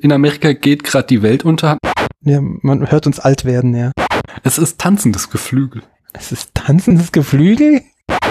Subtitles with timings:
[0.00, 1.78] In Amerika geht gerade die Welt unter.
[2.22, 3.92] Ja, man hört uns alt werden, ja.
[4.42, 5.82] Es ist tanzendes Geflügel.
[6.12, 7.82] Es ist tanzendes Geflügel?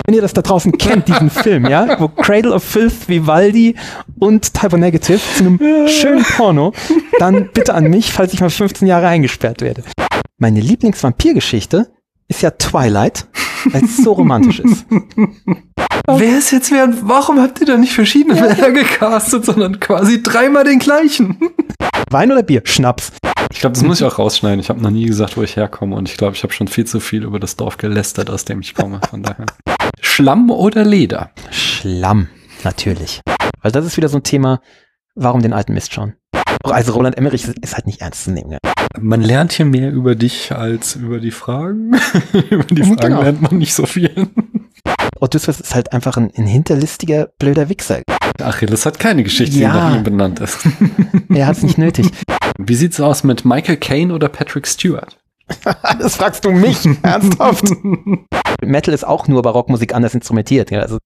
[0.05, 3.75] Wenn ihr das da draußen kennt, diesen Film, ja, wo Cradle of Filth, Vivaldi
[4.19, 6.73] und Type Negative zu einem schönen Porno,
[7.19, 9.83] dann bitte an mich, falls ich mal 15 Jahre eingesperrt werde.
[10.37, 11.91] Meine Lieblingsvampirgeschichte
[12.27, 13.27] ist ja Twilight,
[13.71, 14.85] weil es so romantisch ist.
[16.07, 16.87] Wer ist jetzt wer?
[17.01, 21.37] Warum habt ihr da nicht verschiedene Männer gecastet, sondern quasi dreimal den gleichen?
[22.11, 22.61] Wein oder Bier?
[22.63, 23.11] Schnaps.
[23.51, 24.59] Ich glaube, das muss ich auch rausschneiden.
[24.59, 26.85] Ich habe noch nie gesagt, wo ich herkomme und ich glaube, ich habe schon viel
[26.85, 29.01] zu viel über das Dorf gelästert, aus dem ich komme.
[29.09, 29.45] Von daher.
[29.99, 31.31] Schlamm oder Leder?
[31.49, 32.27] Schlamm,
[32.63, 33.21] natürlich.
[33.61, 34.61] Weil das ist wieder so ein Thema,
[35.15, 36.15] warum den alten Mist schauen?
[36.63, 38.57] Also Roland Emmerich ist halt nicht ernst zu nehmen.
[38.99, 41.91] Man lernt hier mehr über dich als über die Fragen.
[42.49, 43.21] über die Fragen Genau.
[43.21, 44.27] lernt man nicht so viel.
[45.19, 48.01] Odysseus ist halt einfach ein, ein hinterlistiger, blöder Wichser.
[48.41, 49.71] Achilles hat keine Geschichte, Ja.
[49.71, 50.59] die nach ihm benannt ist.
[51.29, 52.09] Er hat es nicht nötig.
[52.57, 55.17] Wie sieht's aus mit Michael Caine oder Patrick Stewart?
[55.99, 57.65] das fragst du mich, ernsthaft.
[58.63, 60.71] Metal ist auch nur Barockmusik anders instrumentiert.
[60.71, 60.97] Also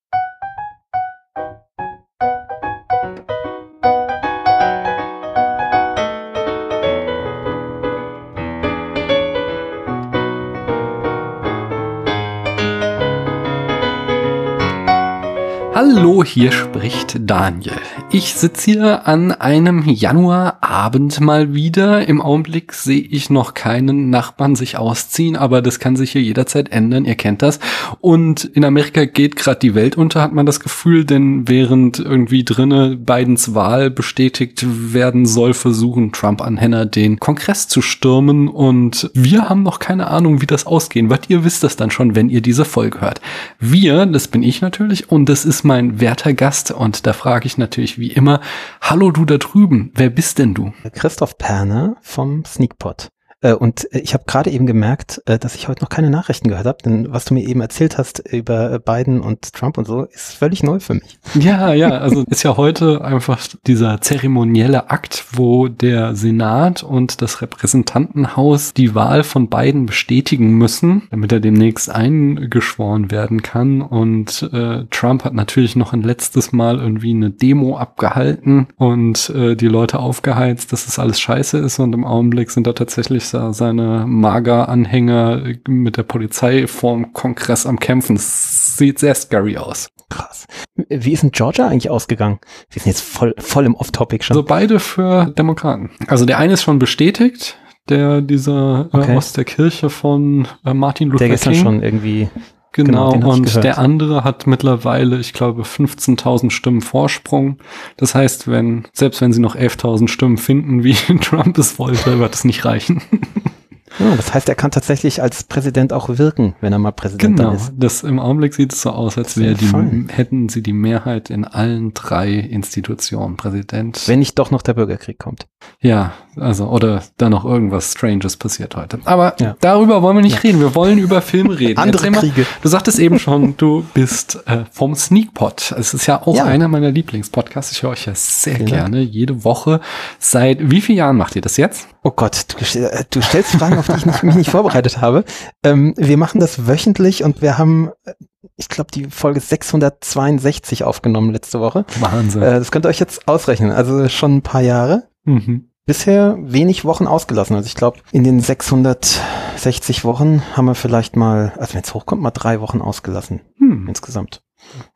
[15.81, 17.71] Hallo, hier spricht Daniel.
[18.11, 22.05] Ich sitze hier an einem Januarabend mal wieder.
[22.05, 26.73] Im Augenblick sehe ich noch keinen Nachbarn sich ausziehen, aber das kann sich hier jederzeit
[26.73, 27.05] ändern.
[27.05, 27.61] Ihr kennt das.
[28.01, 32.43] Und in Amerika geht gerade die Welt unter, hat man das Gefühl, denn während irgendwie
[32.43, 38.49] drinne Bidens Wahl bestätigt werden soll, versuchen Trump-Anhänger den Kongress zu stürmen.
[38.49, 41.29] Und wir haben noch keine Ahnung, wie das ausgehen wird.
[41.29, 43.21] Ihr wisst das dann schon, wenn ihr diese Folge hört.
[43.61, 47.59] Wir, das bin ich natürlich und das ist mein werter Gast und da frage ich
[47.59, 48.41] natürlich wie immer,
[48.81, 50.73] hallo du da drüben, wer bist denn du?
[50.93, 53.09] Christoph Perner vom Sneakpot.
[53.41, 56.49] Äh, Und äh, ich habe gerade eben gemerkt, äh, dass ich heute noch keine Nachrichten
[56.49, 60.03] gehört habe, denn was du mir eben erzählt hast über Biden und Trump und so,
[60.03, 61.19] ist völlig neu für mich.
[61.39, 67.41] Ja, ja, also ist ja heute einfach dieser zeremonielle Akt, wo der Senat und das
[67.41, 73.81] Repräsentantenhaus die Wahl von beiden bestätigen müssen, damit er demnächst eingeschworen werden kann.
[73.81, 79.55] Und äh, Trump hat natürlich noch ein letztes Mal irgendwie eine Demo abgehalten und äh,
[79.55, 81.79] die Leute aufgeheizt, dass es alles scheiße ist.
[81.79, 87.79] Und im Augenblick sind da tatsächlich da seine Mager-Anhänger mit der Polizei vorm Kongress am
[87.79, 88.15] Kämpfen.
[88.15, 89.89] Es sieht sehr scary aus.
[90.09, 90.45] Krass.
[90.75, 92.39] Wie ist denn Georgia eigentlich ausgegangen?
[92.71, 94.35] Wir sind jetzt voll, voll im Off-Topic schon.
[94.35, 95.91] Also beide für Demokraten.
[96.07, 97.57] Also der eine ist schon bestätigt,
[97.89, 99.13] der dieser Okay.
[99.13, 101.63] äh, aus der Kirche von äh, Martin Luther der gestern King.
[101.63, 102.29] schon irgendwie.
[102.71, 107.57] Genau, genau, und der andere hat mittlerweile, ich glaube, 15.000 Stimmen Vorsprung.
[107.97, 112.35] Das heißt, wenn, selbst wenn sie noch 11.000 Stimmen finden, wie Trump es wollte, wird
[112.35, 113.01] es nicht reichen.
[113.97, 117.53] Ja, das heißt, er kann tatsächlich als Präsident auch wirken, wenn er mal Präsident Genau,
[117.53, 117.71] ist.
[117.75, 120.07] das im Augenblick sieht es so aus, als wäre die, fein.
[120.11, 123.37] hätten sie die Mehrheit in allen drei Institutionen.
[123.37, 125.47] Präsident, Wenn nicht doch noch der Bürgerkrieg kommt.
[125.81, 128.99] Ja, also, oder da noch irgendwas Stranges passiert heute.
[129.05, 129.55] Aber Ja.
[129.59, 130.41] darüber wollen wir nicht Ja.
[130.41, 130.59] reden.
[130.61, 131.77] Wir wollen über Filme reden.
[131.79, 132.45] Andere Erzähl mal, Kriege.
[132.61, 135.73] Du sagtest eben schon, du bist äh, vom Sneakpot.
[135.77, 136.45] Es ist ja auch Ja.
[136.45, 137.71] einer meiner Lieblingspodcasts.
[137.73, 139.81] Ich höre euch ja sehr gerne, jede Woche.
[140.19, 141.87] Seit wie vielen Jahren macht ihr das jetzt?
[142.03, 145.23] Oh Gott, du, äh, du stellst Fragen, auf die ich nicht, mich nicht vorbereitet habe.
[145.63, 148.13] Ähm, wir machen das wöchentlich und wir haben, äh,
[148.55, 151.85] ich glaube, die Folge 662 aufgenommen letzte Woche.
[151.99, 152.41] Wahnsinn.
[152.41, 153.71] Äh, das könnt ihr euch jetzt ausrechnen.
[153.71, 155.07] Also schon ein paar Jahre.
[155.25, 155.65] mhm.
[155.85, 157.55] Bisher wenig Wochen ausgelassen.
[157.55, 162.21] Also ich glaube, in den 660 Wochen haben wir vielleicht mal, also wenn es hochkommt,
[162.21, 163.87] mal drei Wochen ausgelassen hm.
[163.87, 164.43] insgesamt.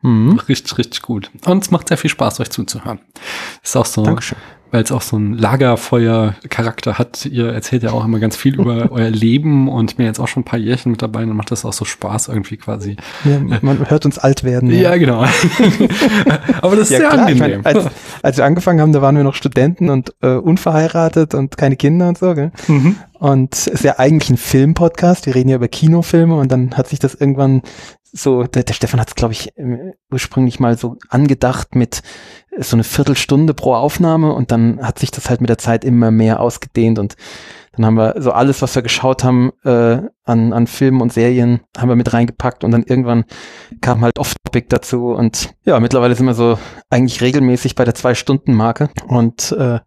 [0.01, 0.39] Mhm.
[0.47, 1.31] Richtig, richtig gut.
[1.45, 2.99] Und es macht sehr viel Spaß, euch zuzuhören.
[3.63, 4.37] Ist auch so, Dankeschön.
[4.73, 7.27] Weil es auch so ein Lagerfeuer-Charakter hat.
[7.27, 10.27] Ihr erzählt ja auch immer ganz viel über euer Leben und ich bin jetzt auch
[10.27, 12.97] schon ein paar Jährchen mit dabei und macht das auch so Spaß irgendwie quasi.
[13.23, 14.71] Ja, man hört uns alt werden.
[14.71, 15.25] Ja, genau.
[16.63, 17.61] Aber das ist Ja, sehr klar, ich angenehm.
[17.63, 17.85] mein, als,
[18.23, 22.09] als wir angefangen haben, da waren wir noch Studenten und äh, unverheiratet und keine Kinder
[22.09, 22.51] und so, gell?
[22.67, 22.95] mhm.
[23.19, 25.27] Und es ist ja eigentlich ein Filmpodcast.
[25.27, 27.61] Wir reden ja über Kinofilme und dann hat sich das irgendwann
[28.15, 29.53] so, der, der Stefan hat es, glaube ich,
[30.11, 32.03] ursprünglich mal so angedacht mit
[32.59, 36.11] so eine Viertelstunde pro Aufnahme und dann hat sich das halt mit der Zeit immer
[36.11, 37.15] mehr ausgedehnt und
[37.75, 41.61] Dann haben wir so alles, was wir geschaut haben äh, an, an Filmen und Serien,
[41.77, 43.25] haben wir mit reingepackt und dann irgendwann
[43.81, 46.57] kam halt Off-Topic dazu und ja, mittlerweile sind wir so
[46.89, 49.79] eigentlich regelmäßig bei der Zwei-Stunden-Marke und äh,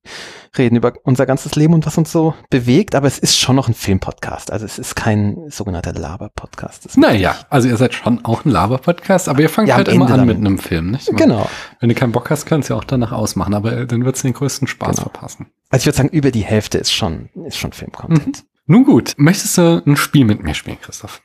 [0.59, 3.69] reden über unser ganzes Leben und was uns so bewegt, aber es ist schon noch
[3.69, 4.51] ein Filmpodcast.
[4.53, 6.87] Also es ist kein sogenannter Laber-Podcast.
[6.87, 10.11] Es- Naja, also ihr seid schon auch ein Laber-Podcast, aber ihr fangt Ja, halt immer
[10.11, 11.11] an mit einem Film, nicht?
[11.17, 11.49] Genau.
[11.81, 14.33] Wenn du keinen Bock hast, kannst du ja auch danach ausmachen, aber dann wird's den
[14.33, 15.03] größten Spaß Genau.
[15.11, 15.47] verpassen.
[15.71, 18.45] Also ich würde sagen, über die Hälfte ist schon, ist schon Film-Content.
[18.69, 21.23] Nun gut, möchtest du ein Spiel mit mir spielen, Christoph?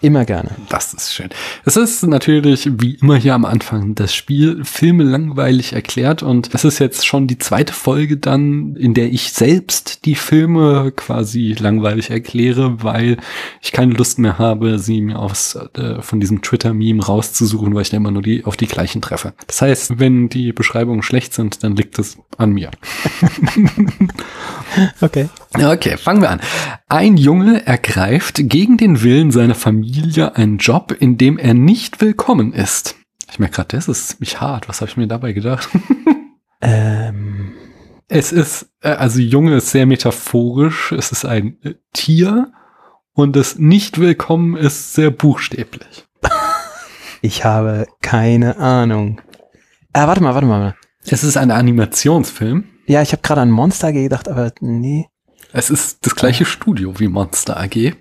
[0.00, 0.50] Immer gerne.
[0.68, 1.28] Das ist schön.
[1.64, 6.64] Es ist natürlich wie immer hier am Anfang das Spiel Filme langweilig erklärt und es
[6.64, 12.10] ist jetzt schon die zweite Folge dann, in der ich selbst die Filme quasi langweilig
[12.10, 13.16] erkläre, weil
[13.60, 17.90] ich keine Lust mehr habe, sie mir aus äh, von diesem Twitter-Meme rauszusuchen, weil ich
[17.90, 19.34] da immer nur die auf die gleichen treffe.
[19.48, 22.70] Das heißt, wenn die Beschreibungen schlecht sind, dann liegt es an mir.
[25.00, 25.28] Okay.
[25.54, 26.40] Okay, fangen wir an.
[26.88, 32.52] Ein Junge ergreift gegen den Willen seiner Familie einen Job, in dem er nicht willkommen
[32.52, 32.96] ist.
[33.30, 34.68] Ich merke gerade, das ist ziemlich hart.
[34.68, 35.68] Was habe ich mir dabei gedacht?
[36.60, 37.52] Ähm,
[38.08, 40.90] Es ist, äh, also Junge ist sehr metaphorisch.
[40.90, 42.50] Es ist ein äh, Tier
[43.12, 46.04] und das nicht willkommen ist sehr buchstäblich.
[47.22, 49.20] ich habe keine Ahnung.
[49.92, 50.74] Ah, warte mal, warte mal.
[51.04, 52.64] Es ist ein Animationsfilm.
[52.86, 55.06] Ja, ich habe gerade an Monster gedacht, aber nee.
[55.52, 57.94] Es ist das gleiche Studio wie Monster AG.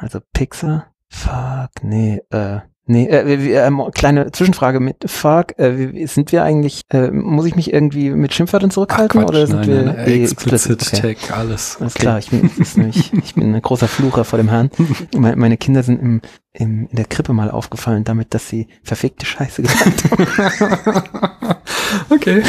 [0.00, 0.88] Also Pixar.
[1.08, 7.10] Fuck, nee, äh, nee, äh, ähm, kleine Zwischenfrage mit Fuck, äh, sind wir eigentlich, äh,
[7.10, 11.14] muss ich mich irgendwie mit Schimpfwörtern zurückhalten oder sind nein, wir nein, eh explicit Okay.
[11.14, 11.76] Tag, alles.
[11.80, 14.70] Alles klar, ich bin, nämlich, ich bin ein großer Flucher vor dem Herrn.
[15.14, 16.22] Meine, meine Kinder sind im,
[16.54, 21.56] im, in der Krippe mal aufgefallen damit, dass sie verfickte Scheiße gesagt haben.
[22.10, 22.42] okay.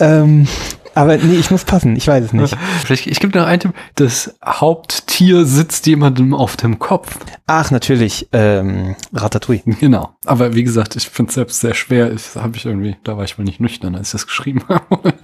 [0.00, 0.48] ähm,
[0.94, 2.56] aber nee, ich muss passen, ich weiß es nicht.
[2.84, 3.72] Vielleicht, ich gebe noch einen Tipp.
[3.94, 7.18] Das Haupttier sitzt jemandem auf dem Kopf.
[7.46, 9.62] Ach, natürlich, ähm, Ratatouille.
[9.80, 10.16] Genau.
[10.24, 12.12] Aber wie gesagt, ich finde es selbst sehr schwer.
[12.12, 15.14] Ich habe ich irgendwie, da war ich wohl nicht nüchtern, als ich das geschrieben habe.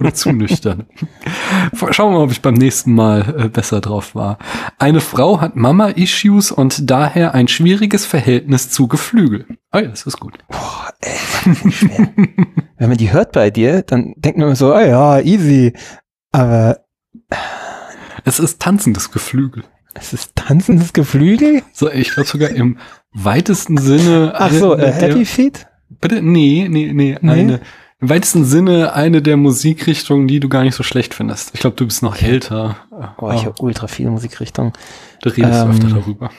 [0.00, 0.86] Oder zu nüchtern.
[1.90, 4.38] Schauen wir mal, ob ich beim nächsten Mal äh, besser drauf war.
[4.78, 9.46] Eine Frau hat Mama-Issues und daher ein schwieriges Verhältnis zu Geflügel.
[9.76, 10.38] Ah ja, das ist gut.
[10.48, 12.08] Boah, ey, schwer.
[12.78, 15.74] Wenn man die hört bei dir, dann denkt man immer so, ah ja, easy.
[16.32, 16.78] Aber
[18.24, 19.64] Es ist tanzendes Geflügel.
[19.94, 21.62] es ist tanzendes Geflügel?
[21.74, 22.78] So, ich glaube sogar im
[23.12, 24.32] weitesten Sinne.
[24.34, 25.66] Ach so, äh, Happy Feet?
[26.00, 26.22] Bitte?
[26.22, 27.30] Nee, nee, nee, Nee?
[27.30, 27.60] Eine,
[28.00, 31.50] Im weitesten Sinne eine der Musikrichtungen, die du gar nicht so schlecht findest.
[31.54, 32.76] Ich glaube, du bist noch älter.
[33.18, 34.72] Boah, ich Ah, habe ultra viele Musikrichtungen.
[35.20, 36.30] du redest ähm, öfter darüber.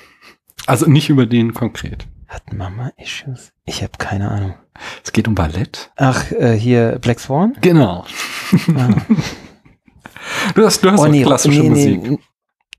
[0.65, 2.07] Also nicht über den konkret.
[2.27, 3.51] Hat Mama Issues?
[3.65, 4.55] Ich habe keine Ahnung.
[5.03, 5.91] Es geht um Ballett.
[5.95, 7.55] Ach, äh, hier Black Swan?
[7.61, 8.05] Genau.
[8.75, 8.89] Ah.
[10.55, 12.01] Du hast, du hast auch klassische nee, Musik.
[12.01, 12.17] Nee,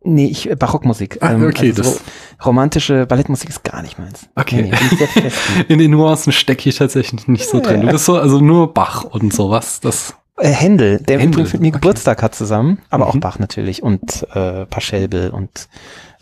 [0.04, 1.18] nee, ich, äh, Barockmusik.
[1.22, 2.00] Ah, okay, also das- so
[2.44, 4.28] romantische Ballettmusik ist gar nicht meins.
[4.34, 4.62] Okay.
[4.62, 4.72] Nee,
[5.16, 5.30] nee.
[5.68, 7.80] In den Nuancen stecke ich tatsächlich nicht so drin.
[7.82, 9.80] Du bist so, also nur Bach und sowas.
[9.80, 11.78] Das, Äh, Händel, der Händel, übrigens mit mir okay.
[11.80, 13.10] Geburtstag hat zusammen, aber Mhm.
[13.10, 15.68] auch Bach natürlich und äh, Paschelbel und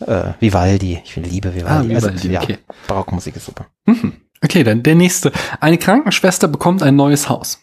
[0.00, 1.00] äh, Vivaldi.
[1.04, 1.94] Ich liebe Vivaldi.
[1.94, 2.58] Ah, Vivaldi, also, ja, okay.
[2.86, 3.66] Barockmusik ist super.
[3.86, 4.14] mhm.
[4.42, 5.32] Okay, dann der nächste.
[5.60, 7.60] Eine Krankenschwester bekommt ein neues Haus.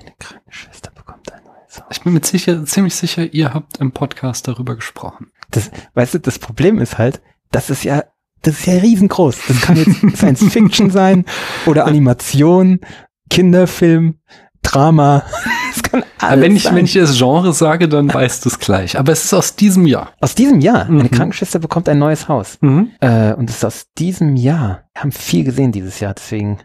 [0.00, 1.86] Eine Krankenschwester bekommt ein neues Haus.
[1.90, 5.30] Ich bin mir sicher, ziemlich sicher, ihr habt im Podcast darüber gesprochen.
[5.50, 7.20] Das, weißt du, das Problem ist halt,
[7.50, 8.04] das ist ja,
[8.42, 9.38] das ist ja riesengroß.
[9.46, 11.26] Das kann jetzt Science Fiction sein
[11.66, 12.80] oder Animation,
[13.28, 14.18] Kinderfilm,
[14.64, 15.22] Drama.
[15.74, 16.76] Das kann alles wenn ich, sein.
[16.76, 18.96] wenn ich das Genre sage, dann weißt du es gleich.
[18.96, 20.12] Aber es ist aus diesem Jahr.
[20.20, 21.00] aus diesem Jahr, Mhm.
[21.00, 22.58] eine Krankenschwester bekommt ein neues Haus.
[22.60, 22.92] Mhm.
[23.00, 24.84] Äh, und es ist aus diesem Jahr.
[24.94, 26.60] Wir haben viel gesehen dieses Jahr, deswegen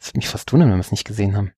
[0.00, 1.52] es würde mich fast wundern, wenn wir es nicht gesehen haben.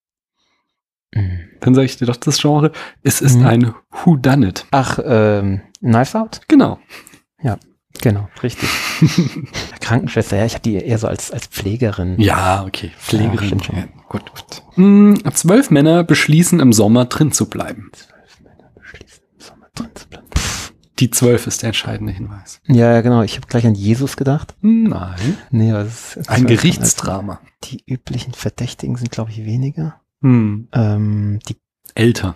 [1.15, 1.39] Mhm.
[1.61, 2.71] Dann sage ich dir doch das Genre.
[3.01, 3.45] Es ist Mhm.
[3.47, 3.73] ein
[4.03, 4.67] Who Done It.
[4.69, 6.41] Ach, ähm, Knives Out?
[6.47, 6.77] Genau.
[8.01, 8.69] Genau, richtig.
[9.81, 12.19] Krankenschwester, ja, ich habe die eher so als, als Pflegerin.
[12.19, 12.87] Ja, okay.
[12.87, 13.61] Ja, Pflegerin.
[13.63, 13.75] schon.
[13.75, 14.63] Ja, gut, gut.
[14.75, 17.91] Hm, zwölf Männer beschließen im Sommer drin zu bleiben.
[17.93, 20.27] Zwölf Männer beschließen, im Sommer drin zu bleiben.
[20.35, 20.73] Pff.
[20.99, 22.61] Die zwölf ist der entscheidende Hinweis.
[22.67, 23.21] Ja, ja, genau.
[23.23, 24.55] Ich habe gleich an Jesus gedacht.
[24.61, 25.37] Nein.
[25.51, 27.39] Nee, es ist Ein Gerichtsdrama.
[27.65, 29.99] Die üblichen Verdächtigen sind, glaube ich, weniger.
[30.21, 30.67] Hm.
[30.73, 31.55] Ähm, die
[31.95, 32.35] Älter.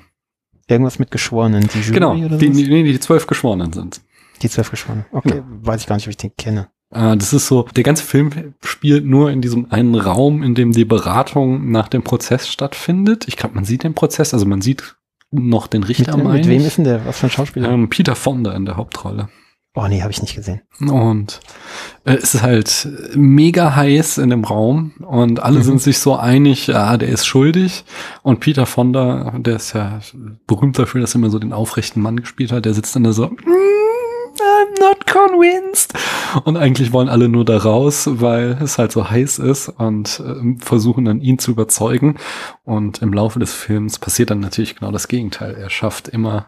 [0.68, 1.68] irgendwas mit Geschworenen.
[1.74, 2.16] Die Jury Genau.
[2.16, 4.02] oder Die, die, die zwölf Geschworenen sind.
[4.42, 5.06] Die zwölf Geschworenen.
[5.12, 6.68] Okay, weiß ich gar nicht, ob ich den kenne.
[6.92, 10.72] Äh, Das ist so, der ganze Film spielt nur in diesem einen Raum, in dem
[10.72, 13.26] die Beratung nach dem Prozess stattfindet.
[13.28, 14.96] Ich glaube, man sieht den Prozess, also man sieht
[15.32, 17.06] noch den Mit, Richter, mit meine wem ist denn der?
[17.06, 17.70] Was für ein Schauspieler?
[17.70, 19.30] ähm, Peter Fonda in der Hauptrolle.
[19.76, 20.62] Oh nee, habe ich nicht gesehen.
[20.88, 21.40] Und
[22.06, 25.64] äh, es ist halt mega heiß in dem Raum und alle Mhm.
[25.64, 27.84] sind sich so einig, ja, der ist schuldig.
[28.22, 30.00] Und Peter Fonda, der ist ja
[30.46, 33.14] berühmt dafür, dass er immer so den aufrechten Mann gespielt hat, der sitzt dann da
[33.14, 33.34] so, "Mm,
[34.40, 35.94] I'm not convinced.
[36.44, 40.60] Und eigentlich wollen alle nur da raus, weil es halt so heiß ist und ähm,
[40.60, 42.18] versuchen dann ihn zu überzeugen.
[42.64, 45.56] Und im Laufe des Films passiert dann natürlich genau das Gegenteil.
[45.56, 46.48] Er schafft immer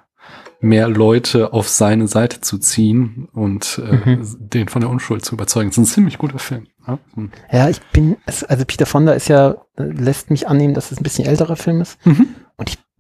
[0.62, 4.26] mehr Leute auf seine Seite zu ziehen und äh, Mhm.
[4.40, 5.70] den von der Unschuld zu überzeugen.
[5.70, 6.66] Das ist ein ziemlich guter Film.
[6.88, 6.98] Ja?
[7.14, 7.32] Hm.
[7.52, 11.04] Ja, ich bin, also Peter Fonda ist ja, äh, lässt mich annehmen, dass es ein
[11.04, 12.04] bisschen älterer Film ist.
[12.06, 12.28] Mhm.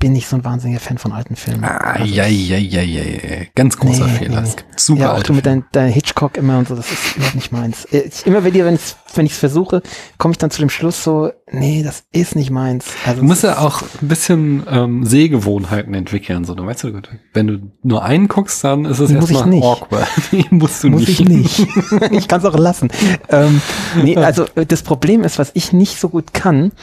[0.05, 1.63] Bin nicht so ein wahnsinniger Fan von alten Filmen.
[1.63, 3.45] Ah, Also ja, ja, ja, ja, ja.
[3.55, 4.41] Ganz großer Nee, Fehler.
[4.41, 4.49] nee.
[4.77, 7.51] Super ja, auch du mit deinem dein Hitchcock immer und so, das ist überhaupt nicht
[7.51, 7.85] meins.
[7.85, 9.81] Äh, Ich, immer wenn ich wenn versuche,
[10.19, 12.85] komme ich dann zu dem Schluss so, nee, das ist nicht meins.
[13.03, 16.45] Also Du musst ja auch ein bisschen ähm, Sehgewohnheiten entwickeln.
[16.45, 17.01] So, du weißt du,
[17.33, 19.63] wenn du nur einen guckst, dann ist es Muss ich erstmal nicht.
[19.65, 20.07] awkward.
[20.31, 21.19] Nee, musst du muss nicht.
[21.21, 21.59] ich nicht.
[22.11, 22.89] ich kann es auch lassen.
[23.29, 23.59] Ähm,
[24.03, 26.73] nee, also äh, das Problem ist, was ich nicht so gut kann,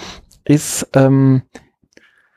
[0.45, 1.43] ist ähm,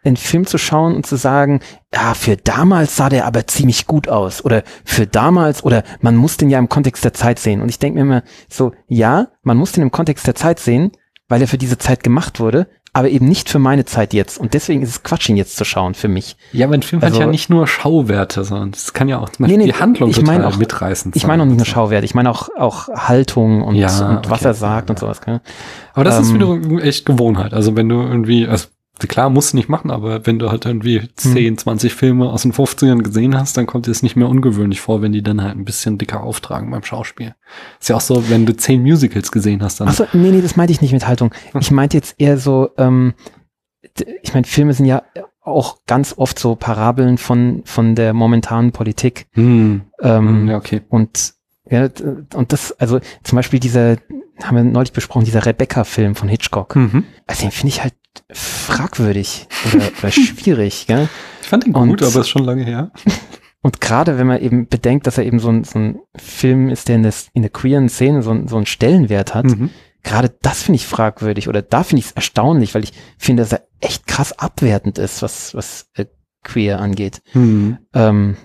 [0.05, 1.59] einen Film zu schauen und zu sagen,
[1.93, 6.37] ja, für damals sah der aber ziemlich gut aus oder für damals oder man muss
[6.37, 7.61] den ja im Kontext der Zeit sehen.
[7.61, 10.91] Und ich denke mir immer so, ja, man muss den im Kontext der Zeit sehen,
[11.27, 14.37] weil er für diese Zeit gemacht wurde, aber eben nicht für meine Zeit jetzt.
[14.37, 16.37] Und deswegen ist es Quatsch, ihn jetzt zu schauen für mich.
[16.53, 19.27] Ja, aber ein Film Also- hat ja nicht nur Schauwerte, sondern es kann ja auch
[19.29, 21.65] zum Beispiel Nee, nee, die Handlung ich meine auch- mitreißend Ich meine auch nicht nur
[21.65, 21.73] sein.
[21.73, 24.47] Schauwert, ich meine auch, auch Haltung und, Ja, und was okay.
[24.49, 25.19] er sagt und sowas.
[25.21, 25.41] Gell?
[25.93, 27.53] Aber das ist Ähm, wiederum echt Gewohnheit.
[27.53, 28.67] Also wenn du irgendwie, also
[28.99, 31.09] klar, musst du nicht machen, aber wenn du halt irgendwie Hm.
[31.15, 34.81] 10, 20 Filme aus den 50ern gesehen hast, dann kommt dir es nicht mehr ungewöhnlich
[34.81, 37.35] vor, wenn die dann halt ein bisschen dicker auftragen beim Schauspiel.
[37.79, 39.87] Ist ja auch so, wenn du 10 Musicals gesehen hast, dann.
[39.87, 41.31] Achso, nee, nee, das meinte ich nicht mit Haltung.
[41.59, 43.13] Ich meinte jetzt eher so, ähm,
[44.23, 45.03] ich meine, Filme sind ja
[45.41, 49.27] auch ganz oft so Parabeln von, von der momentanen Politik.
[49.33, 50.81] Hm, Ähm, ja, okay.
[50.89, 51.33] Und
[51.69, 51.89] ja,
[52.35, 53.97] und das, also zum Beispiel dieser,
[54.43, 56.75] haben wir neulich besprochen, dieser Rebecca-Film von Hitchcock.
[56.75, 57.05] Mhm.
[57.27, 57.93] Also den finde ich halt
[58.31, 61.09] fragwürdig oder, oder schwierig, gell?
[61.41, 62.91] Ich fand ihn Und- gut, aber ist schon lange her.
[63.61, 66.87] Und gerade wenn man eben bedenkt, dass er eben so ein, so ein Film ist,
[66.87, 69.71] der in der, in der queeren Szene so, ein- so einen Stellenwert hat, Mhm.
[70.03, 73.53] gerade das finde ich fragwürdig oder da finde ich es erstaunlich, weil ich finde, dass
[73.53, 76.05] er echt krass abwertend ist, was, was äh,
[76.43, 77.23] queer angeht.
[77.31, 77.79] Hm.
[77.95, 78.37] Ähm,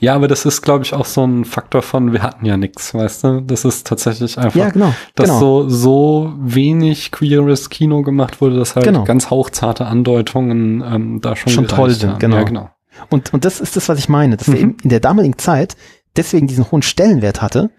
[0.00, 2.94] Ja, aber das ist, glaube ich, auch so ein Faktor von, wir hatten ja nichts,
[2.94, 3.40] weißt du?
[3.42, 4.92] Das ist tatsächlich einfach, ja, genau.
[5.14, 5.38] dass genau.
[5.40, 9.04] so, so wenig queeres Kino gemacht wurde, dass halt Genau.
[9.04, 12.36] ganz hauchzarte Andeutungen ähm, da schon, Schon toll sind, genau.
[12.36, 12.70] Ja, genau.
[13.10, 14.60] Und, und das ist das, was ich meine, dass er Mhm.
[14.60, 15.76] eben in der damaligen Zeit
[16.16, 17.70] deswegen diesen hohen Stellenwert hatte,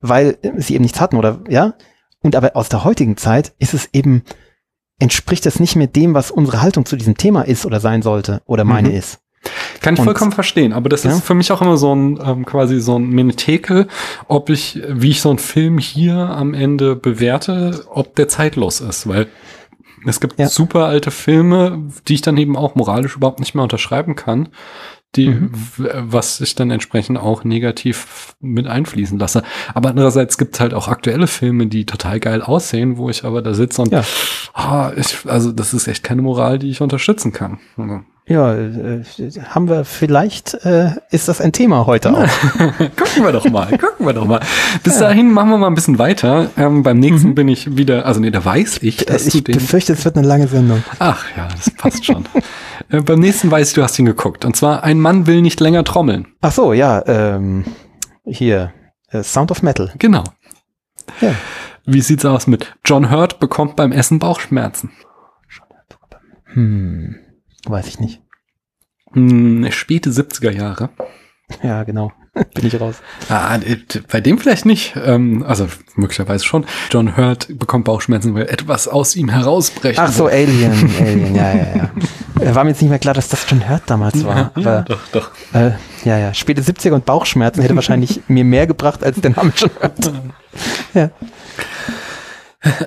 [0.00, 1.74] weil äh, sie eben nichts hatten oder, ja.
[2.22, 4.22] Und aber aus der heutigen Zeit ist es eben,
[5.00, 8.42] entspricht das nicht mehr dem, was unsere Haltung zu diesem Thema ist oder sein sollte
[8.46, 8.94] oder meine Mhm.
[8.96, 9.20] ist.
[9.80, 11.10] Kann ich Und- vollkommen verstehen, aber das Ja.
[11.12, 13.86] ist für mich auch immer so ein ähm, quasi so ein Menetekel,
[14.26, 19.06] ob ich, wie ich so einen Film hier am Ende bewerte, ob der zeitlos ist,
[19.08, 19.28] weil
[20.06, 20.48] es gibt Ja.
[20.48, 24.48] super alte Filme, die ich dann eben auch moralisch überhaupt nicht mehr unterschreiben kann,
[25.16, 25.50] die, Mhm.
[25.78, 29.42] was ich dann entsprechend auch negativ mit einfließen lasse.
[29.74, 33.40] Aber andererseits gibt es halt auch aktuelle Filme, die total geil aussehen, wo ich aber
[33.42, 34.02] da sitze und Ja.
[34.54, 37.58] ah, ich, also das ist echt keine Moral, die ich unterstützen kann.
[38.28, 39.02] Ja, äh,
[39.48, 42.28] haben wir vielleicht, äh, ist das ein Thema heute auch.
[42.96, 44.40] gucken wir doch mal, gucken wir doch mal.
[44.84, 46.50] Bis dahin machen wir mal ein bisschen weiter.
[46.58, 49.54] Ähm, beim nächsten bin ich wieder, also nee, da weiß ich, dass du ich den.
[49.54, 50.84] befürchte, es wird eine lange Sendung.
[50.98, 52.26] Ach ja, das passt schon.
[52.90, 54.44] äh, beim nächsten weiß ich, du hast ihn geguckt.
[54.44, 56.28] Und zwar, ein Mann will nicht länger trommeln.
[56.42, 57.64] Ach so, ja, ähm,
[58.26, 58.72] hier,
[59.10, 59.90] äh, Sound of Metal.
[59.98, 60.24] Genau.
[61.22, 61.34] Ja.
[61.86, 64.90] Wie sieht's aus mit John Hurt bekommt beim Essen Bauchschmerzen?
[66.52, 67.16] Hm,
[67.70, 68.22] weiß ich nicht.
[69.12, 70.90] Hm, späte 70er Jahre.
[71.62, 72.12] Ja, genau.
[72.54, 72.96] Bin ich raus.
[73.28, 73.58] Ah,
[74.10, 74.94] bei dem vielleicht nicht.
[75.02, 76.66] Ähm, also möglicherweise schon.
[76.90, 80.26] John Hurt bekommt Bauchschmerzen, weil etwas aus ihm herausbrechen Ach so.
[80.26, 81.90] Alien, Alien, ja, ja, ja.
[82.40, 84.36] Äh, War mir jetzt nicht mehr klar, dass das John Hurt damals war.
[84.36, 85.30] Ja, Aber, doch, doch.
[85.52, 85.72] äh,
[86.04, 89.70] ja, ja, späte 70er und Bauchschmerzen hätte wahrscheinlich mir mehr gebracht als der Name John
[89.80, 90.12] Hurt.
[90.94, 91.10] Ja.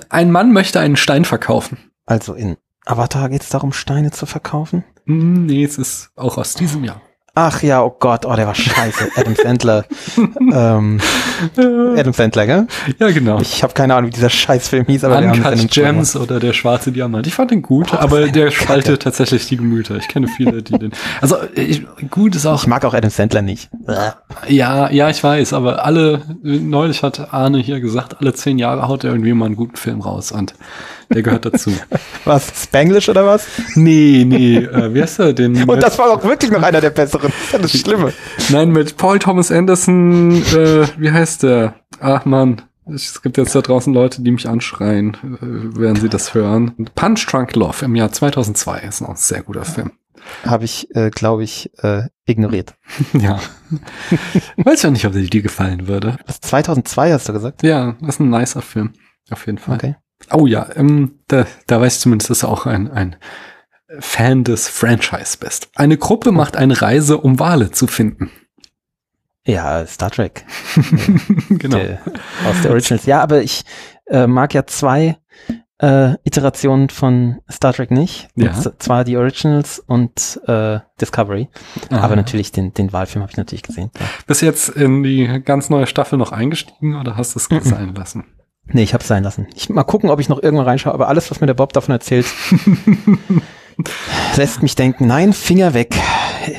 [0.08, 1.78] Ein Mann möchte einen Stein verkaufen.
[2.06, 4.84] Also in Avatar geht es darum, Steine zu verkaufen?
[5.06, 7.00] Hm, Nee, es ist auch aus diesem Jahr.
[7.34, 9.08] Ach ja, oh Gott, oh, der war scheiße.
[9.16, 9.86] Adam Sandler.
[10.52, 11.00] ähm,
[11.56, 12.66] Adam Sandler, gell?
[12.98, 13.40] Ja, genau.
[13.40, 16.92] Ich habe keine Ahnung, wie dieser Scheißfilm hieß, aber Uncut den Gems oder der schwarze
[16.92, 17.26] Diamant.
[17.26, 19.96] Ich fand den gut, Boah, aber der spaltet tatsächlich die Gemüter.
[19.96, 20.92] Ich kenne viele, die den.
[21.22, 22.60] Also ich, gut ist auch.
[22.60, 23.70] Ich mag auch Adam Sandler nicht.
[24.48, 29.04] Ja, ja, ich weiß, aber alle neulich hat Arne hier gesagt, alle zehn Jahre haut
[29.04, 30.54] er irgendwie mal einen guten Film raus und
[31.14, 31.72] Der gehört dazu.
[32.24, 32.52] Was?
[32.62, 33.46] Spanglish oder was?
[33.74, 35.68] Nee, nee, äh, wie heißt er denn?
[35.68, 37.32] Und das war auch wirklich noch einer der besseren.
[37.50, 38.12] Das ist das Schlimme.
[38.48, 41.74] Nein, mit Paul Thomas Anderson, äh, wie heißt der?
[42.00, 46.34] Ach man, es gibt jetzt da draußen Leute, die mich anschreien, äh, während sie das
[46.34, 46.74] hören.
[46.94, 49.92] Punch Drunk Love im Jahr 2002 ist noch ein sehr guter Film.
[50.44, 52.74] Habe ich, äh, glaube ich, äh, ignoriert.
[53.12, 53.40] Ja.
[54.56, 56.18] Weiß ja nicht, ob dir gefallen würde.
[56.26, 57.62] Was, 2002 hast du gesagt?
[57.62, 58.92] Ja, das ist ein nicer Film.
[59.30, 59.76] Auf jeden Fall.
[59.76, 59.96] Okay.
[60.34, 63.16] Oh ja, ähm, da, da weiß ich zumindest, dass du auch ein, ein
[64.00, 65.68] Fan des Franchise bist.
[65.74, 68.30] Eine Gruppe macht eine Reise, um Wale zu finden.
[69.46, 70.44] Ja, Star Trek.
[71.50, 71.76] genau.
[71.78, 72.00] Der,
[72.48, 73.06] aus der Originals.
[73.06, 73.64] Ja, aber ich
[74.06, 75.18] äh, mag ja zwei
[75.78, 78.28] äh, Iterationen von Star Trek nicht.
[78.36, 78.52] Ja.
[78.78, 81.48] Zwar die Originals und äh, Discovery.
[81.90, 82.00] Aha.
[82.02, 83.90] Aber natürlich, den, den Wahlfilm habe ich natürlich gesehen.
[83.98, 84.06] Ja.
[84.28, 87.60] Bist du jetzt in die ganz neue Staffel noch eingestiegen oder hast du es Mhm.
[87.68, 88.24] sein lassen?
[88.66, 89.48] Nee, ich hab's sein lassen.
[89.54, 91.92] Ich mal gucken, ob ich noch irgendwann reinschaue, aber alles, was mir der Bob davon
[91.92, 92.26] erzählt,
[94.36, 95.94] lässt mich denken, nein, Finger weg.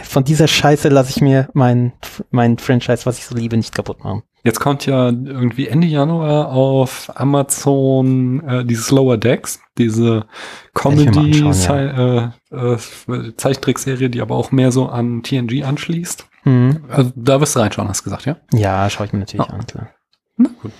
[0.03, 1.93] Von dieser Scheiße lasse ich mir mein,
[2.31, 4.23] mein Franchise, was ich so liebe, nicht kaputt machen.
[4.45, 10.25] Jetzt kommt ja irgendwie Ende Januar auf Amazon äh, dieses Lower Decks, diese
[10.75, 12.73] Werde ich mir mal Comedy anschauen, äh,
[13.13, 16.27] äh, Zeichentrickserie, die aber auch mehr so an TNG anschließt.
[16.43, 16.83] Hm.
[16.89, 18.35] Also da wirst du reinschauen, hast du gesagt, ja?
[18.53, 19.53] Ja, schaue ich mir natürlich Ja.
[19.53, 19.89] an, klar.
[20.35, 20.73] Na gut.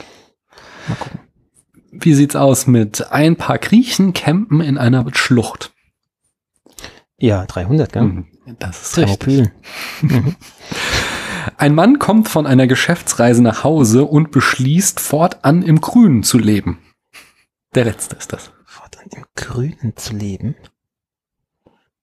[0.87, 1.19] Mal gucken.
[1.91, 5.73] Wie sieht's aus mit ein paar Griechen campen in einer Schlucht?
[7.17, 8.01] Ja, 300, gell?
[8.03, 8.27] Mhm.
[8.59, 9.51] Das ist richtig.
[10.01, 10.35] Mhm.
[11.57, 16.79] Ein Mann kommt von einer Geschäftsreise nach Hause und beschließt, fortan im Grünen zu leben.
[17.75, 18.51] Der letzte ist das.
[18.65, 20.55] Fortan im Grünen zu leben.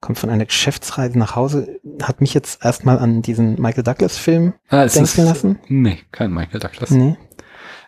[0.00, 4.86] Kommt von einer Geschäftsreise nach Hause, hat mich jetzt erstmal an diesen Michael Douglas-Film Ah,
[4.86, 5.58] denken lassen.
[5.68, 6.90] Nee, kein Michael Douglas.
[6.90, 7.18] Nee.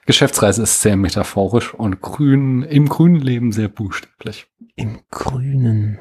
[0.07, 4.49] Geschäftsreise ist sehr metaphorisch und grün, im grünen Leben sehr buchstäblich.
[4.75, 5.99] Im Grünen.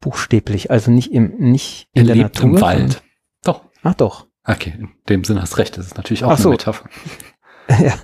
[0.00, 2.50] Buchstäblich, also nicht im, nicht Er in der lebt Natur.
[2.50, 3.02] im Wald.
[3.42, 3.64] Doch.
[3.82, 4.26] Ach doch.
[4.44, 6.48] Okay, in dem Sinne hast recht, das ist natürlich auch Ach so.
[6.48, 6.88] eine Metapher.
[7.68, 7.94] ja.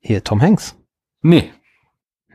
[0.00, 0.76] Hier, Tom Hanks.
[1.22, 1.50] Nee,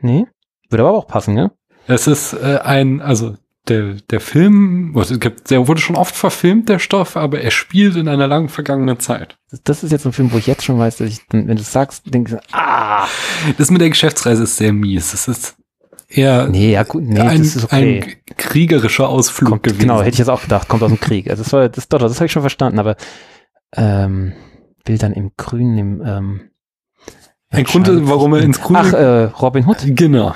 [0.00, 0.26] Nee.
[0.68, 1.52] Würde aber auch passen, ne?
[1.86, 3.36] es ist äh, ein, also
[3.68, 8.08] der, der Film, also der wurde schon oft verfilmt, der Stoff, aber er spielt in
[8.08, 9.36] einer lang vergangenen Zeit.
[9.50, 11.54] Das- Das ist jetzt ein Film, wo ich jetzt schon weiß, dass ich, wenn du
[11.54, 13.06] es sagst, denke ich, ah.
[13.58, 15.14] Das mit der Geschäftsreise ist sehr mies.
[15.14, 15.56] Es ist
[16.08, 18.02] eher Nee, ja gut, nee, ein, das ist okay.
[18.28, 19.78] ein kriegerischer Ausflug Kommt, gewesen.
[19.80, 21.30] genau, hätte ich jetzt auch gedacht, kommt aus dem Krieg.
[21.30, 22.96] Also das war, das, doch, das habe ich schon verstanden, aber
[23.76, 24.32] ähm,
[24.84, 26.40] will dann im Grünen, im ähm,
[27.52, 29.78] Ein Grund, warum er ins Grüne- Ach, äh, Robin Hood.
[29.84, 30.34] Genau.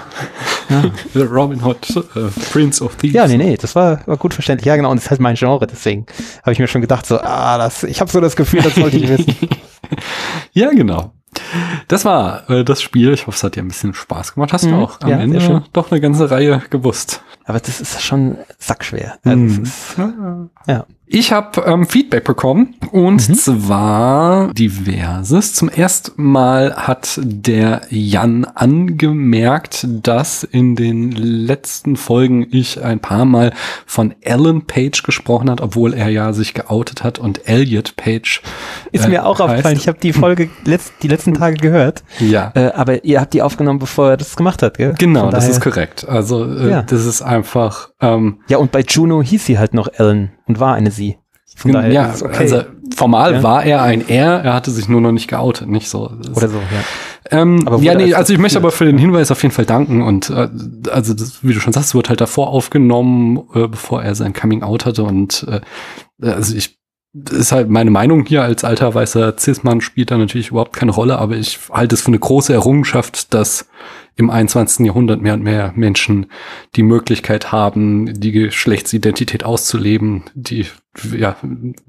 [0.69, 0.85] Ja.
[1.25, 2.21] Robin Hood, äh,
[2.53, 3.15] Prince of Thieves.
[3.15, 4.67] Ja, nee, nee, das war, war gut verständlich.
[4.67, 6.07] Ja, genau, und das ist halt mein Genre, deswegen
[6.43, 8.97] habe ich mir schon gedacht, so, ah, das, ich habe so das Gefühl, das sollte
[8.99, 9.35] ich wissen.
[10.53, 11.13] Ja, genau.
[11.87, 13.13] Das war äh, das Spiel.
[13.13, 14.53] Ich hoffe, es hat dir ein bisschen Spaß gemacht.
[14.53, 14.75] Hast du Mhm.
[14.83, 17.23] auch am Ja, Ende doch eine ganze Reihe gewusst.
[17.45, 19.19] Aber das ist schon sackschwer.
[19.23, 19.63] Also, Mhm.
[19.63, 19.97] ist,
[20.67, 20.87] ja.
[21.09, 23.35] Ich habe ähm, Feedback bekommen und Mhm.
[23.35, 25.55] zwar diverses.
[25.55, 33.25] Zum ersten Mal hat der Jan angemerkt, dass in den letzten Folgen ich ein paar
[33.25, 33.53] Mal
[33.87, 38.43] von Alan Page gesprochen hat, obwohl er ja sich geoutet hat und Elliot Page.
[38.91, 39.49] Ist äh, mir auch heißt.
[39.51, 39.77] aufgefallen.
[39.77, 42.51] Ich habe die Folge letzt, die letzten Tage gehört, Ja.
[42.57, 44.95] äh, aber ihr habt die aufgenommen, bevor er das gemacht hat, gell?
[44.99, 46.07] Genau, das ist korrekt.
[46.09, 46.83] Also äh, Ja.
[46.83, 50.75] das ist einfach ähm, Ja, und bei Juno hieß sie halt noch Ellen und war
[50.75, 51.19] eine sie.
[51.57, 52.37] Von daher ja, okay.
[52.37, 52.63] also
[52.95, 53.43] formal Ja.
[53.43, 56.11] war er ein Er, er hatte sich nur noch nicht geoutet, nicht so.
[56.35, 56.83] Oder so, ja.
[57.31, 59.65] Ähm, Aber ja, nee, als also ich möchte aber für den Hinweis auf jeden Fall
[59.65, 60.49] danken und äh,
[60.91, 64.63] also das, wie du schon sagst, wurde halt davor aufgenommen, äh, bevor er sein Coming
[64.63, 65.61] Out hatte und äh,
[66.29, 66.79] also ich
[67.31, 71.19] ist halt meine Meinung hier als alter weißer Cis-Mann spielt da natürlich überhaupt keine Rolle,
[71.19, 73.69] aber ich halte es für eine große Errungenschaft, dass
[74.17, 74.87] im 21.
[74.87, 76.27] Jahrhundert mehr und mehr Menschen
[76.75, 80.67] die Möglichkeit haben, die Geschlechtsidentität auszuleben, die
[81.17, 81.37] ja,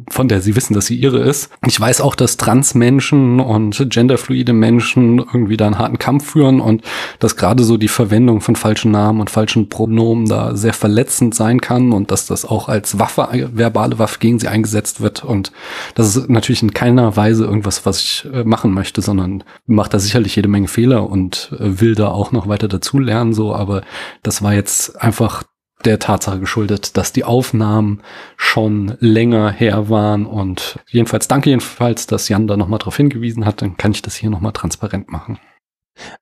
[0.10, 1.50] von der sie wissen, dass sie ihre ist.
[1.66, 6.84] Ich weiß auch, dass Transmenschen und genderfluide Menschen irgendwie da einen harten Kampf führen und
[7.20, 11.62] dass gerade so die Verwendung von falschen Namen und falschen Pronomen da sehr verletzend sein
[11.62, 15.52] kann und dass das auch als Waffe, verbale Waffe gegen sie eingesetzt wird und
[15.96, 20.00] das ist natürlich in keiner Weise irgendwas, was ich äh, machen möchte, sondern macht da
[20.00, 23.84] sicherlich jede Menge Fehler und äh, will da auch noch weiter dazulernen, so, aber
[24.24, 25.44] das war jetzt einfach
[25.86, 28.02] der Tatsache geschuldet, dass die Aufnahmen
[28.36, 33.62] schon länger her waren und jedenfalls danke jedenfalls, dass Jan da nochmal drauf hingewiesen hat,
[33.62, 35.40] dann kann ich das hier nochmal transparent machen.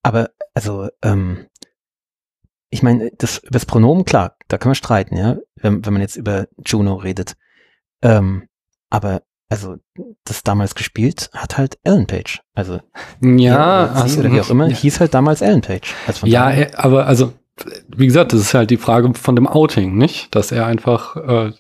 [0.04, 1.48] Aber, also, ähm,
[2.70, 6.18] ich meine, das, das Pronomen, klar, da kann man streiten, ja, wenn, wenn man jetzt
[6.18, 7.36] über Juno redet.
[8.02, 8.48] Ähm,
[8.90, 9.76] aber also
[10.24, 12.42] das damals gespielt hat halt Ellen Page.
[12.56, 12.80] Also
[13.22, 15.94] Ja, sie also, oder wie auch immer, Ja, hieß halt damals Ellen Page.
[16.08, 17.34] Also ja er- aber also,
[17.96, 20.34] wie gesagt, das ist halt die Frage von dem Outing, nicht?
[20.36, 21.52] Dass er einfach äh,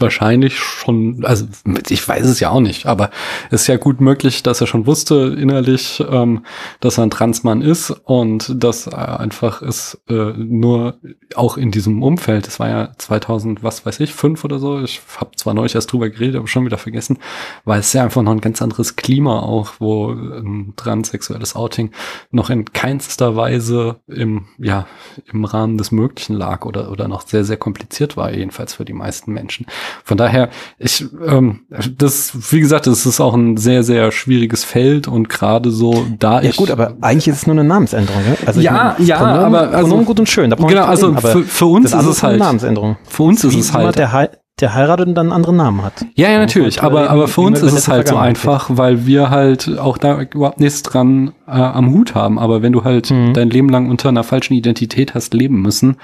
[0.00, 1.46] wahrscheinlich schon, also
[1.88, 3.10] ich weiß es ja auch nicht, aber
[3.50, 6.44] es ist ja gut möglich, dass er schon wusste innerlich, ähm,
[6.80, 10.98] dass er ein Transmann ist und dass er einfach ist äh, nur
[11.36, 15.00] auch in diesem Umfeld, das war ja 2000, was weiß ich, fünf oder so, ich
[15.18, 17.18] habe zwar neulich erst drüber geredet, aber schon wieder vergessen,
[17.64, 21.90] weil es ja einfach noch ein ganz anderes Klima auch, wo ein transsexuelles Outing
[22.30, 24.86] noch in keinster Weise im, ja,
[25.32, 28.92] im Rahmen des Möglichen lag oder, oder noch sehr, sehr kompliziert war, jedenfalls für die
[28.92, 29.66] meisten Menschen.
[30.04, 30.48] Von daher,
[30.78, 31.60] ich, ähm,
[31.98, 36.40] das, wie gesagt, es ist auch ein sehr, sehr schwieriges Feld und gerade so, da
[36.42, 36.56] Ja ich.
[36.56, 38.22] gut, aber eigentlich ist es nur eine Namensänderung.
[38.26, 40.50] Ja, also Ja, ich ja, aber also- Pronomen gut und schön.
[40.50, 42.96] Genau, also reden, für, für uns ist es halt, Namensänderung.
[43.04, 44.12] für uns ist Wie es halt, der,
[44.60, 46.04] der heiratet und dann einen anderen Namen hat.
[46.14, 46.76] Ja, ja, natürlich.
[46.76, 50.20] drüber Aber, aber für uns ist es halt so einfach, weil wir halt auch da
[50.20, 52.38] überhaupt nichts dran äh, am Hut haben.
[52.38, 53.34] Aber wenn du halt Mhm.
[53.34, 55.96] dein Leben lang unter einer falschen Identität hast leben müssen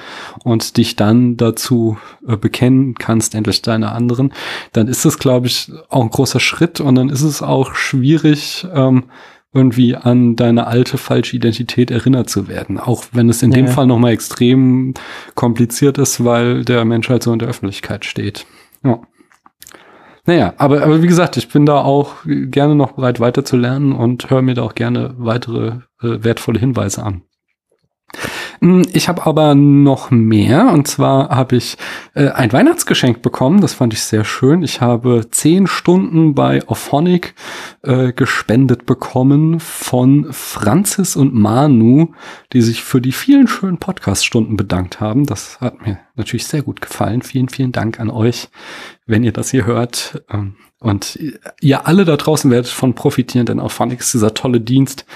[0.45, 4.33] und dich dann dazu äh, bekennen kannst, endlich deiner anderen,
[4.73, 8.67] dann ist es, glaube ich, auch ein großer Schritt und dann ist es auch schwierig,
[8.75, 9.05] ähm,
[9.57, 12.79] irgendwie an deine alte falsche Identität erinnert zu werden.
[12.79, 13.69] Auch wenn es in Ja, dem.
[13.69, 14.95] Fall nochmal extrem
[15.35, 18.47] kompliziert ist, weil der Mensch halt so in der Öffentlichkeit steht.
[18.85, 19.01] Ja.
[20.27, 24.43] Naja, aber, aber wie gesagt, ich bin da auch gerne noch bereit weiterzulernen und höre
[24.43, 25.69] mir da auch gerne weitere
[26.03, 27.23] äh, wertvolle Hinweise an.
[28.61, 31.77] Mm, Ich habe aber noch mehr und zwar habe ich
[32.15, 33.61] äh, ein Weihnachtsgeschenk bekommen.
[33.61, 34.63] Das fand ich sehr schön.
[34.63, 37.35] Ich habe zehn Stunden bei Auphonic
[37.83, 42.13] äh, gespendet bekommen von Franzis und Manu,
[42.53, 45.27] die sich für die vielen schönen Podcast-Stunden bedankt haben.
[45.27, 47.23] Das hat mir natürlich sehr gut gefallen.
[47.23, 48.49] Vielen, vielen Dank an euch,
[49.07, 50.23] wenn ihr das hier hört.
[50.31, 51.19] Ähm, Und
[51.61, 55.07] ihr alle da draußen werdet von profitieren, denn Auphonic ist dieser tolle Dienst,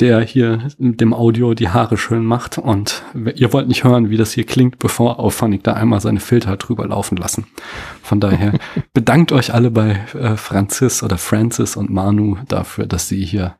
[0.00, 2.58] der hier dem Audio die Haare schön macht.
[2.58, 3.02] Und
[3.34, 6.86] ihr wollt nicht hören, wie das hier klingt, bevor Auphonic da einmal seine Filter drüber
[6.86, 7.46] laufen lassen.
[8.02, 8.58] Von daher
[8.92, 13.56] bedankt euch alle bei äh, Francis oder Francis und Manu dafür, dass sie hier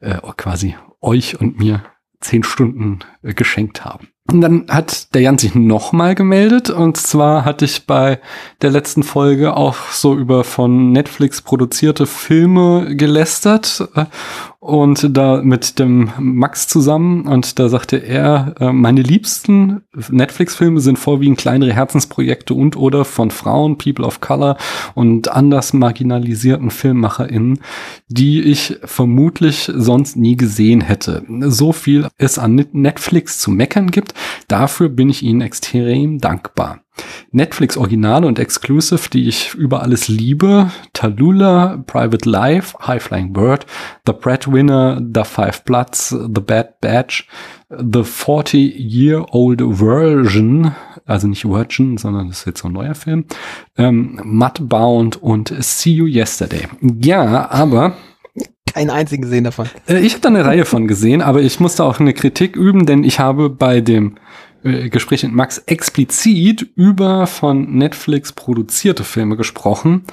[0.00, 1.82] äh, quasi euch und mir
[2.20, 4.08] zehn Stunden äh, geschenkt haben.
[4.30, 8.20] Und dann hat der Jan sich nochmal gemeldet und zwar hatte ich bei
[8.60, 13.88] der letzten Folge auch so über von Netflix produzierte Filme gelästert
[14.60, 20.98] und da mit dem Max zusammen und da sagte er, äh, meine liebsten Netflix-Filme sind
[20.98, 24.56] vorwiegend kleinere Herzensprojekte und oder von Frauen, People of Color
[24.94, 27.60] und anders marginalisierten FilmmacherInnen,
[28.08, 31.24] die ich vermutlich sonst nie gesehen hätte.
[31.40, 34.14] So viel es an Netflix zu meckern gibt,
[34.48, 36.80] dafür bin ich ihnen extrem dankbar.
[37.30, 40.70] Netflix Originale und Exclusive, die ich über alles liebe.
[40.92, 43.66] Tallulah, Private Life, High Flying Bird,
[44.06, 47.28] The Breadwinner, The Five Bloods, The Bad Batch,
[47.70, 50.72] The 40-Year-Old Version,
[51.04, 53.24] also nicht Virgin, sondern das ist jetzt so ein neuer Film,
[53.76, 56.68] ähm, Mudbound und See You Yesterday.
[56.80, 57.94] Ja, aber
[58.72, 59.66] Keinen einzigen gesehen davon.
[59.88, 62.86] äh, ich habe da eine Reihe von gesehen, aber ich musste auch eine Kritik üben,
[62.86, 64.16] denn ich habe bei dem
[64.62, 70.04] Gespräch mit Max explizit über von Netflix produzierte Filme gesprochen.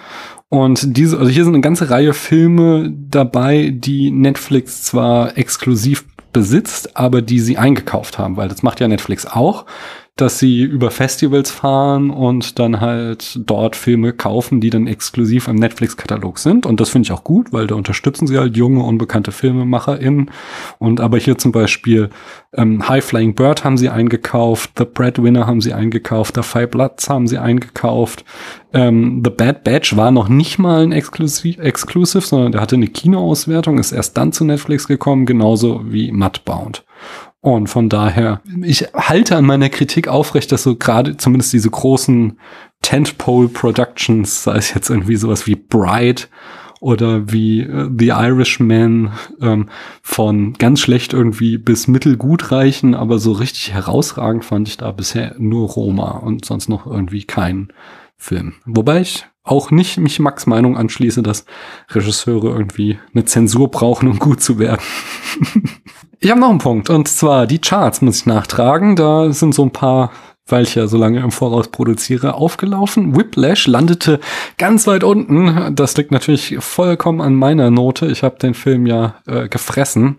[0.49, 6.95] Und diese, also hier sind eine ganze Reihe Filme dabei, die Netflix zwar exklusiv besitzt,
[6.97, 9.65] aber die sie eingekauft haben, weil das macht ja Netflix auch,
[10.15, 15.57] dass sie über Festivals fahren und dann halt dort Filme kaufen, die dann exklusiv im
[15.57, 16.65] Netflix-Katalog sind.
[16.65, 20.31] Und das finde ich auch gut, weil da unterstützen sie halt junge, unbekannte FilmemacherInnen.
[20.79, 22.11] Und aber hier zum Beispiel
[22.53, 27.09] ähm, High Flying Bird haben sie eingekauft, The Breadwinner haben sie eingekauft, The Five Bloods
[27.09, 28.23] haben sie eingekauft.
[28.71, 32.87] Ähm, The Bad Batch war noch nicht mal ein Exclusive, Exclusive, sondern der hatte eine
[32.87, 36.85] Kinoauswertung, ist erst dann zu Netflix gekommen, genauso wie Mudbound.
[37.45, 42.39] Und von daher, ich halte an meiner Kritik aufrecht, dass so gerade zumindest diese großen
[42.81, 46.27] Tentpole Productions, sei es jetzt irgendwie sowas wie Bright
[46.81, 49.69] oder wie äh, The Irishman, ähm,
[50.01, 55.35] von ganz schlecht irgendwie bis mittelgut reichen, aber so richtig herausragend fand ich da bisher
[55.37, 57.67] nur Roma und sonst noch irgendwie keinen
[58.17, 58.55] Film.
[58.65, 61.45] Wobei ich auch nicht mich Max Meinung anschließe, dass
[61.91, 64.81] Regisseure irgendwie eine Zensur brauchen, um gut zu werden.
[66.19, 68.95] ich habe noch einen Punkt und zwar die Charts muss ich nachtragen.
[68.95, 70.11] Da sind so ein paar,
[70.47, 73.15] weil ich ja so lange im Voraus produziere, aufgelaufen.
[73.15, 74.19] Whiplash landete
[74.57, 75.75] ganz weit unten.
[75.75, 78.07] Das liegt natürlich vollkommen an meiner Note.
[78.07, 80.17] Ich habe den Film ja äh, gefressen.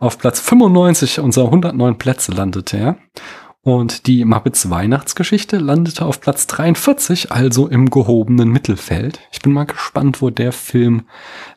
[0.00, 2.96] Auf Platz 95 unserer 109 Plätze landete er.
[3.62, 9.20] Und die Muppets Weihnachtsgeschichte landete auf Platz 43, also im gehobenen Mittelfeld.
[9.30, 11.02] Ich bin mal gespannt, wo der Film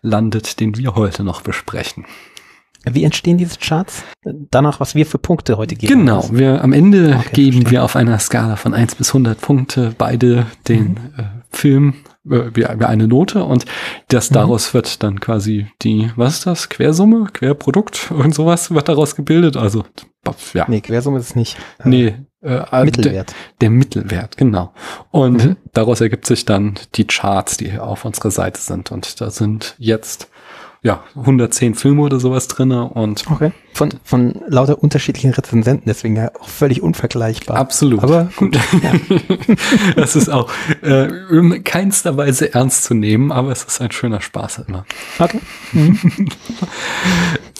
[0.02, 2.06] landet, den wir heute noch besprechen.
[2.90, 4.04] Wie entstehen diese Charts?
[4.24, 6.00] Danach, was wir für Punkte heute geben.
[6.00, 7.72] Genau, wir am Ende okay, geben verstehe.
[7.72, 10.98] wir auf einer Skala von 1 bis 100 Punkte beide den mhm.
[11.18, 11.94] äh, Film
[12.30, 13.66] äh, wie, wie eine Note und
[14.08, 14.36] das mhm.
[14.36, 16.70] daraus wird dann quasi die, was ist das?
[16.70, 19.58] Quersumme, Querprodukt und sowas wird daraus gebildet.
[19.58, 19.86] Also
[20.54, 20.66] ja.
[20.68, 21.58] Nee, Quersumme ist es nicht.
[21.80, 23.30] Äh, nee, äh, Mittelwert.
[23.30, 24.74] Der, der, Mittelwert, genau.
[25.12, 25.56] Und mhm.
[25.74, 28.92] daraus ergibt sich dann die Charts, die auf unserer Seite sind.
[28.92, 30.30] Und da sind jetzt
[30.84, 33.52] ja, 110 Filme oder sowas drinne und okay.
[33.74, 37.58] von, von lauter unterschiedlichen Rezensenten, deswegen ja auch völlig unvergleichbar.
[37.58, 38.02] Absolut.
[38.04, 38.58] Aber gut.
[38.82, 38.94] Ja.
[39.96, 44.22] das ist auch äh, in keinster Weise ernst zu nehmen, aber es ist ein schöner
[44.22, 44.86] Spaß immer.
[45.20, 45.40] Okay.
[45.74, 46.28] Mhm.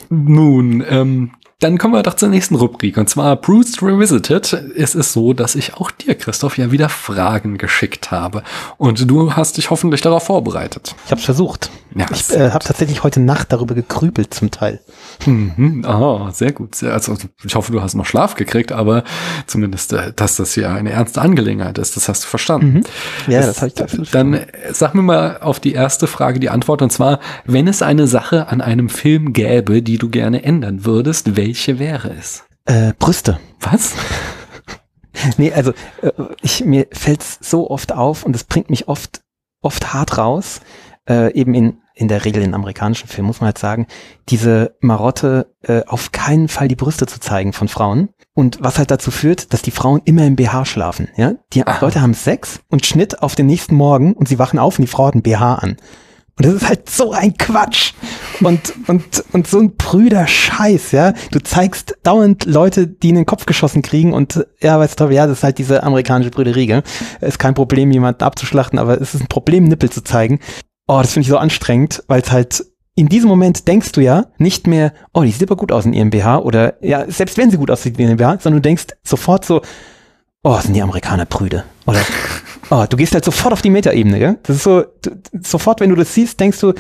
[0.10, 1.32] Nun, ähm,
[1.62, 4.52] dann kommen wir doch zur nächsten Rubrik und zwar Bruce Revisited.
[4.76, 8.42] Es ist so, dass ich auch dir, Christoph, ja wieder Fragen geschickt habe
[8.78, 10.96] und du hast dich hoffentlich darauf vorbereitet.
[11.06, 11.70] Ich habe es versucht.
[11.94, 14.80] Ja, ich äh, habe tatsächlich heute Nacht darüber gegrübelt zum Teil.
[15.26, 15.86] Mhm.
[15.86, 16.82] Oh, sehr gut.
[16.84, 19.04] Also ich hoffe, du hast noch Schlaf gekriegt, aber
[19.46, 22.84] zumindest, äh, dass das ja eine ernste Angelegenheit ist, das hast du verstanden.
[23.28, 23.32] Mhm.
[23.32, 26.40] Ja, das, das habe ich absolut Dann äh, sag mir mal auf die erste Frage
[26.40, 30.44] die Antwort und zwar, wenn es eine Sache an einem Film gäbe, die du gerne
[30.44, 32.44] ändern würdest, welche wäre es?
[32.66, 33.40] Äh, Brüste.
[33.60, 33.94] Was?
[35.38, 36.12] nee, also äh,
[36.42, 39.22] ich, mir fällt's so oft auf und es bringt mich oft,
[39.62, 40.62] oft hart raus,
[41.10, 43.88] äh, eben in, in der Regel in amerikanischen Filmen, muss man halt sagen,
[44.30, 48.10] diese Marotte, äh, auf keinen Fall die Brüste zu zeigen von Frauen.
[48.34, 51.10] Und was halt dazu führt, dass die Frauen immer im BH schlafen.
[51.18, 51.80] Ja, Die Aha.
[51.82, 54.92] Leute haben Sex und Schnitt auf den nächsten Morgen und sie wachen auf und die
[54.92, 55.78] Frau hat ein BH an.
[56.42, 57.94] Und das ist halt so ein Quatsch
[58.42, 61.14] und, und, und so ein prüder Scheiß, ja.
[61.30, 65.28] Du zeigst dauernd Leute, die in den Kopf geschossen kriegen und ja, weißt du, ja,
[65.28, 66.82] das ist halt diese amerikanische Brüderie, gell?
[67.20, 70.40] Ist kein Problem, jemanden abzuschlachten, aber es ist ein Problem, Nippel zu zeigen.
[70.88, 74.26] Oh, das finde ich so anstrengend, weil es halt in diesem Moment denkst du ja
[74.40, 77.52] nicht mehr, oh, die sieht aber gut aus in ihrem BH oder ja, selbst wenn
[77.52, 79.62] sie gut aussieht in ihrem BH, sondern du denkst sofort so,
[80.42, 81.66] oh, sind die Amerikaner prüde.
[81.86, 82.00] Oder
[82.70, 84.40] oh, du gehst halt sofort auf die Metaebene, gell?
[84.44, 86.74] Das ist so, du, sofort, wenn du das siehst, denkst du,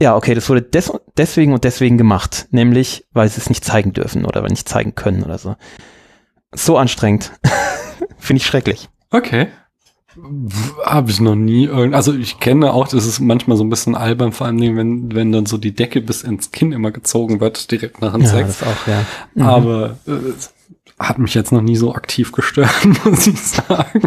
[0.00, 3.92] ja, okay, das wurde des, deswegen und deswegen gemacht, nämlich, weil sie es nicht zeigen
[3.92, 5.56] dürfen oder weil nicht zeigen können oder so.
[6.54, 7.32] So anstrengend.
[8.18, 8.88] Finde ich schrecklich.
[9.10, 9.48] Okay.
[10.84, 11.68] Habe ich noch nie.
[11.68, 15.32] Also ich kenne auch, das ist manchmal so ein bisschen albern, vor allem wenn, wenn
[15.32, 18.58] dann so die Decke bis ins Kinn immer gezogen wird, direkt nach dem ja, Sex.
[18.58, 19.04] Das auch, ja.
[19.34, 19.42] Mhm.
[19.42, 20.32] Aber äh,
[20.98, 22.70] hat mich jetzt noch nie so aktiv gestört,
[23.04, 24.00] muss ich sagen.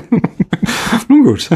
[1.08, 1.50] Nun gut.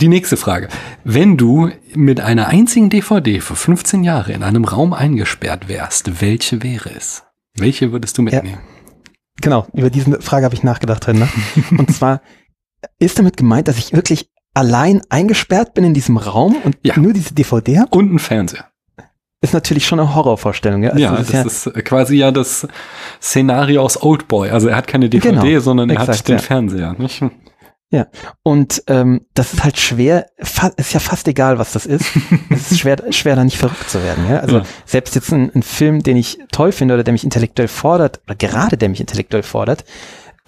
[0.00, 0.68] Die nächste Frage.
[1.04, 6.62] Wenn du mit einer einzigen DVD für 15 Jahre in einem Raum eingesperrt wärst, welche
[6.62, 7.22] wäre es?
[7.56, 8.58] Welche würdest du mitnehmen?
[8.60, 11.20] Ja, genau, über diese Frage habe ich nachgedacht drin.
[11.20, 11.28] Ne?
[11.78, 12.20] Und zwar
[12.98, 16.96] ist damit gemeint, dass ich wirklich allein eingesperrt bin in diesem Raum und ja.
[16.98, 17.96] nur diese DVD habe?
[17.96, 18.70] Und ein Fernseher
[19.44, 20.82] ist natürlich schon eine Horrorvorstellung.
[20.82, 22.66] Ja, also ja das, ist, ja ist quasi ja das
[23.22, 24.50] Szenario aus Oldboy.
[24.50, 26.42] Also er hat keine DVD, genau, sondern er exakt, hat den ja.
[26.42, 26.94] Fernseher.
[26.98, 27.22] Nicht?
[27.90, 28.08] Ja,
[28.42, 32.10] und ähm, das ist halt schwer, ist ja fast egal, was das ist.
[32.50, 34.28] es ist schwer, schwer da nicht verrückt zu werden.
[34.28, 34.40] Ja?
[34.40, 34.64] Also ja.
[34.84, 38.34] selbst jetzt ein, ein, Film, den ich toll finde oder der mich intellektuell fordert, oder
[38.34, 39.84] gerade der mich intellektuell fordert,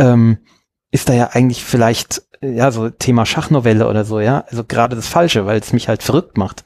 [0.00, 0.38] ähm,
[0.90, 4.44] ist da ja eigentlich vielleicht, ja, so Thema Schachnovelle oder so, ja.
[4.48, 6.64] Also gerade das Falsche, weil es mich halt verrückt macht.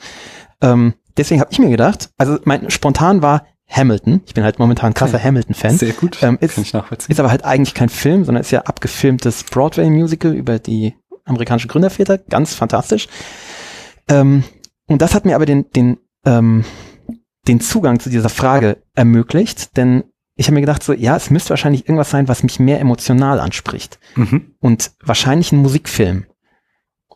[0.60, 4.22] Ähm, deswegen habe ich mir gedacht, also mein spontan war Hamilton.
[4.26, 5.28] Ich bin halt momentan krasser okay.
[5.28, 5.78] Hamilton-Fan.
[5.78, 6.18] Sehr gut.
[6.22, 7.12] Ähm, ist, Kann ich nachvollziehen.
[7.12, 10.94] Ist aber halt eigentlich kein Film, sondern ist ja abgefilmtes Broadway-Musical über die
[11.24, 12.18] amerikanische Gründerväter.
[12.18, 13.08] Ganz fantastisch.
[14.08, 14.42] Ähm,
[14.86, 16.64] und das hat mir aber den, den, ähm,
[17.46, 21.50] den Zugang zu dieser Frage ermöglicht, denn ich habe mir gedacht, so, ja, es müsste
[21.50, 23.98] wahrscheinlich irgendwas sein, was mich mehr emotional anspricht.
[24.16, 24.54] Mhm.
[24.58, 26.24] Und wahrscheinlich ein Musikfilm.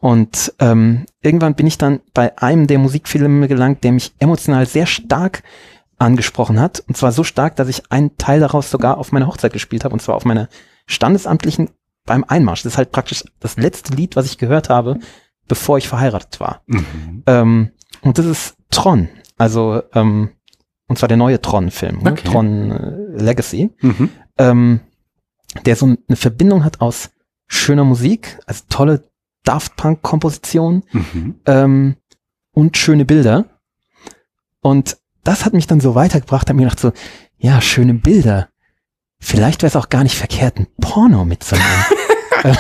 [0.05, 4.85] Und ähm, irgendwann bin ich dann bei einem der Musikfilme gelangt, der mich emotional sehr
[4.85, 5.43] stark
[5.97, 6.85] angesprochen hat.
[6.87, 9.95] Und zwar so stark, dass ich einen Teil daraus sogar auf meiner Hochzeit gespielt habe.
[9.95, 10.51] Und zwar auf meiner
[10.85, 11.71] standesamtlichen
[12.05, 12.65] beim Einmarsch.
[12.65, 14.99] Das ist halt praktisch das letzte Lied, was ich gehört habe,
[15.49, 16.61] bevor ich verheiratet war.
[16.67, 17.23] Mhm.
[17.27, 17.71] Ähm,
[18.03, 19.09] und das ist Tron.
[19.39, 20.33] Also, ähm,
[20.87, 22.13] und zwar der neue Tron-Film, ne?
[22.13, 22.29] okay.
[22.29, 23.71] Tron äh, Legacy.
[23.81, 24.11] Mhm.
[24.37, 24.81] Ähm,
[25.65, 27.09] der so eine Verbindung hat aus
[27.47, 29.09] schöner Musik, also tolle
[29.45, 31.41] Daft Punk-Komposition mhm.
[31.47, 31.97] ähm,
[32.53, 33.45] und schöne Bilder.
[34.61, 36.93] Und das hat mich dann so weitergebracht, hat mir gedacht so,
[37.39, 38.49] ja, schöne Bilder.
[39.21, 41.85] Vielleicht wäre es auch gar nicht verkehrt, ein Porno mitzunehmen.
[42.45, 42.57] ja,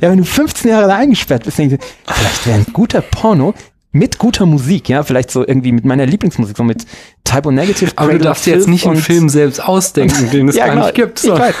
[0.00, 3.54] wenn du 15 Jahre da eingesperrt bist, denkst du, vielleicht wäre ein guter Porno
[3.94, 6.86] mit guter Musik, ja, vielleicht so irgendwie mit meiner Lieblingsmusik, so mit
[7.24, 7.90] Typo Negative.
[7.96, 10.74] Aber du darfst of jetzt nicht einen und- Film selbst ausdenken, den es Ja, gar
[10.74, 10.86] genau.
[10.86, 11.22] nicht gibt.
[11.22, 11.54] Ich weiß,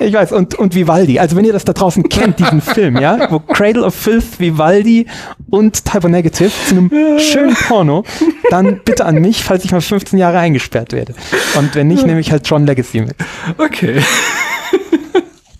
[0.00, 0.32] ich weiß.
[0.32, 1.18] Und, und Vivaldi.
[1.20, 5.06] Also wenn ihr das da draußen kennt, diesen Film, ja, wo Cradle of Filth, Vivaldi
[5.50, 8.04] und Typo Negative zu einem schönen Porno,
[8.50, 11.14] dann bitte an mich, falls ich mal 15 Jahre eingesperrt werde.
[11.56, 13.14] Und wenn nicht, nehme ich halt John Legacy mit.
[13.56, 14.02] Okay.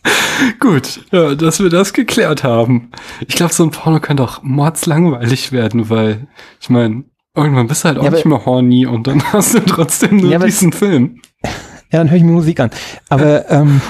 [0.60, 2.90] Gut, ja, dass wir das geklärt haben.
[3.26, 6.28] Ich glaube, so ein Porno kann doch mordslangweilig werden, weil,
[6.60, 9.60] ich meine, irgendwann bist du halt auch Ja, nicht mehr horny und dann hast du
[9.60, 11.20] trotzdem nur Ja, diesen Film.
[11.44, 12.70] Ja, dann höre ich mir Musik an.
[13.08, 13.80] Aber ähm,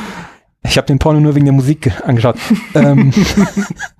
[0.62, 2.36] ich habe den Porno nur wegen der Musik ge- angeschaut.
[2.74, 3.12] ähm,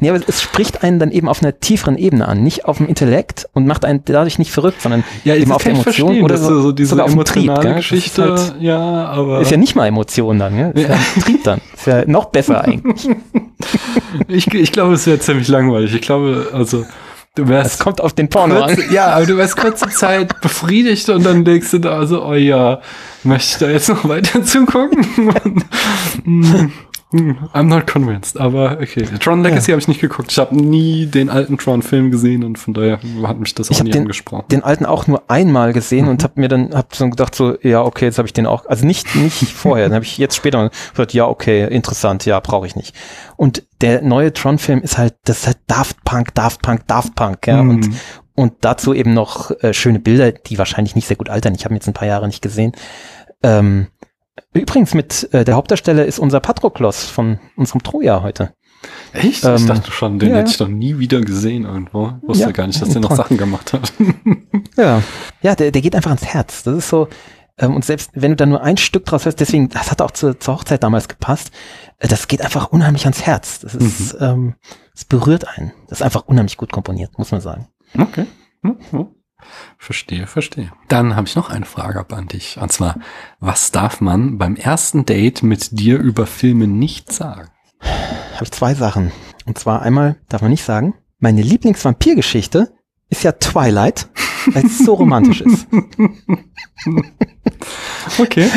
[0.00, 2.86] nee, aber es spricht einen dann eben auf einer tieferen Ebene an, nicht auf dem
[2.86, 6.24] Intellekt und macht einen dadurch nicht verrückt, sondern eben auf der kann ich Emotion verstehen,
[6.24, 7.60] oder so, so diese sogar auf dem Trieb.
[7.76, 10.72] Geschichte, Ist, halt, ja, aber ist ja nicht mal Emotion dann, gell?
[10.74, 10.94] Ist ja.
[10.94, 11.60] ein Trieb dann.
[11.74, 13.08] Ist ja noch besser eigentlich.
[14.28, 15.94] ich, ich glaube, es wäre ziemlich langweilig.
[15.94, 16.84] Ich glaube, also,
[17.34, 18.74] du Es wärst kommt auf den Porno an.
[18.74, 22.34] kurze, ja, aber du wärst kurze Zeit befriedigt und dann denkst du da so, oh
[22.34, 22.80] ja,
[23.24, 25.62] möchte ich da jetzt noch weiter zugucken?
[27.16, 29.04] Mm, I'm not convinced, aber okay.
[29.20, 30.30] Tron Legacy habe ich nicht geguckt.
[30.32, 33.80] Ich habe nie den alten Tron-Film gesehen und von daher hat mich das Ich auch
[33.80, 34.44] hab nie den- angesprochen.
[34.50, 37.82] Den alten auch nur einmal gesehen und habe mir dann hab so gedacht so ja
[37.82, 40.70] okay jetzt habe ich den auch also nicht nicht vorher dann habe ich jetzt später
[40.92, 42.94] gesagt ja okay interessant ja brauche ich nicht
[43.36, 47.14] und der neue Tron Film ist halt das ist halt Daft Punk Daft Punk Daft
[47.14, 47.70] Punk ja Mhm.
[47.70, 47.90] und
[48.34, 51.72] und dazu eben noch äh, schöne Bilder die wahrscheinlich nicht sehr gut altern ich habe
[51.74, 52.72] ihn jetzt ein paar Jahre nicht gesehen
[53.42, 53.86] ähm,
[54.52, 58.52] übrigens mit äh, der Hauptdarsteller ist unser Patroklos von unserem Troja heute
[59.12, 59.44] Echt?
[59.44, 62.12] ich ähm, dachte schon, den ja, hätte ich noch nie wieder gesehen irgendwo.
[62.22, 63.14] Wusste Ja, gar nicht, dass der noch.
[63.14, 63.92] Sachen gemacht hat.
[64.76, 65.02] Ja,
[65.40, 66.62] ja, der, der geht einfach ans Herz.
[66.62, 67.08] Das ist so,
[67.58, 70.10] ähm, und selbst wenn du da nur ein Stück draus hörst, deswegen, das hat auch
[70.10, 71.50] zur, zur Hochzeit damals gepasst,
[71.98, 73.60] äh, das geht einfach unheimlich ans Herz.
[73.60, 74.56] Das ist, ähm,
[74.94, 75.72] es berührt einen.
[75.88, 77.68] Das ist einfach unheimlich gut komponiert, muss man sagen.
[77.98, 78.26] Okay.
[78.62, 79.06] Hm, hm.
[79.78, 80.72] Verstehe, verstehe.
[80.88, 82.58] Dann habe ich noch eine Frage ab an dich.
[82.60, 82.96] Und zwar,
[83.38, 87.48] was darf man beim ersten Date mit dir über Filme nicht sagen?
[88.34, 89.12] Habe ich zwei Sachen.
[89.44, 92.72] Und zwar einmal, darf man nicht sagen, meine Lieblingsvampirgeschichte
[93.08, 94.08] ist ja Twilight,
[94.52, 95.66] weil es so romantisch ist.
[98.18, 98.48] Okay.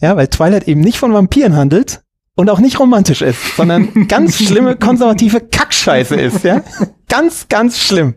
[0.00, 2.02] Ja, weil Twilight eben nicht von Vampiren handelt
[2.34, 6.62] und auch nicht romantisch ist, sondern ganz schlimme konservative Kackscheiße ist, ja?
[7.08, 8.14] Ganz, ganz schlimm.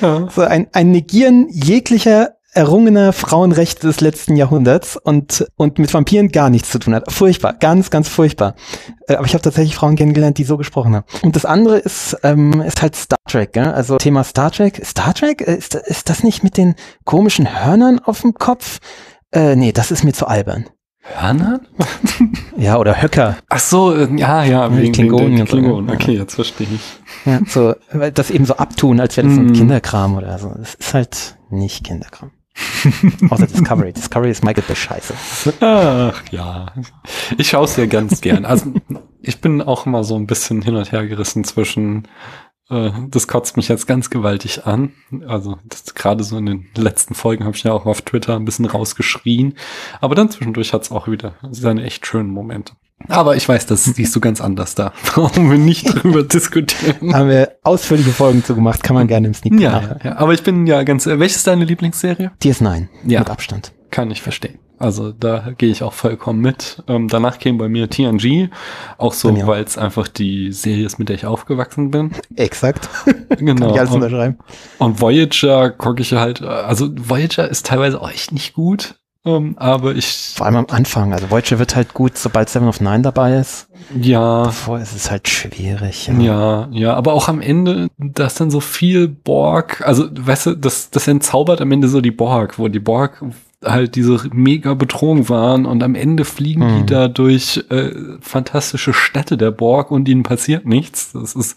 [0.00, 6.50] So ein, ein Negieren jeglicher errungener Frauenrechte des letzten Jahrhunderts und, und mit Vampiren gar
[6.50, 7.10] nichts zu tun hat.
[7.10, 8.54] Furchtbar, ganz, ganz furchtbar.
[9.08, 11.04] Äh, aber ich habe tatsächlich Frauen kennengelernt, die so gesprochen haben.
[11.22, 13.66] Und das andere ist, ähm, ist halt Star Trek, gell?
[13.72, 14.80] also Thema Star Trek.
[14.84, 18.78] Star Trek, Äh, ist, ist das nicht mit den komischen Hörnern auf dem Kopf?
[19.32, 20.66] Äh, nee, das ist mir zu albern.
[21.04, 21.60] Hörner?
[22.56, 23.36] Ja, oder Höcker.
[23.50, 25.90] Ach so, äh, ja, ja, wegen Klingonen wegen der Klingonen.
[25.90, 26.80] Okay, jetzt verstehe ich.
[27.26, 29.52] Ja, so, weil das eben so abtun, als wäre das ein Mhm.
[29.52, 30.52] Kinderkram oder so.
[30.56, 32.30] Das ist halt nicht Kinderkram.
[33.30, 33.92] Außer Discovery.
[33.92, 35.14] Discovery ist Michael Bay scheiße.
[35.60, 36.66] Ach ja,
[37.36, 38.44] ich schaue es ja ganz gern.
[38.44, 38.72] Also
[39.20, 42.06] ich bin auch immer so ein bisschen hin und her gerissen zwischen,
[42.70, 44.92] äh, das kotzt mich jetzt ganz gewaltig an.
[45.26, 48.44] Also das gerade so in den letzten Folgen habe ich ja auch auf Twitter ein
[48.44, 49.54] bisschen rausgeschrien.
[50.00, 52.72] Aber dann zwischendurch hat es auch wieder seine echt schönen Momente.
[53.08, 54.92] Aber ich weiß, das siehst du ganz anders da.
[55.04, 57.14] Brauchen wir nicht drüber diskutieren.
[57.14, 60.42] Haben wir ausführliche Folgen zu gemacht, kann man gerne im Sneak Ja, ja, aber ich
[60.42, 61.06] bin ja ganz.
[61.06, 62.32] Welches ist deine Lieblingsserie?
[62.42, 62.88] DS9.
[63.06, 63.20] Ja.
[63.20, 63.72] Mit Abstand.
[63.90, 64.58] Kann ich verstehen.
[64.78, 66.82] Also da gehe ich auch vollkommen mit.
[66.88, 68.48] Ähm, danach käme bei mir TNG,
[68.98, 69.46] auch so, auch.
[69.46, 72.12] weil es einfach die Serie ist, mit der ich aufgewachsen bin.
[72.36, 72.88] Exakt.
[73.36, 73.66] Genau.
[73.66, 74.38] Kann ich alles und, unterschreiben.
[74.78, 78.94] und Voyager gucke ich halt, also Voyager ist teilweise auch echt nicht gut,
[79.26, 81.12] ähm, aber ich, Vor allem am Anfang.
[81.12, 83.68] Also Voyager wird halt gut, sobald Seven of Nine dabei ist.
[83.98, 86.10] ja, Davor ist es halt schwierig.
[86.18, 90.54] ja, ja, aber auch am Ende, da ist dann so viel Borg, also weißt du,
[90.56, 93.24] das, das entzaubert am Ende so die Borg, wo die Borg
[93.64, 96.86] halt diese mega Bedrohung waren und am Ende fliegen die Mhm.
[96.86, 97.90] da durch äh,
[98.20, 101.12] fantastische Städte der Borg und ihnen passiert nichts.
[101.12, 101.56] Das ist,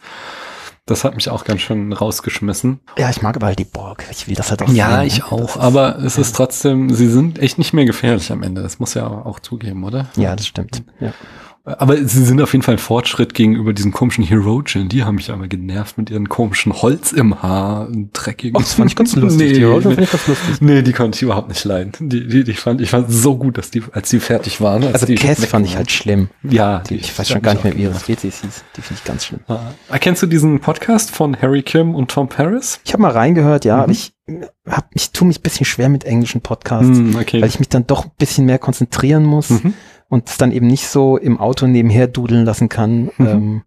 [0.85, 2.79] das hat mich auch ganz schön rausgeschmissen.
[2.97, 4.05] Ja, ich mag aber halt die Borg.
[4.09, 5.31] Ich will das halt auch Ja, sehen, ich ne?
[5.31, 8.61] auch, aber es ist trotzdem, sie sind echt nicht mehr gefährlich am Ende.
[8.61, 10.07] Das muss ja auch zugeben, oder?
[10.15, 10.83] Ja, das stimmt.
[11.01, 11.11] Ja.
[11.67, 14.87] Aber sie sind auf jeden Fall ein Fortschritt gegenüber diesen komischen Herogen.
[14.87, 18.55] Die haben mich aber genervt mit ihren komischen Holz im Haar, und dreckigen.
[18.55, 19.47] Oh, das fand ich ganz lustig.
[19.47, 19.81] Nee, die nee.
[19.81, 20.61] fand ich ganz lustig.
[20.61, 21.91] Nee, die konnte ich überhaupt nicht leiden.
[21.99, 24.83] Die, die, die fand, ich fand so gut, dass die, als die fertig waren.
[24.85, 26.29] Als Also die Cass fand ich halt schlimm.
[26.43, 28.63] Ja, Die, ich weiß schon gar nicht mehr, wie ihre Spezies hieß.
[28.77, 29.41] Die finde ich ganz schlimm.
[29.49, 29.59] Ah.
[29.89, 32.79] Erkennst du diesen Podcast von Harry Kim und Tom Paris?
[32.85, 33.91] Ich habe mal reingehört, ja, Mhm.
[33.91, 34.13] ich
[34.69, 37.41] hab, ich tue mich ein bisschen schwer mit englischen Podcasts, Hm, okay.
[37.41, 39.73] weil ich mich dann doch ein bisschen mehr konzentrieren muss Mhm.
[40.09, 43.11] Und es dann eben nicht so im Auto nebenher dudeln lassen kann.
[43.17, 43.27] Mhm.
[43.27, 43.61] Ähm,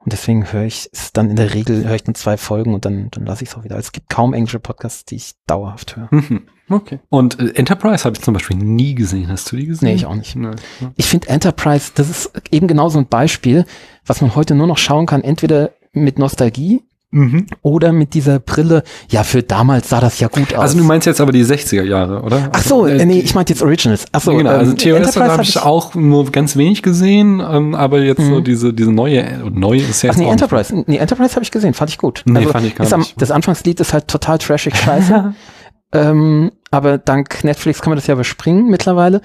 [0.00, 2.84] Und deswegen höre ich es dann in der Regel, höre ich nur zwei Folgen und
[2.84, 3.74] dann, dann lasse ich es auch wieder.
[3.74, 6.08] Also es gibt kaum englische Podcasts, die ich dauerhaft höre.
[6.10, 6.42] Mhm.
[6.70, 7.00] Okay.
[7.08, 9.28] Und äh, Enterprise habe ich zum Beispiel nie gesehen.
[9.28, 9.88] Hast du die gesehen?
[9.88, 10.36] Nee, ich auch nicht.
[10.36, 10.50] Nee.
[10.96, 13.66] Ich finde Enterprise, das ist eben genau so ein Beispiel,
[14.06, 17.46] was man heute nur noch schauen kann, entweder mit Nostalgie Mhm.
[17.62, 18.82] oder mit dieser Brille.
[19.10, 20.60] Ja, für damals sah das ja gut aus.
[20.60, 22.50] Also du meinst jetzt aber die 60er Jahre, oder?
[22.52, 24.04] Ach so, Also, äh, nee, ich meinte jetzt Originals.
[24.12, 27.40] Ach so, genau, also ähm, TOS Enterprise habe hab ich auch nur ganz wenig gesehen,
[27.40, 30.32] ähm, aber jetzt so diese, diese neue, äh, neue ist ja Ach jetzt nee, nicht-
[30.32, 30.84] Enterprise.
[30.86, 32.22] Nee, Enterprise habe ich gesehen, fand ich gut.
[32.26, 33.20] Nee, fand ich gar ist am, nicht.
[33.20, 35.34] Das Anfangslied ist halt total trashig scheiße.
[35.92, 39.22] ähm, aber dank Netflix kann man das ja überspringen mittlerweile.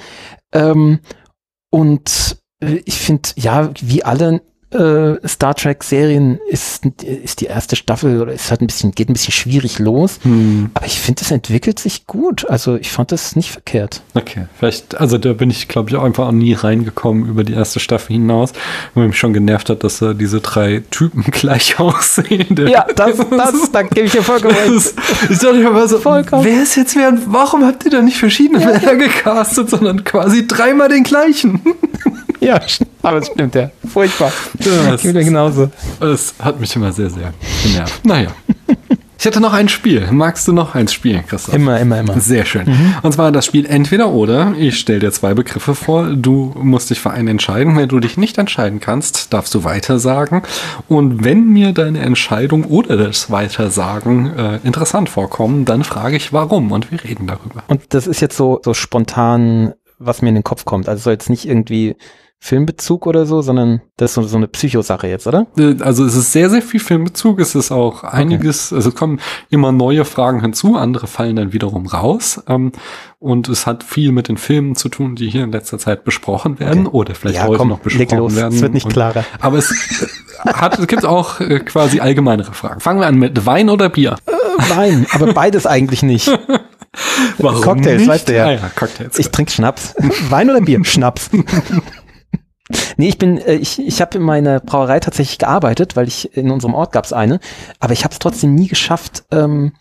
[0.54, 1.00] Ähm,
[1.70, 4.42] und äh, ich finde, ja, wie alle
[4.74, 9.10] äh, Star Trek Serien ist, ist die erste Staffel oder ist halt ein bisschen, geht
[9.10, 10.20] ein bisschen schwierig los.
[10.24, 12.50] Hm, Aber ich finde, es entwickelt sich gut.
[12.50, 14.02] Also ich fand das nicht verkehrt.
[14.14, 17.54] okay, vielleicht, also da bin ich, glaube ich, auch einfach auch nie reingekommen über die
[17.54, 18.54] erste Staffel hinaus,
[18.94, 22.56] weil mich schon genervt hat, dass äh, diese drei Typen gleich aussehen.
[22.68, 24.94] Ja, das, das, da gebe ich dir vollkommen recht.
[25.30, 26.44] Ich dachte immer so, Vollkommen.
[26.46, 27.14] wer ist jetzt wer?
[27.28, 31.62] Warum habt ihr da nicht verschiedene Männer gecastet, sondern quasi dreimal den gleichen?
[32.48, 32.60] Ja,
[33.02, 33.72] aber es stimmt, ja.
[33.92, 34.32] Furchtbar.
[34.58, 35.72] Das, Geht mir genauso.
[36.00, 37.34] das hat mich immer sehr, sehr
[37.64, 38.06] genervt.
[38.06, 38.30] Naja.
[39.24, 40.06] Ich hätte noch ein Spiel.
[40.12, 41.56] Magst du noch eins spielen, Christoph?
[41.56, 42.20] Immer, immer, immer.
[42.20, 42.66] Sehr schön.
[43.04, 44.54] Und zwar das Spiel entweder oder.
[44.58, 46.08] Ich stelle dir zwei Begriffe vor.
[46.14, 47.78] Du musst dich für einen entscheiden.
[47.78, 50.42] Wenn du dich nicht entscheiden kannst, darfst du weitersagen.
[50.90, 56.74] Und wenn mir deine Entscheidung oder das Weitersagen äh, interessant vorkommen, dann frage ich warum
[56.74, 57.64] und wir reden darüber.
[57.68, 60.90] Und das ist jetzt so, so spontan, was mir in den Kopf kommt.
[60.90, 61.96] Also soll jetzt nicht irgendwie
[62.46, 65.48] Filmbezug oder so, sondern das ist so, so eine Psychosache jetzt, oder?
[65.58, 67.40] Äh, Also es ist sehr, sehr viel Filmbezug.
[67.40, 71.88] Es ist auch einiges, also es kommen immer neue Fragen hinzu, andere fallen dann wiederum
[71.88, 72.44] raus.
[72.50, 72.74] Ähm,
[73.20, 76.60] Und es hat viel mit den Filmen zu tun, die hier in letzter Zeit besprochen
[76.60, 78.36] werden oder vielleicht Ja, heute komm, noch besprochen los.
[78.36, 78.54] werden.
[78.56, 79.24] Es wird nicht Und- klarer.
[79.40, 82.82] Aber es äh, hat, es gibt auch äh, quasi allgemeinere Fragen.
[82.82, 84.18] Fangen wir an mit Wein oder Bier?
[84.76, 86.28] Wein, aber beides eigentlich nicht.
[87.40, 88.10] Warum Cocktails, nicht?
[88.10, 88.46] weißt du ja.
[88.48, 89.18] Ah ja, Cocktails.
[89.18, 89.96] Ich trinke Schnaps.
[90.30, 90.84] Wein oder Bier?
[90.84, 91.30] Schnaps.
[92.98, 96.52] Nee, ich bin, äh, ich, ich habe in meiner Brauerei tatsächlich gearbeitet, weil ich in
[96.52, 97.40] unserem Ort gab es eine,
[97.80, 99.26] aber ich habe es trotzdem nie geschafft.
[99.32, 99.74] Ähm,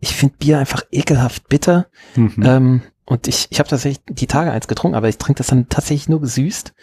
[0.00, 1.86] ich finde Bier einfach ekelhaft bitter.
[2.16, 2.42] Mhm.
[2.44, 5.68] Ähm, und ich, ich habe tatsächlich die Tage eins getrunken, aber ich trinke das dann
[5.68, 6.74] tatsächlich nur gesüßt.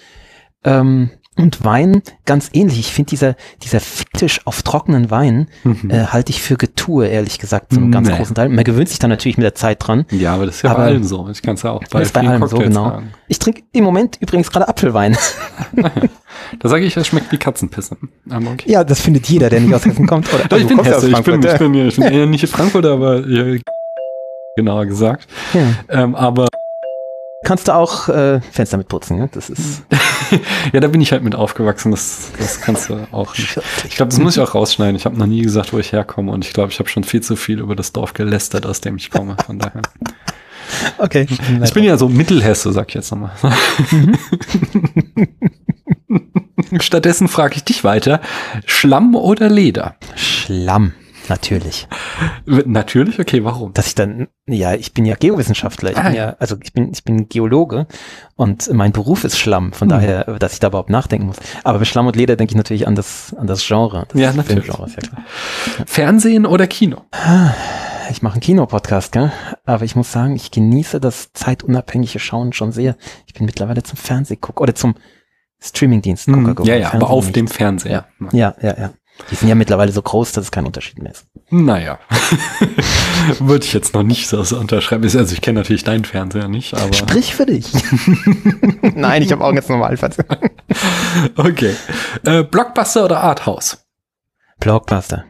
[0.64, 1.12] Ähm,
[1.42, 2.80] und Wein ganz ähnlich.
[2.80, 5.90] Ich finde dieser, dieser Ficktisch auf trockenen Wein Mhm.
[5.90, 8.16] äh, halte ich für Getue, ehrlich gesagt, zum ganz Nee.
[8.18, 8.50] großen Teil.
[8.50, 10.06] Man gewöhnt sich dann natürlich mit der Zeit dran.
[10.12, 11.28] ja, aber das ist ja aber- bei allem so.
[11.32, 12.90] Ich kann es ja auch bei bei allem so, genau.
[12.90, 13.14] sagen.
[13.28, 15.18] Ich trinke im Moment übrigens gerade Apfelwein.
[16.60, 17.98] Da sage ich, es schmeckt wie Katzenpisse.
[18.30, 18.64] Okay.
[18.72, 20.34] Ja, das findet jeder, der nicht aus Hessen kommt.
[20.34, 22.44] Oder, Doch, ich bin Hesse, ich bin, Frankfurt, ich bin, ja, ich bin eher nicht
[22.44, 23.58] in Frankfurt, aber ja,
[24.56, 25.28] genauer gesagt.
[25.54, 25.62] Ja.
[26.04, 26.48] Ähm, aber
[27.44, 29.30] Kannst du auch äh, Fenster mit putzen, ne?
[29.32, 29.84] Das ist
[30.74, 31.92] ja, da bin ich halt mit aufgewachsen.
[31.92, 33.60] Das, das kannst du auch nicht.
[33.88, 34.96] Ich glaube, das muss ich auch rausschneiden.
[34.96, 37.22] Ich habe noch nie gesagt, wo ich herkomme und ich glaube, ich habe schon viel
[37.22, 39.38] zu viel über das Dorf gelästert, aus dem ich komme.
[39.46, 39.82] Von daher.
[41.00, 41.26] okay.
[41.64, 43.32] Ich bin ja so Mittelhesse, sag ich jetzt nochmal.
[46.80, 48.22] Stattdessen frage ich dich weiter.
[48.66, 49.96] Schlamm oder Leder?
[50.16, 50.94] Schlamm,
[51.30, 51.88] natürlich.
[52.46, 53.74] Natürlich, okay, warum?
[53.74, 56.26] Dass ich dann, ja, ich bin ja Geowissenschaftler, ich Ah, bin ja.
[56.30, 57.88] ja, also ich bin, ich bin Geologe
[58.36, 59.90] und mein Beruf ist Schlamm, von Hm.
[59.90, 61.38] daher, dass ich da überhaupt nachdenken muss.
[61.64, 64.06] Aber bei Schlamm und Leder denke ich natürlich an das, an das Genre.
[64.10, 64.66] Das Ja, natürlich.
[64.66, 65.24] Filmgenre, ist ja klar.
[65.86, 67.02] Fernsehen oder Kino?
[68.10, 69.32] Ich mache einen Kinopodcast, gell?
[69.66, 72.98] aber ich muss sagen, ich genieße das zeitunabhängige Schauen schon sehr.
[73.26, 74.96] Ich bin mittlerweile zum Fernsehguck oder zum
[75.64, 76.26] Streamingdienst.
[76.28, 78.08] Gucker, ja, ja, aber auf dem Fernseher.
[78.32, 78.90] Ja, ja, ja.
[79.30, 81.26] Die sind ja mittlerweile so groß, dass es kein Unterschied mehr ist.
[81.50, 82.00] Naja,
[83.40, 85.04] würde ich jetzt noch nicht so so unterschreiben.
[85.04, 87.72] Also ich kenne natürlich deinen Fernseher nicht, aber Sprich für dich.
[88.96, 89.98] Nein, ich habe Augen jetzt normal.
[91.36, 91.76] okay.
[92.24, 93.86] Äh, Blockbuster oder Arthouse?
[94.60, 95.26] Blockbuster.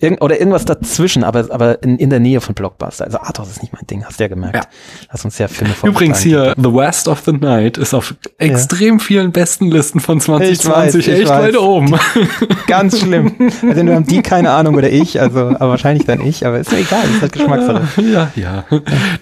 [0.00, 3.04] Irgend, oder irgendwas dazwischen, aber, aber in, in der Nähe von Blockbuster.
[3.04, 4.54] Also Arthouse ist nicht mein Ding, hast du ja gemerkt.
[4.54, 4.62] Ja.
[5.10, 6.54] Lass uns ja Filme Übrigens vorgeschlagen.
[6.56, 10.94] hier, The West of the Night ist auf extrem vielen besten Listen von 2020 weiß,
[10.94, 11.42] ich echt weiß.
[11.42, 11.98] weit oben.
[12.68, 13.32] Ganz schlimm.
[13.68, 16.70] Also nur haben die keine Ahnung oder ich, also aber wahrscheinlich dann ich, aber ist
[16.70, 18.02] mir egal, ist halt Geschmackssache.
[18.12, 18.64] ja, ja.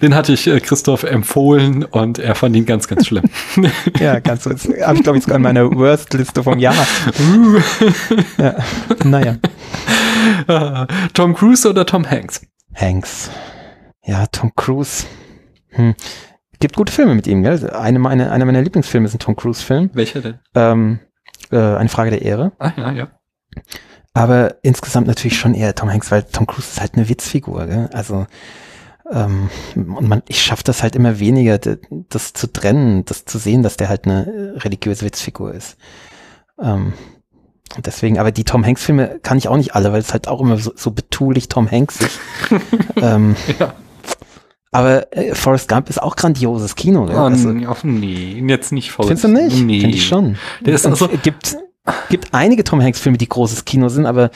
[0.03, 3.23] Den hatte ich äh, Christoph empfohlen und er fand ihn ganz, ganz schlimm.
[3.99, 4.51] Ja, ganz so.
[4.51, 6.75] Habe ich glaube ich sogar in meiner Worst-Liste vom Jahr.
[8.37, 8.55] ja.
[9.03, 9.37] Naja.
[11.13, 12.41] Tom Cruise oder Tom Hanks?
[12.73, 13.29] Hanks.
[14.03, 15.05] Ja, Tom Cruise.
[15.69, 15.95] Hm.
[16.59, 17.69] Gibt gute Filme mit ihm, gell?
[17.69, 19.91] Eine meiner, einer meiner Lieblingsfilme ist ein Tom Cruise-Film.
[19.93, 20.39] Welcher denn?
[20.55, 20.99] Ähm,
[21.51, 22.51] äh, eine Frage der Ehre.
[22.57, 23.07] Ah, ja, ja.
[24.13, 27.89] Aber insgesamt natürlich schon eher Tom Hanks, weil Tom Cruise ist halt eine Witzfigur, gell?
[27.93, 28.25] Also
[29.11, 33.63] ähm, und man, ich schaffe das halt immer weniger, das zu trennen, das zu sehen,
[33.63, 35.77] dass der halt eine religiöse Witzfigur ist.
[36.61, 36.93] Ähm,
[37.85, 40.41] deswegen, aber die Tom Hanks Filme kann ich auch nicht alle, weil es halt auch
[40.41, 42.19] immer so, so betulich Tom Hanks ist.
[42.97, 43.73] ähm, Ja.
[44.71, 47.07] aber äh, Forrest Gump ist auch grandioses Kino.
[47.09, 47.23] Ja?
[47.23, 49.05] Oh, Also, nee, oh, nee, jetzt nicht voll.
[49.07, 49.63] findest du nicht?
[49.63, 49.81] Nee.
[49.81, 50.37] Finde ich schon.
[50.61, 51.57] Der ist Und also, es gibt,
[52.09, 54.29] gibt einige Tom Hanks Filme, die großes Kino sind, aber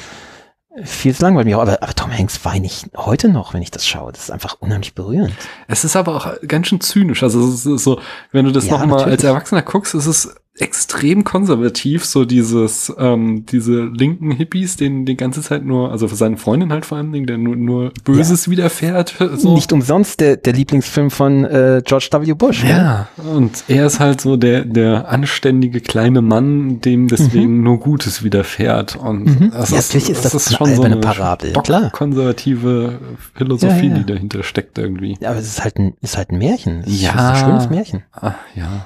[0.83, 1.61] vieles langweilt mich auch.
[1.61, 4.13] Aber, aber Tom Hanks weine ich heute noch, wenn ich das schaue.
[4.13, 5.33] Das ist einfach unheimlich berührend.
[5.67, 7.23] es ist aber auch ganz schön zynisch.
[7.23, 7.99] Also so,
[8.31, 9.23] wenn du das Ja, nochmal als.
[9.23, 15.41] Erwachsener guckst, ist es extrem konservativ, so dieses, ähm, diese linken Hippies, denen die ganze
[15.41, 19.15] Zeit nur, also für seine Freundin halt vor allen Dingen, der nur, nur Böses widerfährt.
[19.37, 19.53] So.
[19.55, 22.33] Nicht umsonst der, der Lieblingsfilm von äh, George W.
[22.33, 22.63] Bush.
[22.63, 22.69] ne?
[22.69, 28.23] Ja, und er ist halt so der, der anständige kleine Mann, dem deswegen nur Gutes
[28.23, 28.97] widerfährt.
[28.97, 29.51] Und Mhm.
[29.51, 31.89] das Ja, ist, natürlich ist das eine alberne Parabel, klar.
[31.91, 32.99] konservative
[33.35, 33.99] Philosophie, Ja, ja.
[33.99, 35.17] die dahinter steckt irgendwie.
[35.21, 36.81] Ja, aber es ist halt ein, ist halt ein Märchen.
[36.81, 37.13] Es ist Ja.
[37.31, 38.03] ein schönes Märchen.
[38.11, 38.85] Ah, ja.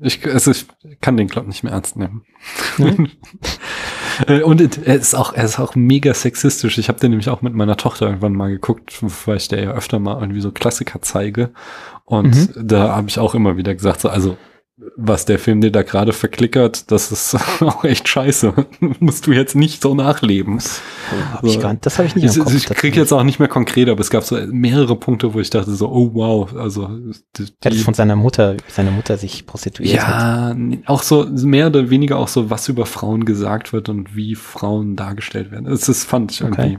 [0.00, 0.66] Ich, also ich
[1.00, 2.22] kann den Club nicht mehr ernst nehmen.
[4.26, 6.76] Äh, Und er ist auch, er ist auch mega sexistisch.
[6.76, 8.92] Ich habe den nämlich auch mit meiner Tochter irgendwann mal geguckt,
[9.26, 11.50] weil ich der ja öfter mal irgendwie so Klassiker zeige.
[12.04, 12.68] Und Mhm.
[12.68, 14.36] da habe ich auch immer wieder gesagt, so, also
[14.96, 18.54] was der Film dir da gerade verklickert, das ist auch echt scheiße.
[19.00, 20.58] Musst du jetzt nicht so nachleben.
[21.32, 21.60] Hab ich So.
[21.60, 22.54] gar das habe ich nicht Ich, Kopf.
[22.54, 25.50] ich kriege jetzt auch nicht mehr konkret, aber es gab so mehrere Punkte, wo ich
[25.50, 26.88] dachte so, oh wow, also
[27.36, 30.56] die, Er hat es von seiner Mutter, seine Mutter sich prostituiert hat.
[30.56, 34.34] ja, auch so mehr oder weniger auch so, was über Frauen gesagt wird und wie
[34.34, 35.66] Frauen dargestellt werden.
[35.66, 36.78] Das, das fand ich Okay.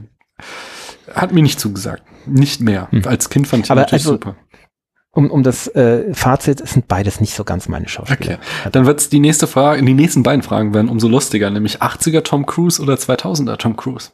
[1.14, 2.02] hat mir nicht zugesagt.
[2.26, 2.88] Nicht mehr.
[2.90, 3.02] Hm.
[3.06, 4.36] Als Kind fand ich Aber natürlich also- super.
[5.14, 8.38] Um, um das äh, Fazit, es sind beides nicht so ganz meine Schauspieler.
[8.72, 12.46] Dann wird's die nächste Frage, die nächsten beiden Fragen werden umso lustiger, nämlich 80er Tom
[12.46, 14.10] Cruise oder 2000er Tom Cruise.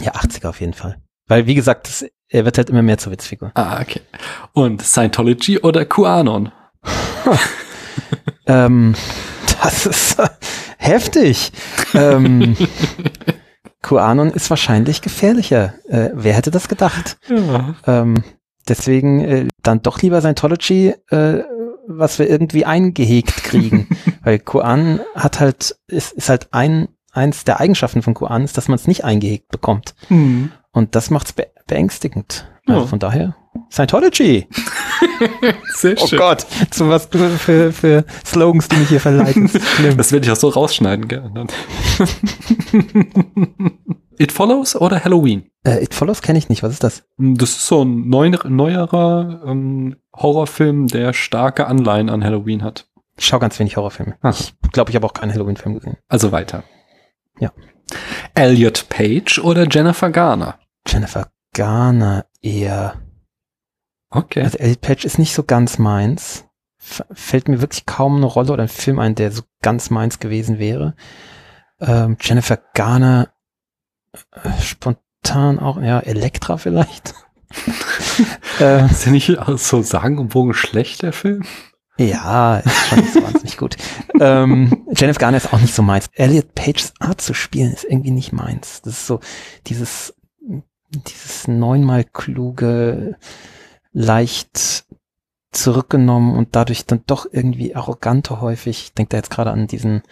[0.00, 0.98] Ja, 80er auf jeden Fall.
[1.26, 3.52] Weil, wie gesagt, das, er wird halt immer mehr zur Witzfigur.
[3.54, 4.00] Ah, okay.
[4.52, 6.52] Und Scientology oder QAnon?
[8.46, 8.94] Ähm,
[9.62, 10.28] das ist äh,
[10.78, 11.52] heftig.
[11.94, 12.56] Ähm,
[13.82, 15.74] QAnon ist wahrscheinlich gefährlicher.
[15.88, 17.18] Äh, wer hätte das gedacht?
[17.28, 17.74] Ja.
[17.86, 18.22] Ähm,
[18.68, 21.44] deswegen äh, dann doch lieber Scientology, äh,
[21.86, 23.88] was wir irgendwie eingehegt kriegen.
[24.22, 28.68] Weil QAnon hat halt, ist, ist halt ein, eins der Eigenschaften von QAnon ist, dass
[28.68, 29.94] man es nicht eingehegt bekommt.
[30.08, 30.50] Hm.
[30.72, 32.46] Und das macht's be beängstigend.
[32.66, 33.34] Also von daher,
[33.70, 34.46] Scientology.
[35.74, 39.50] Sehr Oh Gott, zu was du für, für Slogans, die mich hier verleiten.
[39.52, 39.96] Das.
[39.96, 41.30] Das werde ich auch so rausschneiden, gell?
[44.18, 45.50] It Follows oder Halloween?
[45.64, 46.62] Äh, It Follows kenne ich nicht.
[46.62, 47.04] Was ist das?
[47.18, 52.86] Das ist so ein neu, neuerer ähm, Horrorfilm, der starke Anleihen an Halloween hat.
[53.16, 54.16] Ich schaue ganz wenig Horrorfilme.
[54.22, 54.30] Ah.
[54.30, 55.96] Ich glaube, ich habe auch keinen Halloween-Film gesehen.
[56.08, 56.64] Also weiter.
[57.38, 57.52] Ja.
[58.34, 60.58] Elliot Page oder Jennifer Garner?
[60.86, 62.94] Jennifer Garner eher.
[64.10, 64.42] Okay.
[64.42, 66.44] Also Elliot Page ist nicht so ganz meins.
[66.78, 70.18] F fällt mir wirklich kaum eine Rolle oder ein Film ein, der so ganz meins
[70.18, 70.96] gewesen wäre.
[71.80, 73.31] Ähm, Jennifer Garner
[74.60, 77.14] spontan auch, ja, Elektra vielleicht.
[78.60, 81.44] äh, Ist der nicht so sagenumwogen schlecht, der Film?
[81.98, 83.76] Ja, ist schon nicht so wahnsinnig gut.
[84.18, 86.08] Ähm, Jennifer Garner ist auch nicht so meins.
[86.14, 88.82] Elliot Pages Art zu spielen ist irgendwie nicht meins.
[88.82, 89.20] Das ist so
[89.66, 90.14] dieses,
[90.90, 93.16] dieses neunmal kluge,
[93.92, 94.86] leicht
[95.52, 98.84] zurückgenommen und dadurch dann doch irgendwie arrogante häufig.
[98.84, 100.02] Ich denke da jetzt gerade an diesen,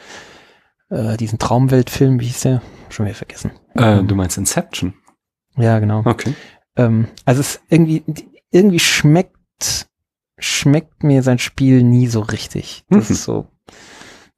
[0.90, 2.62] äh, diesen Traumweltfilm, wie hieß der?
[2.90, 3.52] Schon wieder vergessen.
[3.74, 4.94] Äh, du meinst Inception?
[5.56, 6.02] Ja, genau.
[6.04, 6.34] Okay.
[6.76, 8.04] Ähm, also es irgendwie,
[8.50, 9.88] irgendwie schmeckt,
[10.38, 12.84] schmeckt mir sein Spiel nie so richtig.
[12.90, 13.14] Das Mhm.
[13.14, 13.46] ist so,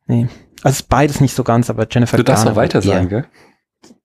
[0.07, 0.29] nee.
[0.63, 3.09] Also es ist beides nicht so ganz, aber Jennifer Du darfst Garner auch weiter sagen,
[3.09, 3.27] gell?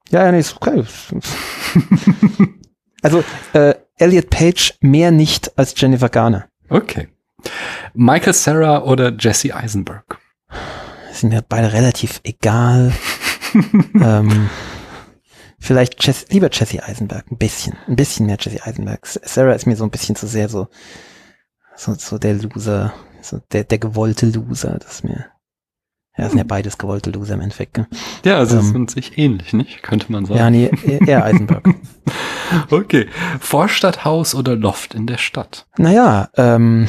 [0.10, 0.84] Ja, ja, nee, ist okay.
[3.02, 3.24] also
[3.54, 6.48] äh, Elliot Page mehr nicht als Jennifer Garner.
[6.70, 7.10] Okay.
[7.94, 10.18] Michael Sarah oder Jesse Eisenberg?
[11.18, 12.94] Sind mir beide relativ egal.
[13.96, 14.50] ähm,
[15.58, 19.00] vielleicht Jess, lieber Jesse Eisenberg, ein bisschen, ein bisschen mehr Jesse Eisenberg.
[19.08, 20.68] Sarah ist mir so ein bisschen zu sehr so,
[21.76, 25.26] so, so der Loser, so der, der gewollte Loser, das ist mir,
[26.18, 27.74] ja, das sind ja beides gewollte Loser im Endeffekt.
[27.74, 27.88] Gell?
[28.24, 28.72] Ja, also Ähm.
[28.72, 29.82] sind sich ähnlich, nicht?
[29.82, 30.38] Könnte man sagen.
[30.40, 30.70] Ja, nee,
[31.06, 31.68] eher Eisenberg.
[32.70, 33.08] Okay.
[33.42, 35.68] Vorstadthaus oder Loft in der Stadt?
[35.78, 36.88] Naja, ähm,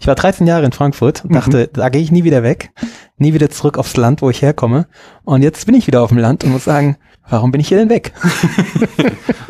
[0.00, 2.72] ich war 13 Jahre in Frankfurt und dachte, da gehe ich nie wieder weg,
[3.16, 4.86] nie wieder zurück aufs Land, wo ich herkomme.
[5.24, 6.96] Und jetzt bin ich wieder auf dem Land und muss sagen,
[7.28, 8.12] warum bin ich hier denn weg?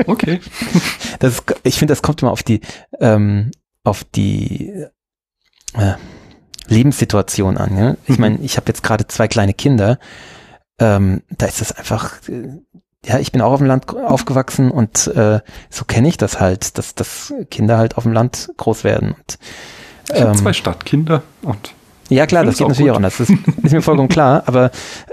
[0.07, 0.41] Okay.
[1.21, 2.61] Das ist, ich finde, das kommt immer auf die,
[2.99, 3.53] ähm,
[3.85, 4.73] auf die
[5.75, 5.95] äh,
[6.67, 7.77] Lebenssituation an.
[7.77, 7.97] Ja?
[8.07, 9.99] Ich meine, ich habe jetzt gerade zwei kleine Kinder.
[10.79, 12.59] Ähm, da ist das einfach, äh,
[13.05, 16.79] ja, ich bin auch auf dem Land aufgewachsen und äh, so kenne ich das halt,
[16.79, 19.13] dass, dass Kinder halt auf dem Land groß werden.
[19.13, 19.39] Und,
[20.15, 21.75] Ich habe ähm, zwei Stadtkinder und
[22.09, 22.93] Ja, klar, das geht auch natürlich gut.
[22.93, 23.17] auch anders.
[23.19, 24.43] Das ist, ist mir vollkommen klar.
[24.47, 24.71] Aber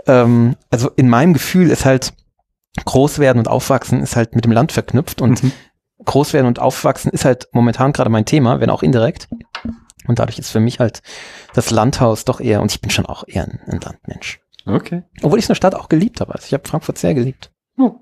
[0.08, 2.14] ähm, also in meinem Gefühl ist halt
[2.86, 5.52] groß werden und aufwachsen ist halt mit dem Land verknüpft und Mhm.
[6.06, 9.28] groß werden und aufwachsen ist halt momentan gerade mein Thema, wenn auch indirekt.
[10.08, 11.02] Und dadurch ist für mich halt
[11.54, 14.40] das Landhaus doch eher, und ich bin schon auch eher ein, ein Landmensch.
[14.66, 15.04] Okay.
[15.22, 16.34] Obwohl ich so eine Stadt auch geliebt habe.
[16.34, 17.52] Also ich habe Frankfurt sehr geliebt.
[17.78, 17.96] Oh,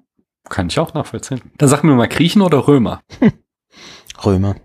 [0.48, 1.42] kann ich auch nachvollziehen.
[1.58, 3.02] Dann sag mir mal Griechen oder Römer?
[4.26, 4.56] Römer.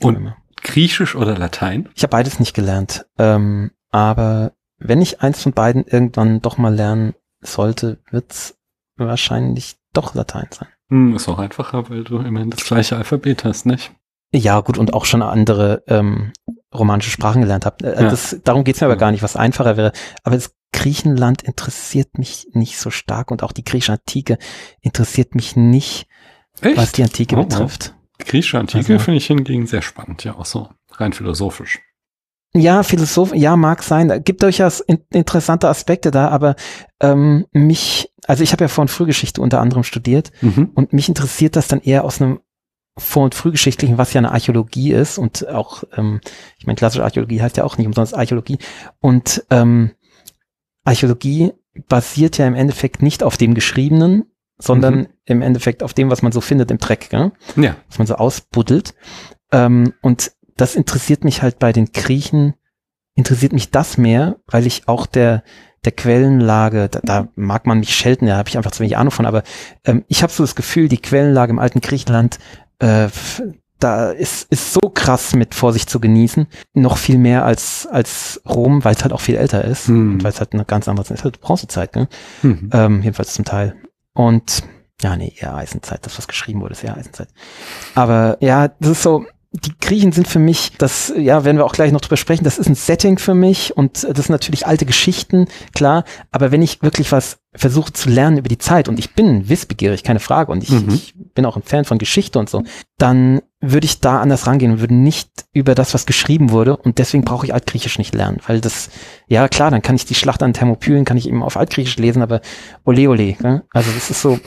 [0.00, 0.36] Und Römer.
[0.64, 1.88] Griechisch oder Latein?
[1.94, 3.06] Ich habe beides nicht gelernt.
[3.18, 8.56] Ähm, aber wenn ich eins von beiden irgendwann doch mal lernen sollte, wird's
[8.96, 10.68] wahrscheinlich doch Latein sein.
[10.88, 13.92] Hm, ist auch einfacher, weil du immerhin das gleiche Alphabet hast, nicht?
[14.32, 16.32] Ja, gut, und auch schon andere ähm,
[16.74, 17.84] romanische Sprachen gelernt habe.
[17.86, 18.10] Äh, Ja.
[18.10, 19.00] das, darum geht's mir aber Ja.
[19.00, 19.92] gar nicht, was einfacher wäre.
[20.24, 24.38] Aber das Griechenland interessiert mich nicht so stark und auch die griechische Antike
[24.80, 26.08] interessiert mich nicht,
[26.60, 26.76] Echt?
[26.76, 27.68] was die Antike Oh, oh.
[28.26, 31.80] Griechische Antike Also- finde ich hingegen sehr spannend, ja, auch so rein philosophisch.
[32.56, 34.22] Ja, Philosoph, ja, mag sein.
[34.24, 36.54] Gibt durchaus in, interessante Aspekte da, aber
[37.00, 40.70] ähm, mich, also ich habe ja Vor- und Frühgeschichte unter anderem studiert Mhm.
[40.74, 42.38] und mich interessiert das dann eher aus einem
[42.96, 46.20] Vor- und Frühgeschichtlichen, was ja eine Archäologie ist und auch, ähm,
[46.56, 48.58] ich meine, klassische Archäologie heißt ja auch nicht umsonst Archäologie
[49.00, 49.90] und ähm,
[50.84, 51.52] Archäologie
[51.88, 54.26] basiert ja im Endeffekt nicht auf dem Geschriebenen,
[54.64, 55.06] sondern Mhm.
[55.26, 57.32] im Endeffekt auf dem, was man so findet im Dreck, gell?
[57.56, 57.76] Ja.
[57.88, 58.94] was man so ausbuddelt.
[59.52, 62.54] Ähm, und das interessiert mich halt bei den Griechen,
[63.14, 65.42] interessiert mich das mehr, weil ich auch der,
[65.84, 69.10] der Quellenlage, da, da mag man mich schelten, da habe ich einfach zu wenig Ahnung
[69.10, 69.42] von, aber
[69.84, 72.38] ähm, ich habe so das Gefühl, die Quellenlage im alten Griechenland,
[72.78, 73.08] äh,
[73.80, 78.82] da ist, ist so krass mit Vorsicht zu genießen, noch viel mehr als, als Rom,
[78.84, 80.14] weil es halt auch viel älter ist, Hm.
[80.14, 82.08] und weil es halt eine ganz andere Zeit ist, halt Bronzezeit, gell?
[82.42, 82.70] Mhm.
[82.72, 83.76] Ähm, jedenfalls zum Teil.
[84.14, 84.62] Und
[85.02, 86.06] ja, nee, eher Eisenzeit.
[86.06, 87.28] Das, was geschrieben wurde, ist eher Eisenzeit.
[87.94, 91.72] Aber ja, das ist so, die Griechen sind für mich, das, ja, werden wir auch
[91.72, 94.84] gleich noch drüber sprechen, das ist ein Setting für mich und das sind natürlich alte
[94.84, 96.04] Geschichten, klar.
[96.32, 100.02] Aber wenn ich wirklich was versuche zu lernen über die Zeit und ich bin wissbegierig,
[100.02, 100.88] keine Frage, und ich, Mhm.
[100.88, 102.64] ich bin auch ein Fan von Geschichte und so,
[102.98, 106.98] dann würde ich da anders rangehen und würde nicht über das, was geschrieben wurde und
[106.98, 108.90] deswegen brauche ich Altgriechisch nicht lernen, weil das,
[109.28, 112.22] ja klar, dann kann ich die Schlacht an Thermopylen, kann ich eben auf Altgriechisch lesen,
[112.22, 112.40] aber
[112.84, 113.62] ole ole, ne?
[113.70, 114.40] also das ist so,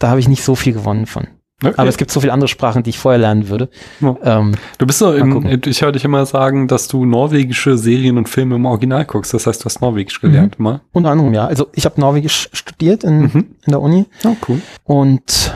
[0.00, 1.28] da habe ich nicht so viel gewonnen von.
[1.64, 1.72] Okay.
[1.78, 3.70] Aber es gibt so viele andere Sprachen, die ich vorher lernen würde.
[4.00, 4.14] Ja.
[4.22, 8.28] Ähm, du bist so, im, ich höre dich immer sagen, dass du norwegische Serien und
[8.28, 9.32] Filme im Original guckst.
[9.32, 10.82] Das heißt, du hast Norwegisch gelernt, mal.
[10.92, 11.46] unter anderem, ja.
[11.46, 13.46] Also ich habe Norwegisch studiert in, Mhm.
[13.64, 14.60] in der Uni Oh, cool.
[14.84, 15.54] und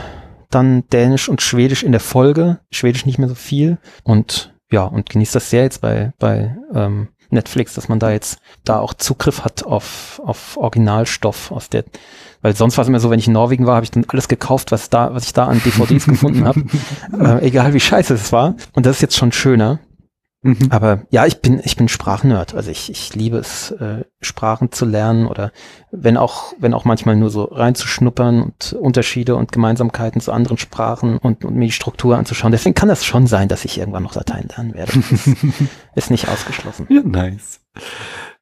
[0.49, 2.59] dann Dänisch und Schwedisch in der Folge.
[2.71, 3.77] Schwedisch nicht mehr so viel.
[4.03, 8.39] Und ja, und genießt das sehr jetzt bei, bei ähm, Netflix, dass man da jetzt
[8.63, 11.85] da auch Zugriff hat auf, auf Originalstoff aus der,
[12.41, 14.27] weil sonst war es immer so, wenn ich in Norwegen war, habe ich dann alles
[14.27, 16.63] gekauft, was da, was ich da an DVDs gefunden habe.
[17.19, 18.55] Äh, egal wie scheiße es war.
[18.73, 19.79] Und das ist jetzt schon schöner.
[20.43, 20.69] Mhm.
[20.71, 22.55] Aber ja, ich bin, ich bin Sprachnerd.
[22.55, 25.51] Also ich, ich liebe es, äh, Sprachen zu lernen oder
[25.91, 31.19] wenn auch, wenn auch manchmal nur so reinzuschnuppern und Unterschiede und Gemeinsamkeiten zu anderen Sprachen
[31.19, 32.51] und, und mir die Struktur anzuschauen.
[32.51, 34.93] Deswegen kann das schon sein, dass ich irgendwann noch Latein lernen werde.
[35.95, 36.87] Ist, nicht ausgeschlossen.
[36.89, 37.59] Ja, nice.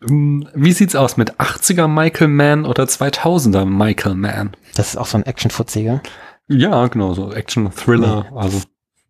[0.07, 4.51] Ähm, Wie sieht's aus mit 80er Michael Mann oder 2000er Michael Mann?
[4.75, 6.01] Das ist auch so ein Action-Fuzziger.
[6.47, 8.27] Ja, genau, so Action, Thriller.
[8.33, 8.61] Also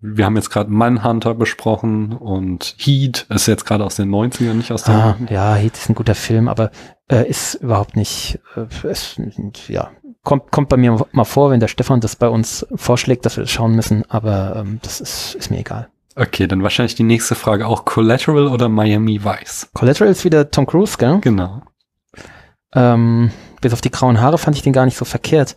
[0.02, 4.72] wir haben jetzt gerade Manhunter besprochen und Heat ist jetzt gerade aus den 90ern, nicht
[4.72, 6.72] aus den Ah, ja, Heat ist ein guter Film, aber
[7.12, 9.20] äh, ist überhaupt nicht, äh, es,
[9.68, 9.92] ja,
[10.24, 13.44] kommt, kommt bei mir mal vor, wenn der Stefan das bei uns vorschlägt, dass wir
[13.44, 15.90] das schauen müssen, aber ähm, das ist, ist mir egal.
[16.16, 19.70] Okay, dann wahrscheinlich die nächste Frage auch Collateral oder Miami Vice.
[19.74, 21.20] Collateral ist wieder Tom Cruise, gell?
[21.22, 21.62] Genau.
[22.74, 23.32] Ähm,
[23.62, 25.56] bis auf die grauen Haare fand ich den gar nicht so verkehrt.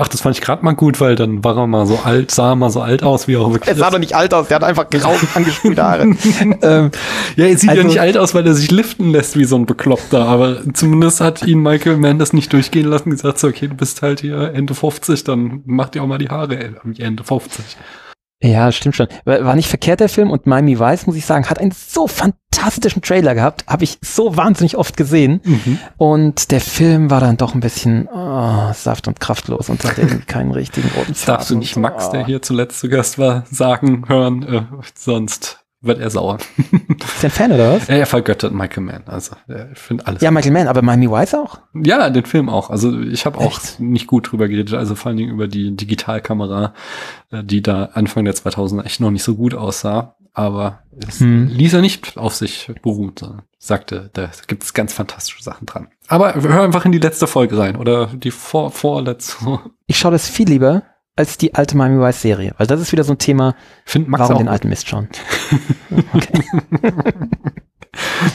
[0.00, 2.54] Ach, das fand ich gerade mal gut, weil dann war er mal so alt, sah
[2.54, 3.80] mal so alt aus, wie er auch wirklich ist.
[3.82, 6.02] doch nicht alt aus, der hat einfach grau angespielte Haare.
[6.62, 6.90] ähm,
[7.34, 9.56] Ja, er sieht Also- ja nicht alt aus, weil er sich liften lässt wie so
[9.56, 13.66] ein Bekloppter, aber zumindest hat ihn Michael Mann das nicht durchgehen lassen, gesagt so, okay,
[13.66, 17.24] du bist halt hier Ende 50, dann mach dir auch mal die Haare wie Ende
[17.24, 17.64] 50.
[18.40, 19.08] ja, stimmt schon.
[19.24, 23.02] War nicht verkehrt der Film und Miami Vice, muss ich sagen, hat einen so fantastischen
[23.02, 25.40] Trailer gehabt, habe ich so wahnsinnig oft gesehen.
[25.96, 30.24] Und der Film war dann doch ein bisschen oh, saft- und kraftlos und hatte irgendwie
[30.26, 31.76] keinen richtigen roten Das darfst du Faden nicht.
[31.76, 34.62] Max, der hier zuletzt zu Gast war, sagen, hören, äh,
[34.94, 36.38] sonst wird er sauer.
[36.58, 37.88] Ist der ein Fan oder was?
[37.88, 40.22] er vergöttert Michael Mann, also er findet alles.
[40.22, 41.60] Ja, Michael Mann, aber Miami Vice auch?
[41.74, 42.70] Ja, den Film auch.
[42.70, 44.74] Also ich habe auch nicht gut drüber geredet.
[44.74, 46.74] Also vor allen Dingen über die Digitalkamera,
[47.30, 50.16] äh, die da Anfang der 2000er echt noch nicht so gut aussah.
[50.34, 51.48] Aber es Hm.
[51.48, 55.88] ließ er nicht auf sich beruhen, sondern sagte, da gibt es ganz fantastische Sachen dran.
[56.06, 59.58] Aber hör einfach in die letzte Folge rein oder die vor, vorletzte.
[59.86, 60.82] Ich schaue das viel lieber
[61.18, 63.54] als die alte Miami Vice Serie, weil das ist wieder so ein Thema,
[63.84, 65.08] Find Max warum den alten Mist schauen.
[66.14, 66.42] Okay.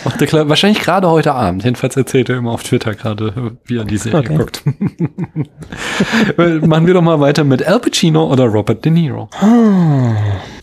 [0.03, 1.63] Macht klar, wahrscheinlich gerade heute Abend.
[1.63, 4.35] Jedenfalls erzählt er immer auf Twitter gerade, wie er die Serie Okay.
[4.37, 4.63] guckt.
[6.67, 9.29] Machen wir doch mal weiter mit Al Pacino oder Robert De Niro.
[9.39, 10.17] Finde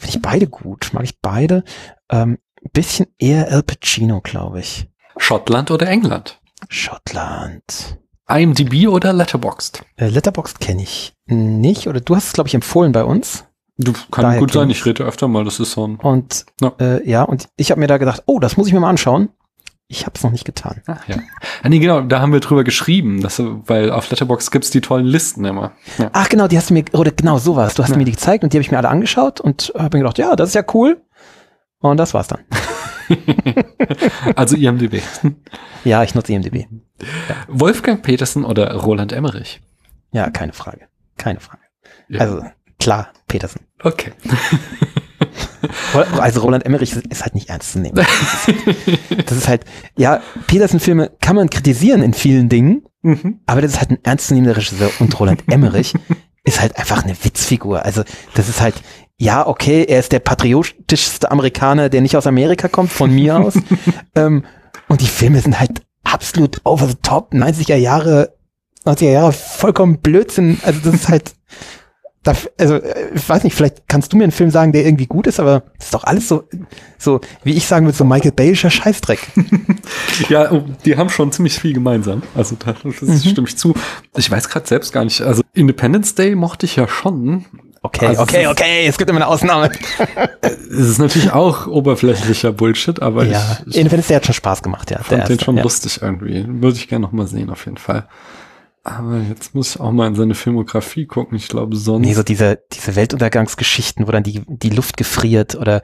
[0.07, 0.91] ich beide gut.
[0.93, 1.65] Mag ich beide.
[2.11, 2.37] Ähm,
[2.73, 4.87] bisschen eher Al Pacino, glaube ich.
[5.17, 6.39] Schottland oder England?
[6.69, 7.97] Schottland.
[8.31, 9.85] IMDb oder Letterboxd?
[9.97, 11.87] Äh, Letterboxd kenne ich nicht.
[11.89, 13.45] Oder du hast es, glaube ich, empfohlen bei uns.
[13.79, 15.97] Du, kann Daher gut sein, ich rede öfter mal, das ist so ein...
[15.97, 16.73] Und Ja.
[16.81, 19.31] äh, ja, und ich habe mir da gedacht, oh, das muss ich mir mal anschauen.
[19.89, 20.83] Ich habe es noch nicht getan.
[20.87, 21.17] Ach ja.
[21.63, 25.07] Ah, nee, genau, da haben wir drüber geschrieben, dass, weil auf Letterboxd gibt's die tollen
[25.07, 25.73] Listen immer.
[25.99, 26.11] Ja.
[26.13, 27.75] Ach genau, die hast du mir, oder genau sowas.
[27.75, 27.97] Du hast Ja.
[27.97, 30.37] mir die gezeigt und die habe ich mir alle angeschaut und habe mir gedacht, ja,
[30.37, 31.01] das ist ja cool.
[31.81, 32.41] Und das war's dann.
[34.37, 35.03] Also IMDb.
[35.85, 36.67] Ja, ich nutze IMDb.
[37.49, 39.61] Wolfgang Petersen oder Roland Emmerich?
[40.13, 40.89] Ja, keine Frage.
[41.17, 41.63] Keine Frage.
[42.09, 42.21] Ja.
[42.21, 42.43] Also,
[42.79, 43.61] klar, Petersen.
[43.83, 44.13] Okay.
[46.19, 47.95] Also Roland Emmerich ist halt nicht ernst zu nehmen.
[47.95, 48.09] Das
[48.49, 49.65] ist, das ist halt,
[49.97, 53.41] ja, Petersen-Filme kann man kritisieren in vielen Dingen, Mhm.
[53.47, 55.95] aber das ist halt ein ernstzunehmender Regisseur und Roland Emmerich
[56.45, 57.83] ist halt einfach eine Witzfigur.
[57.85, 58.03] Also
[58.35, 58.75] das ist halt,
[59.21, 63.53] ja, okay, er ist der patriotischste Amerikaner, der nicht aus Amerika kommt, von mir aus.
[64.15, 64.45] ähm,
[64.89, 68.33] und die Filme sind halt absolut over the top, 90er Jahre,
[68.87, 70.59] 90er Jahre vollkommen Blödsinn.
[70.63, 71.35] Also das ist halt,
[72.23, 75.07] da, also äh, ich weiß nicht, vielleicht kannst du mir einen Film sagen, der irgendwie
[75.07, 76.45] gut ist, aber das ist doch alles so,
[76.97, 79.21] so wie ich sagen würde, so Michael Bay'scher Scheißdreck.
[80.31, 82.23] Ja, oh, die haben schon ziemlich viel gemeinsam.
[82.35, 83.19] Also da das Mhm.
[83.19, 83.75] stimme ich zu.
[84.17, 85.21] Ich weiß gerade selbst gar nicht.
[85.21, 87.45] Also Independence Day mochte ich ja schon.
[87.83, 89.71] Okay, Also okay, okay, es gibt immer eine Ausnahme.
[90.43, 94.91] Es ist natürlich auch oberflächlicher Bullshit, aber ja, ich, ich Day hat schon Spaß gemacht,
[94.91, 94.99] ja.
[94.99, 95.63] der fand den erste, schon ja.
[95.63, 96.45] lustig irgendwie.
[96.47, 98.07] Würde ich gerne noch mal sehen, auf jeden Fall.
[98.83, 101.37] Aber jetzt muss ich auch mal in seine Filmografie gucken.
[101.37, 102.07] Ich glaube, sonst.
[102.07, 105.83] Nee, so diese, diese Weltuntergangsgeschichten, wo dann die, die Luft gefriert oder,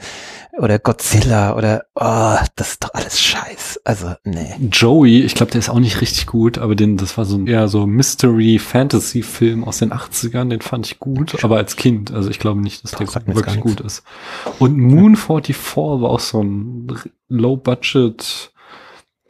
[0.56, 3.82] oder Godzilla oder, oh, das ist doch alles Scheiß.
[3.84, 4.54] Also, nee.
[4.72, 7.46] Joey, ich glaube, der ist auch nicht richtig gut, aber den, das war so ein
[7.46, 12.38] eher so Mystery-Fantasy-Film aus den 80ern, den fand ich gut, aber als Kind, also ich
[12.38, 14.04] glaube nicht, dass der jetzt wirklich gut ist.
[14.58, 16.88] Und Moon 44 war auch so ein
[17.28, 18.52] Low-Budget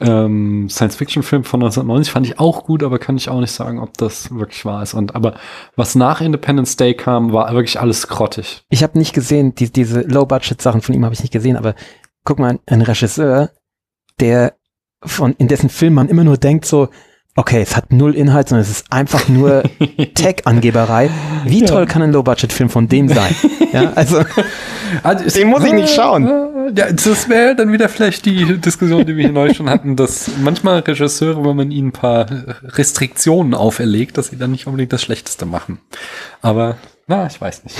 [0.01, 3.97] ähm, Science-Fiction-Film von 1990, fand ich auch gut, aber kann ich auch nicht sagen, ob
[3.97, 4.95] das wirklich wahr ist.
[4.95, 5.35] Und aber
[5.75, 8.65] was nach Independence Day kam, war wirklich alles grottig.
[8.69, 11.75] Ich habe nicht gesehen, die, diese Low-Budget-Sachen von ihm habe ich nicht gesehen, aber
[12.25, 13.51] guck mal, ein Regisseur,
[14.21, 14.55] der
[15.03, 16.89] von, in dessen Film man immer nur denkt so,
[17.37, 19.63] okay, es hat null Inhalt, sondern es ist einfach nur
[20.15, 21.11] Tech-Angeberei.
[21.45, 21.67] Wie Ja.
[21.67, 23.35] toll kann ein Low-Budget-Film von dem sein?
[23.73, 24.23] ja, also,
[25.03, 26.27] Also Den muss ich nicht schauen.
[26.75, 30.31] Ja, das wäre dann wieder vielleicht die Diskussion, die wir hier neu schon hatten, dass
[30.41, 32.27] manchmal Regisseure, wenn man ihnen ein paar
[32.63, 35.79] Restriktionen auferlegt, dass sie dann nicht unbedingt das Schlechteste machen.
[36.43, 37.77] Aber, na, ich weiß nicht.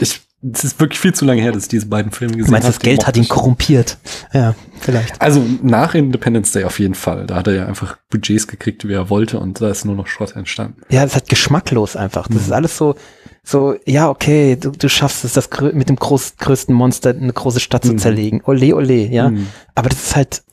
[0.00, 0.20] Ich,
[0.52, 2.66] es ist wirklich viel zu lange her, dass ich diese beiden Filme gesehen du meinst,
[2.66, 2.74] habe.
[2.74, 3.98] das Geld hat ihn korrumpiert.
[4.32, 5.20] Ja, vielleicht.
[5.22, 7.26] Also nach Independence Day auf jeden Fall.
[7.26, 10.08] Da hat er ja einfach Budgets gekriegt, wie er wollte und da ist nur noch
[10.08, 10.82] Schrott entstanden.
[10.88, 12.26] Ja, ist halt geschmacklos einfach.
[12.28, 12.96] Das ist alles so,
[13.44, 17.60] so, ja, okay, du, du schaffst es, das mit dem groß, größten Monster eine große
[17.60, 17.98] Stadt zu Mhm.
[17.98, 18.42] zerlegen.
[18.44, 19.30] Ole, ole, ja.
[19.30, 19.48] Mhm.
[19.74, 20.44] Aber das ist halt,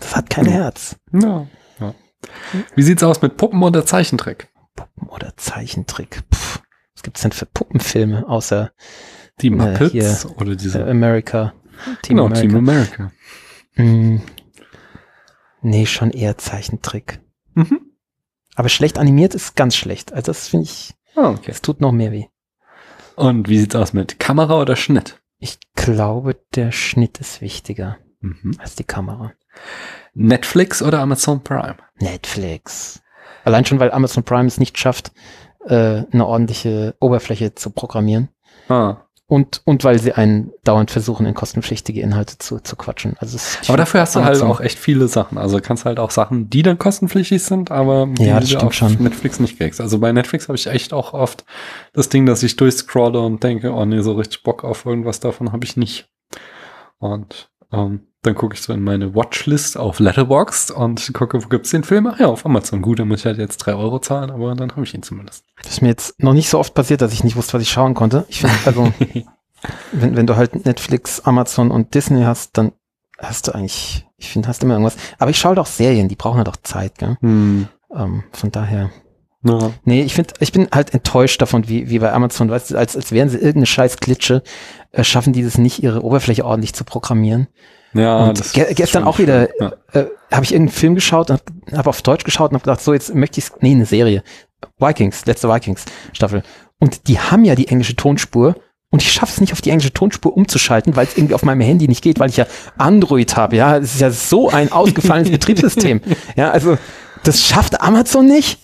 [0.00, 0.50] das hat kein Mhm.
[0.50, 0.96] Herz.
[1.12, 1.46] Ja,
[1.80, 1.94] ja.
[2.74, 4.48] Wie sieht's aus mit Puppen oder Zeichentrick?
[4.74, 6.22] Puppen oder Zeichentrick.
[6.28, 6.58] Puh,
[6.94, 8.72] was gibt's denn für Puppenfilme außer
[9.40, 11.54] Die Äh, Muppets hier, oder diese äh, America?
[12.02, 12.40] Team genau, America.
[12.48, 13.12] Team America.
[13.74, 14.22] Hm.
[15.62, 17.20] Nee, schon eher Zeichentrick.
[17.54, 17.80] Mhm.
[18.54, 20.12] Aber schlecht animiert ist ganz schlecht.
[20.12, 21.50] Also das finde ich, Ah, okay.
[21.50, 22.26] es tut noch mehr weh.
[23.16, 25.20] Und wie sieht's aus mit Kamera oder Schnitt?
[25.38, 28.56] Ich glaube, der Schnitt ist wichtiger Mhm.
[28.58, 29.32] als die Kamera.
[30.14, 31.76] Netflix oder Amazon Prime?
[32.00, 33.02] Netflix.
[33.44, 35.12] Allein schon, weil Amazon Prime es nicht schafft,
[35.66, 38.28] äh, eine ordentliche Oberfläche zu programmieren.
[38.68, 39.03] Ah.
[39.26, 43.16] Und, und weil sie einen dauernd versuchen, in kostenpflichtige Inhalte zu, zu quatschen.
[43.20, 45.38] Also Aber dafür hast du halt auch echt viele Sachen.
[45.38, 49.02] Also kannst halt auch Sachen, die dann kostenpflichtig sind, aber die Ja, du auf schon.
[49.02, 49.80] Netflix nicht kriegst.
[49.80, 51.46] Also bei Netflix habe ich echt auch oft
[51.94, 55.52] das Ding, dass ich durchscrolle und denke, oh nee, so richtig Bock auf irgendwas davon
[55.52, 56.06] habe ich nicht.
[56.98, 61.70] Und ähm, dann gucke ich so in meine Watchlist auf Letterboxd und gucke, wo gibt's
[61.70, 62.06] den Film?
[62.06, 62.82] Ach ja, auf Amazon.
[62.82, 65.44] Gut, dann muss ich halt jetzt drei Euro zahlen, aber dann habe ich ihn zumindest.
[65.62, 67.70] Das ist mir jetzt noch nicht so oft passiert, dass ich nicht wusste, was ich
[67.70, 68.24] schauen konnte.
[68.28, 68.92] Ich finde, also,
[69.92, 72.72] wenn, wenn du halt Netflix, Amazon und Disney hast, dann
[73.18, 74.96] hast du eigentlich, ich finde, hast immer irgendwas.
[75.18, 77.16] Aber ich schaue doch Serien, die brauchen halt auch Zeit, gell?
[77.20, 77.68] Hm.
[77.94, 78.90] Ähm, von daher.
[79.42, 79.72] Ja.
[79.84, 82.96] Nee, ich finde, ich bin halt enttäuscht davon, wie, wie bei Amazon, weißt du, als,
[82.96, 84.42] als wären sie irgendeine scheiß Klitsche,
[84.92, 87.48] äh, schaffen die es nicht, ihre Oberfläche ordentlich zu programmieren.
[87.94, 89.48] Ja, Und ge gestern auch wieder.
[89.60, 89.72] Ja.
[89.92, 91.42] äh, habe ich irgendeinen Film geschaut habe
[91.72, 94.22] hab auf Deutsch geschaut und habe gedacht, so jetzt möchte ich nee, eine Serie.
[94.78, 96.42] Vikings, letzte Vikings Staffel.
[96.80, 98.56] Und die haben ja die englische Tonspur
[98.90, 101.60] und ich schaffe es nicht auf die englische Tonspur umzuschalten, weil es irgendwie auf meinem
[101.60, 102.46] Handy nicht geht, weil ich ja
[102.78, 103.56] Android habe.
[103.56, 106.00] Ja, es ist ja so ein ausgefallenes Betriebssystem.
[106.36, 106.78] Ja, also
[107.22, 108.58] das schafft Amazon nicht.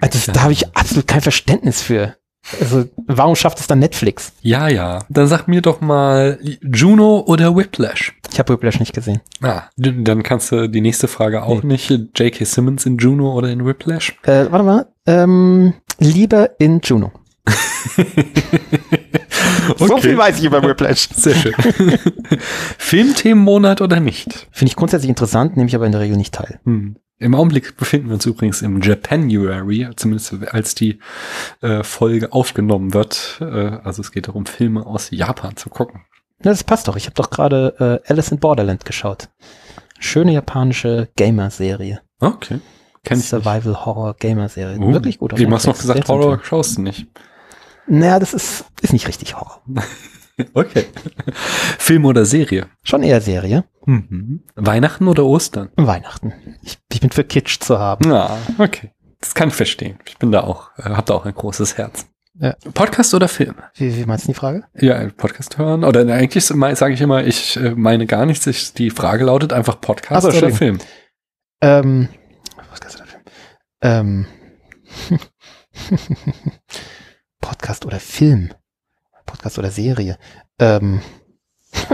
[0.00, 2.16] Also das, da habe ich absolut kein Verständnis für.
[2.60, 4.32] Also warum schafft es dann Netflix?
[4.40, 5.00] Ja, ja.
[5.08, 8.14] Dann sag mir doch mal Juno oder Whiplash.
[8.32, 9.20] Ich habe Whiplash nicht gesehen.
[9.42, 11.90] Ah, dann kannst du die nächste Frage auch nicht.
[11.90, 12.44] J.K.
[12.44, 14.16] Simmons in Juno oder in Whiplash?
[14.24, 14.86] Äh, warte mal.
[15.06, 17.12] Ähm, lieber in Juno.
[19.78, 21.08] So viel weiß ich über Whiplash.
[21.14, 21.54] Sehr schön.
[22.78, 24.46] Filmthemenmonat oder nicht?
[24.50, 26.60] Finde ich grundsätzlich interessant, nehme ich aber in der Regel nicht teil.
[26.64, 26.96] Hm.
[27.18, 30.98] Im Augenblick befinden wir uns übrigens im Japanuary, zumindest als die
[31.62, 33.38] äh, Folge aufgenommen wird.
[33.40, 36.02] Äh, also es geht darum, Filme aus Japan zu gucken.
[36.44, 36.96] Ja, das passt doch.
[36.96, 39.30] Ich habe doch gerade äh, Alice in Borderland geschaut.
[39.98, 42.02] Schöne japanische Gamer-Serie.
[42.20, 42.60] Okay.
[43.02, 43.44] Kenn ich nicht.
[43.44, 44.78] Survival-Horror-Gamer-Serie.
[44.78, 45.32] Uh, Wirklich gut.
[45.32, 47.06] auf Eben hast du noch gesagt, Horror schaust du nicht.
[47.86, 49.62] Naja, das ist, ist nicht richtig Horror.
[50.52, 50.84] Okay.
[51.78, 52.66] Film oder Serie?
[52.82, 53.64] Schon eher Serie.
[53.86, 54.42] Mhm.
[54.54, 55.70] Weihnachten oder Ostern?
[55.76, 56.34] Weihnachten.
[56.62, 58.10] Ich, ich bin für Kitsch zu haben.
[58.10, 58.92] Ja, okay.
[59.20, 59.98] Das kann ich verstehen.
[60.06, 62.06] Ich bin da auch, äh, hab da auch ein großes Herz.
[62.38, 62.54] Ja.
[62.74, 63.54] Podcast oder Film?
[63.74, 64.64] Wie, wie meinst du die Frage?
[64.74, 65.84] Ja, Podcast hören.
[65.84, 68.46] Oder eigentlich sage ich immer, ich äh, meine gar nichts.
[68.46, 70.50] Ich, die Frage lautet einfach Podcast so, oder.
[70.50, 70.78] Film.
[71.62, 72.08] Ähm,
[72.68, 73.22] Podcast oder Film?
[73.80, 74.26] Ähm,
[77.40, 78.52] Podcast oder Film?
[79.36, 80.18] Podcast oder Serie?
[80.58, 81.00] Ähm,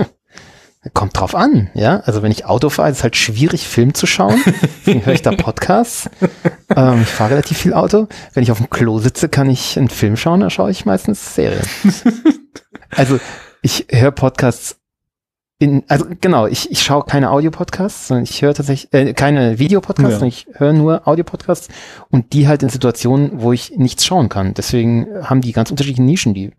[0.94, 2.00] kommt drauf an, ja.
[2.00, 4.40] Also wenn ich Auto fahre, ist es halt schwierig, Film zu schauen.
[4.44, 6.10] Deswegen höre ich da Podcasts.
[6.74, 8.08] Ähm, ich fahre relativ viel Auto.
[8.34, 11.34] Wenn ich auf dem Klo sitze, kann ich einen Film schauen, da schaue ich meistens
[11.34, 11.66] Serien.
[12.94, 13.18] Also
[13.62, 14.76] ich höre Podcasts
[15.62, 20.02] in, also genau, ich, ich schaue keine Audio-Podcasts, sondern ich höre tatsächlich, äh, keine Videopodcasts,
[20.12, 20.18] Ja.
[20.18, 21.68] sondern ich höre nur Audio-Podcasts
[22.10, 24.54] und die halt in Situationen, wo ich nichts schauen kann.
[24.54, 26.50] Deswegen haben die ganz unterschiedliche Nischen, die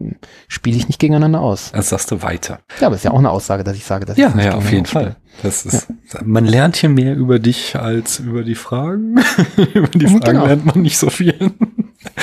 [0.47, 1.74] spiele ich nicht gegeneinander aus.
[1.74, 2.60] Also sagst du weiter.
[2.80, 4.56] Ja, aber ist ja auch eine Aussage, dass ich sage, dass Ja, ich nicht ja,
[4.56, 5.18] auf jeden Fall.
[5.41, 5.88] Das ist,
[6.24, 9.16] man lernt hier mehr über dich als über die Fragen.
[9.74, 10.45] über die Fragen Genau.
[10.45, 11.34] lernt man nicht so viel.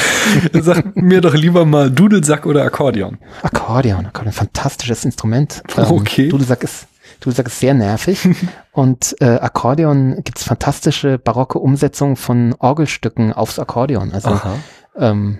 [0.61, 3.19] Sag mir doch lieber mal Dudelsack oder Akkordeon.
[3.43, 5.63] Akkordeon, Akkordeon, fantastisches Instrument.
[5.77, 6.29] Okay.
[6.29, 6.87] Dudelsack ist,
[7.21, 8.29] Dudelsack ist sehr nervig
[8.73, 14.13] und äh, Akkordeon gibt's fantastische barocke Umsetzungen von Orgelstücken aufs Akkordeon.
[14.13, 14.57] Also Aha.
[14.97, 15.39] ähm,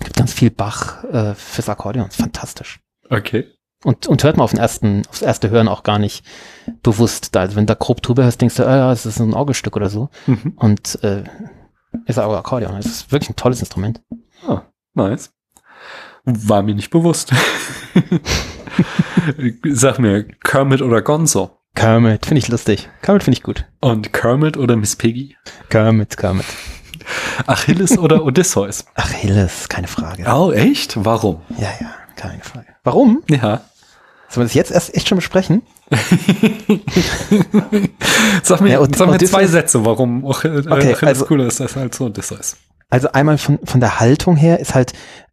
[0.00, 2.10] gibt ganz viel Bach äh, fürs Akkordeon.
[2.10, 2.80] Fantastisch.
[3.10, 3.46] Okay.
[3.84, 6.24] Und, und hört man auf den ersten, aufs erste Hören auch gar nicht
[6.82, 7.34] bewusst.
[7.34, 9.34] Da, also wenn du da grob drüber hörst, denkst du, ah, ja, es ist ein
[9.34, 10.08] Orgelstück oder so.
[10.26, 10.54] Mhm.
[10.56, 11.22] Und äh,
[12.08, 12.76] ist aber Akkordeon.
[12.76, 14.00] Es ist wirklich ein tolles Instrument.
[14.46, 14.62] Ah,
[14.94, 15.32] nice.
[16.24, 17.32] War mir nicht bewusst.
[19.64, 21.58] Sag mir, Kermit oder Gonzo?
[21.74, 22.88] Kermit, finde ich lustig.
[23.02, 23.66] Kermit finde ich gut.
[23.80, 25.36] Und Kermit oder Miss Piggy?
[25.68, 26.46] Kermit, Kermit.
[27.46, 28.84] Achilles oder Odysseus?
[28.94, 30.24] Achilles, keine Frage.
[30.28, 31.02] Oh, echt?
[31.04, 31.40] Warum?
[31.56, 32.66] Ja, ja, keine Frage.
[32.84, 33.22] Warum?
[33.28, 33.62] Ja.
[34.28, 35.62] Sollen wir das jetzt erst echt schon besprechen?
[38.42, 41.60] Sag mir, Ja, und- sag mir zwei Sätze, warum auch, äh, Okay, also- cooler ist
[41.60, 42.56] als als Odysseus.
[42.90, 44.92] Also einmal von, von der Haltung her ist halt,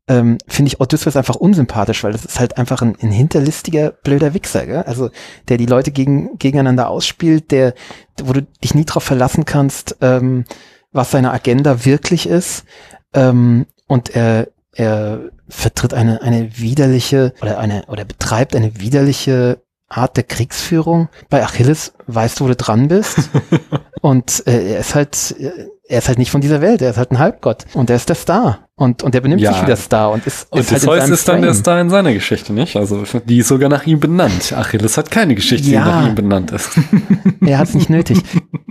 [0.10, 4.34] ähm, finde ich Odysseus einfach unsympathisch, weil das ist halt einfach ein, ein hinterlistiger, blöder
[4.34, 4.84] Wichser, gell?
[4.84, 5.10] Also
[5.48, 7.74] der die Leute gegen, gegeneinander ausspielt, der,
[8.22, 10.44] wo du dich nie drauf verlassen kannst, ähm,
[10.92, 12.66] was seine Agenda wirklich ist.
[13.14, 20.18] Ähm, und er, er vertritt eine, eine widerliche oder eine, oder betreibt eine widerliche Art
[20.18, 21.10] der Kriegsführung.
[21.30, 23.30] Bei Achilles weißt du, wo du dran bist.
[24.02, 25.52] und äh, er ist halt, äh,
[25.88, 27.66] er ist halt nicht von dieser Welt, er ist halt ein Halbgott.
[27.74, 28.68] Und er ist der Star.
[28.76, 29.54] Und, und er benimmt Ja.
[29.54, 31.60] sich wie der Star und ist, Und ist halt Odysseus seinem ist dann der Frame.
[31.62, 32.76] Star in seiner Geschichte, nicht?
[32.76, 34.54] Also die ist sogar nach ihm benannt.
[34.54, 35.84] Achilles hat keine Geschichte, Ja.
[35.84, 36.72] die nach ihm benannt ist.
[37.46, 38.22] Er hat es nicht nötig.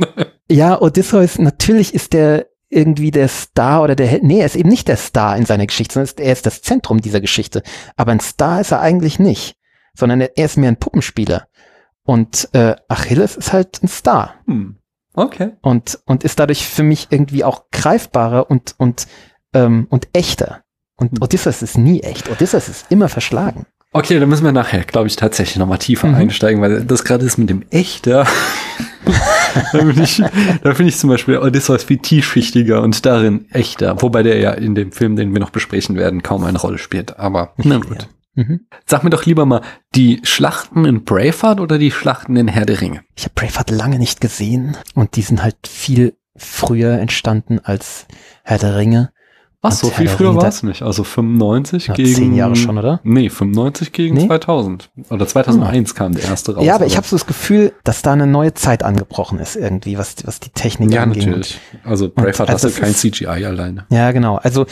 [0.50, 4.68] ja, Odysseus, natürlich ist der irgendwie der Star oder der, Held- nee, er ist eben
[4.68, 7.62] nicht der Star in seiner Geschichte, sondern er ist das Zentrum dieser Geschichte.
[7.96, 9.54] Aber ein Star ist er eigentlich nicht,
[9.94, 11.46] sondern er, er ist mehr ein Puppenspieler.
[12.04, 14.34] Und äh, Achilles ist halt ein Star.
[14.46, 14.76] Hm.
[15.16, 15.52] Okay.
[15.62, 19.06] und, und ist dadurch für mich irgendwie auch greifbarer und, und,
[19.54, 20.62] ähm, und echter.
[20.96, 21.22] Und Hm.
[21.22, 22.28] Odysseus ist nie echt.
[22.30, 23.66] Odysseus ist immer verschlagen.
[23.92, 26.14] Okay, dann müssen wir nachher, glaube ich, tatsächlich nochmal tiefer Mhm.
[26.16, 28.26] einsteigen, weil das gerade ist mit dem Echter.
[29.72, 30.16] da bin ich,
[30.62, 34.74] da finde ich zum Beispiel Odysseus viel tiefschichtiger und darin echter, wobei der ja in
[34.74, 37.18] dem Film, den wir noch besprechen werden, kaum eine Rolle spielt.
[37.20, 38.08] Aber na gut.
[38.34, 38.66] Mhm.
[38.86, 39.60] Sag mir doch lieber mal,
[39.94, 43.02] die Schlachten in Braveheart oder die Schlachten in Herr der Ringe?
[43.16, 48.06] Ich habe Braveheart lange nicht gesehen und die sind halt viel früher entstanden als
[48.42, 49.10] Herr der Ringe.
[49.66, 50.82] Ach, Und so viel früher war es nicht.
[50.82, 52.14] Also 95 Ja, gegen...
[52.14, 53.00] zehn Jahre schon, oder?
[53.02, 54.26] Nee, 95 gegen Nee?
[54.26, 54.90] 2000.
[55.08, 56.64] Oder 2001 kam der erste raus.
[56.66, 59.96] ja, aber ich habe so das Gefühl, dass da eine neue Zeit angebrochen ist irgendwie,
[59.96, 61.24] was, was die Technik Ja, angeht.
[61.24, 61.60] natürlich.
[61.82, 63.86] Also Braveheart also hast du es kein ist- CGI alleine.
[63.88, 64.36] Ja, genau.
[64.36, 64.66] Also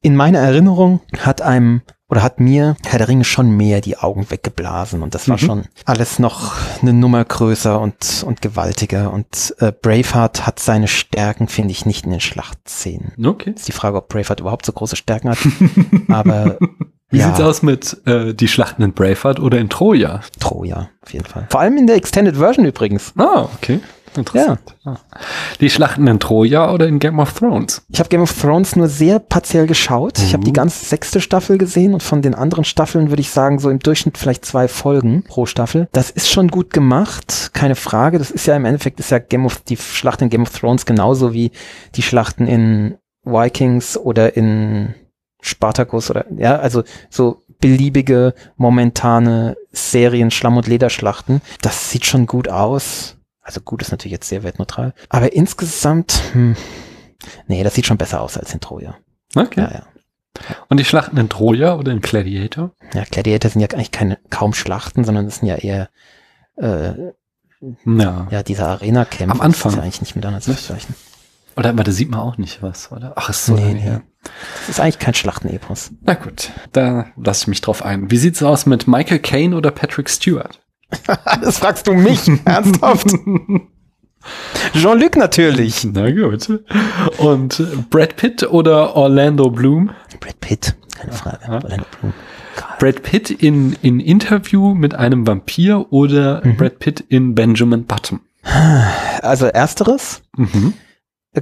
[0.00, 4.30] in meiner Erinnerung hat einem oder hat mir Herr der Ringe schon mehr die Augen
[4.30, 5.40] weggeblasen und das war Mhm.
[5.40, 11.48] schon alles noch eine Nummer größer und, und gewaltiger und äh, Braveheart hat seine Stärken,
[11.48, 13.12] finde ich, nicht in den Schlachtszenen.
[13.24, 13.52] Okay.
[13.54, 15.38] Ist die Frage, ob Braveheart überhaupt so große Stärken hat,
[16.08, 16.58] aber
[17.10, 20.20] Wie ja, sieht's aus mit äh, die Schlachten in Braveheart oder in Troja?
[20.40, 21.46] Troja, auf jeden Fall.
[21.50, 23.12] Vor allem in der Extended Version übrigens.
[23.16, 23.80] Ah, okay.
[24.16, 24.60] Interessant.
[24.84, 24.96] Ah.
[25.60, 27.82] Die Schlachten in Troja oder in Game of Thrones?
[27.88, 30.18] Ich habe Game of Thrones nur sehr partiell geschaut.
[30.18, 30.46] Ich habe Mhm.
[30.46, 33.78] die ganze sechste Staffel gesehen und von den anderen Staffeln würde ich sagen, so im
[33.78, 35.88] Durchschnitt vielleicht zwei Folgen pro Staffel.
[35.92, 38.18] Das ist schon gut gemacht, keine Frage.
[38.18, 40.86] Das ist ja im Endeffekt ist ja Game of die Schlacht in Game of Thrones
[40.86, 41.52] genauso wie
[41.96, 44.94] die Schlachten in Vikings oder in
[45.40, 51.40] Spartacus oder ja, also so beliebige momentane Serien Schlamm und Lederschlachten.
[51.60, 53.16] Das sieht schon gut aus.
[53.48, 56.54] Also gut ist natürlich jetzt sehr wertneutral, aber insgesamt hm,
[57.46, 58.96] Nee, das sieht schon besser aus als in Troja.
[59.34, 59.60] Okay.
[59.60, 59.82] Ja, ja.
[60.68, 62.72] Und die Schlachten in Troja oder in Gladiator?
[62.92, 65.88] Ja, Gladiator sind ja eigentlich keine kaum Schlachten, sondern das sind ja eher
[66.56, 66.92] äh,
[67.86, 68.28] Ja.
[68.30, 69.32] ja diese Arena-Kämpfe.
[69.34, 69.70] Am Anfang.
[69.70, 70.94] Das ist ja eigentlich nicht miteinander zu vergleichen.
[71.56, 73.14] Oder aber da sieht man auch nicht was, oder?
[73.16, 73.80] Ach, ist so Nee, nee.
[73.80, 74.02] her.
[74.60, 75.90] Das ist eigentlich kein Schlachtenepos.
[76.02, 78.10] Na gut, da lasse ich mich drauf ein.
[78.10, 80.60] Wie sieht's aus mit Michael Caine oder Patrick Stewart?
[81.42, 83.08] das fragst du mich, ernsthaft?
[84.74, 85.86] Jean-Luc natürlich.
[85.92, 86.48] Na gut.
[87.18, 89.90] Und Brad Pitt oder Orlando Bloom?
[90.20, 91.38] Brad Pitt, keine Frage.
[91.46, 91.54] Ja.
[91.62, 92.12] Orlando Bloom.
[92.78, 96.56] Brad Pitt in, in Interview mit einem Vampir oder Mhm.
[96.56, 98.20] Brad Pitt in Benjamin Button?
[99.22, 100.74] Also ersteres, Mhm.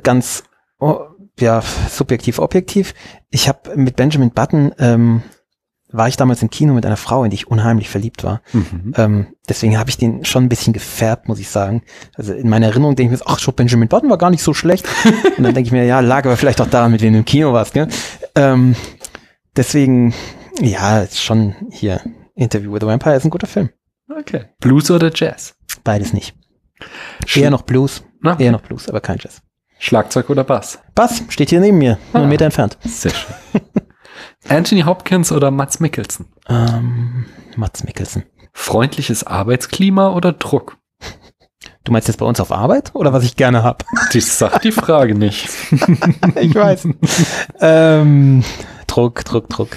[0.02, 0.44] ganz
[0.78, 1.00] oh,
[1.38, 2.94] ja subjektiv objektiv.
[3.30, 5.22] Ich habe mit Benjamin Button ähm,
[5.96, 8.42] war ich damals im Kino mit einer Frau, in die ich unheimlich verliebt war.
[8.52, 8.92] Mhm.
[8.96, 11.82] Ähm, deswegen habe ich den schon ein bisschen gefärbt, muss ich sagen.
[12.14, 14.54] Also in meiner Erinnerung denke ich mir, ach, schon Benjamin Button war gar nicht so
[14.54, 14.86] schlecht.
[15.36, 17.24] Und dann denke ich mir, ja, lag aber vielleicht auch daran, mit wem du im
[17.24, 17.74] Kino warst.
[17.74, 17.88] Gell?
[18.34, 18.74] Ähm,
[19.56, 20.14] deswegen,
[20.60, 22.00] ja, ist schon hier
[22.34, 23.70] Interview with the Vampire ist ein guter Film.
[24.08, 24.44] Okay.
[24.60, 25.54] Blues oder Jazz?
[25.84, 26.34] Beides nicht.
[27.26, 29.40] Sch Eher noch Blues, Na, eher noch Blues, aber kein Jazz.
[29.78, 30.78] Schlagzeug oder Bass?
[30.94, 32.18] Bass steht hier neben mir, Ah.
[32.20, 32.78] einen Meter entfernt.
[32.84, 33.60] Sehr schön.
[34.48, 36.26] Anthony Hopkins oder Mats Mikkelsen?
[36.48, 37.26] Ähm,
[37.56, 38.24] Mats Mikkelsen.
[38.52, 40.78] Freundliches Arbeitsklima oder Druck?
[41.84, 43.84] Du meinst jetzt bei uns auf Arbeit oder was ich gerne hab?
[44.12, 45.48] Das sagt die Frage nicht.
[46.40, 46.88] ich weiß.
[47.60, 48.44] ähm,
[48.86, 49.76] Druck, Druck, Druck.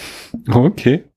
[0.49, 1.08] Okay.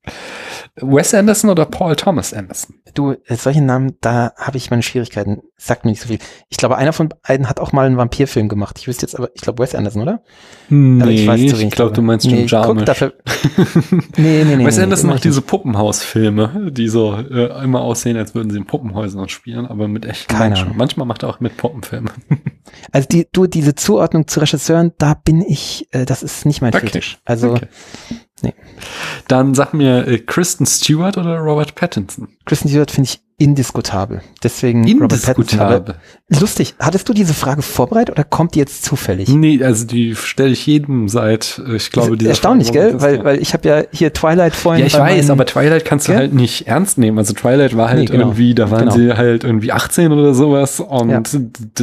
[0.75, 2.75] Wes Anderson oder Paul Thomas Anderson?
[2.95, 5.41] Du, äh, solche Namen, da habe ich meine Schwierigkeiten.
[5.55, 6.19] Sagt mir nicht so viel.
[6.49, 8.77] Ich glaube, einer von beiden hat auch mal einen Vampirfilm gemacht.
[8.79, 10.21] Ich wüsste jetzt aber, ich glaube Wes Anderson, oder?
[10.69, 12.01] Nee, Aber ich, wenig glaube, du darüber.
[12.01, 12.77] meinst nee, Jim Jarmusch.
[12.77, 13.13] guck, dafür,
[14.17, 14.65] nee, nee, nee.
[14.65, 18.57] Wes nee, Anderson immer macht diese Puppenhausfilme, die so äh, immer aussehen, als würden sie
[18.57, 20.65] in Puppenhäusern spielen, aber mit echten Keine Menschen.
[20.65, 20.77] Ahnung.
[20.77, 22.11] Manchmal macht er auch mit Puppenfilmen.
[22.91, 26.73] Also die, du, diese Zuordnung zu Regisseuren, da bin ich, äh, das ist nicht mein
[26.73, 26.87] Okay.
[26.87, 27.19] Fetisch.
[27.25, 27.67] Also Okay.
[28.41, 28.53] Nee.
[29.27, 32.29] Dann sag mir äh, Kristen Stewart oder Robert Pattinson?
[32.45, 34.21] Kristen Stewart finde ich indiskutabel.
[34.43, 35.95] Deswegen Indiskutabel.
[36.29, 39.27] lustig, hattest du diese Frage vorbereitet oder kommt die jetzt zufällig?
[39.27, 43.01] Nee, also die stelle ich jedem seit, äh, ich glaube, Ist diese Erstaunlich, Frage- gell?
[43.01, 44.81] Weil, weil ich habe ja hier Twilight vorhin.
[44.81, 46.19] Ja, ich weiß, aber Twilight kannst du Gell?
[46.21, 47.17] halt nicht ernst nehmen.
[47.17, 48.27] Also Twilight war halt Nee, genau.
[48.27, 48.95] irgendwie, da waren Genau.
[48.95, 51.21] sie halt irgendwie 18 oder sowas und Ja.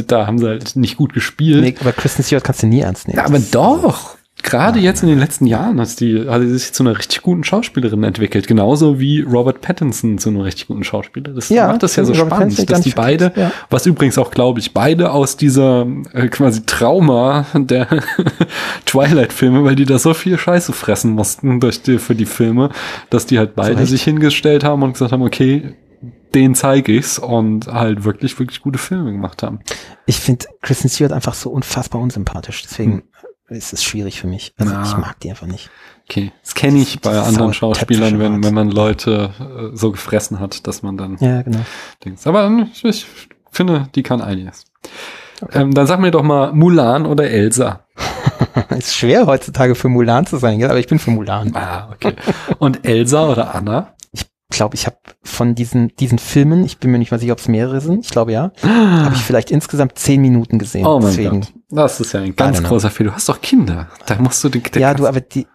[0.07, 1.61] da haben sie halt nicht gut gespielt.
[1.61, 3.17] Nee, aber Kristen Stewart kannst du nie ernst nehmen.
[3.17, 4.15] Ja, aber doch.
[4.43, 7.43] Gerade jetzt in den letzten Jahren hat die, hat sie sich zu einer richtig guten
[7.43, 8.47] Schauspielerin entwickelt.
[8.47, 11.33] Genauso wie Robert Pattinson zu einem richtig guten Schauspieler.
[11.33, 13.51] Das Ja, macht das ja so Robert Pattinson spannend, gar dass die beide, ja.
[13.69, 17.87] was übrigens auch, glaube ich, beide aus dieser äh, quasi Trauma der
[18.85, 22.69] Twilight-Filme, weil die da so viel Scheiße fressen mussten durch die, für die Filme,
[23.09, 23.89] dass die halt beide Recht.
[23.89, 25.75] sich hingestellt haben und gesagt haben, okay,
[26.33, 29.59] den zeige ich's und halt wirklich, wirklich gute Filme gemacht haben.
[30.05, 32.63] Ich finde Kristen Stewart einfach so unfassbar unsympathisch.
[32.63, 33.03] Deswegen
[33.51, 34.53] ist es schwierig für mich.
[34.57, 34.83] Also Ja.
[34.83, 35.69] ich mag die einfach nicht.
[36.09, 40.39] Okay, das kenne ich bei Diese anderen Schauspielern, wenn, wenn man Leute äh, so gefressen
[40.39, 41.59] hat, dass man dann Ja, genau.
[42.03, 42.25] denkt.
[42.27, 43.05] Aber ähm, ich,
[43.51, 44.65] finde, die kann einiges.
[45.53, 47.81] Ähm, dann sag mir doch mal Mulan oder Elsa.
[48.77, 50.69] ist schwer heutzutage für Mulan zu sein, gell?
[50.69, 51.55] aber ich bin für Mulan.
[51.55, 52.15] Ah, okay.
[52.59, 53.93] Und Elsa oder Anna?
[54.51, 57.39] Ich glaube, ich habe von diesen, diesen Filmen, ich bin mir nicht mal sicher, ob
[57.39, 60.85] es mehrere sind, ich glaube ja, habe ich vielleicht insgesamt zehn Minuten gesehen.
[60.85, 61.53] Oh mein Deswegen, Gott.
[61.69, 63.11] Das ist ja ein ganz großer Fehler.
[63.11, 63.87] Du hast doch Kinder.
[64.05, 65.47] Da musst du die, der Ja, du, aber die,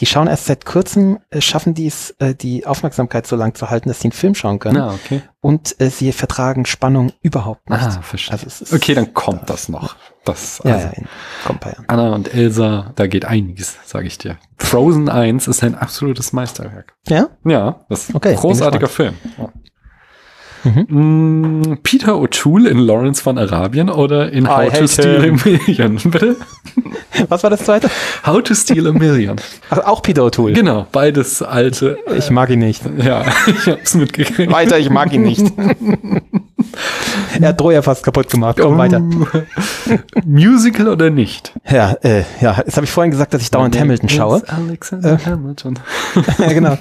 [0.00, 3.70] die schauen erst seit kurzem, äh, schaffen die es, äh, die Aufmerksamkeit so lang zu
[3.70, 4.76] halten, dass sie einen Film schauen können.
[4.76, 5.22] Ja, okay.
[5.40, 7.80] Und äh, sie vertragen Spannung überhaupt nicht.
[7.80, 8.32] Ah, verstehe.
[8.32, 9.96] Also okay, dann kommt das noch.
[10.24, 11.72] Das, Ja, also, ja.
[11.88, 14.36] Anna und Elsa, da geht einiges, sage ich dir.
[14.58, 16.94] Frozen 1 ist ein absolutes Meisterwerk.
[17.08, 17.30] Ja?
[17.44, 19.14] Ja, das ist Okay, ein großartiger Film.
[19.38, 19.48] Ja.
[20.64, 21.78] Mhm.
[21.82, 25.40] Peter O'Toole in Lawrence von Arabien oder in I How to hate Steal him.
[25.44, 25.96] a Million.
[26.04, 26.36] Bitte?
[27.28, 27.90] Was war das zweite?
[28.24, 29.36] How to Steal a Million.
[29.70, 30.52] Ach, auch Peter O'Toole.
[30.54, 31.98] Genau, beides alte.
[32.16, 32.82] Ich mag ihn nicht.
[33.02, 34.52] Ja, ich hab's mitgekriegt.
[34.52, 35.52] Weiter, ich mag ihn nicht.
[37.40, 38.58] er hat Troja fast kaputt gemacht.
[38.60, 39.00] Komm weiter.
[40.24, 41.52] Musical oder nicht?
[41.70, 44.42] Ja, äh, ja, jetzt habe ich vorhin gesagt, dass ich dauernd Hamilton schaue.
[44.48, 45.18] Alexander Äh.
[45.24, 45.78] Hamilton.
[46.38, 46.76] ja, genau.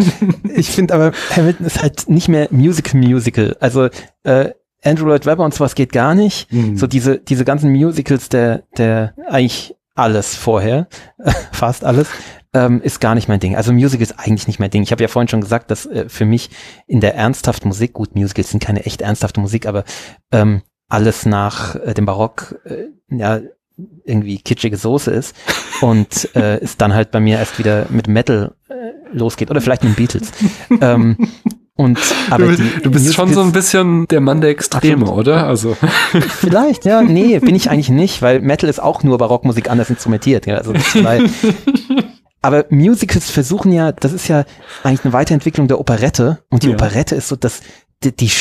[0.55, 3.57] Ich finde aber, Hamilton ist halt nicht mehr Musical-Musical.
[3.59, 3.89] Also
[4.23, 4.51] äh,
[4.83, 6.51] Andrew Lloyd Webber und sowas geht gar nicht.
[6.51, 6.77] Mhm.
[6.77, 10.87] So diese, diese ganzen Musicals, der, der eigentlich alles vorher,
[11.51, 12.07] fast alles,
[12.53, 13.55] ähm, ist gar nicht mein Ding.
[13.55, 14.83] Also Musical ist eigentlich nicht mein Ding.
[14.83, 16.49] Ich habe ja vorhin schon gesagt, dass äh, für mich
[16.87, 19.83] in der ernsthaften Musik, gut, Musicals sind keine echt ernsthafte Musik, aber
[20.31, 23.39] ähm, alles nach äh, dem Barock, äh, ja,
[24.03, 25.35] irgendwie kitschige Soße ist
[25.81, 28.73] und äh, es dann halt bei mir erst wieder mit Metal äh,
[29.15, 30.31] losgeht oder vielleicht mit den Beatles.
[30.81, 31.17] ähm,
[31.81, 31.99] und
[32.29, 35.19] aber Du, du bist schon so ein bisschen der Mann der Extreme, Absolut.
[35.19, 35.47] oder?
[35.47, 35.75] Also,
[36.11, 37.01] Vielleicht, ja.
[37.01, 40.45] Nee, bin ich eigentlich nicht, weil Metal ist auch nur Barockmusik anders instrumentiert.
[40.45, 40.73] Ja, also,
[42.41, 44.45] aber Musicals versuchen ja, das ist ja
[44.83, 46.39] eigentlich eine Weiterentwicklung der Operette.
[46.49, 46.73] Und die Ja.
[46.73, 47.61] Operette ist so das,
[48.03, 48.31] die, die,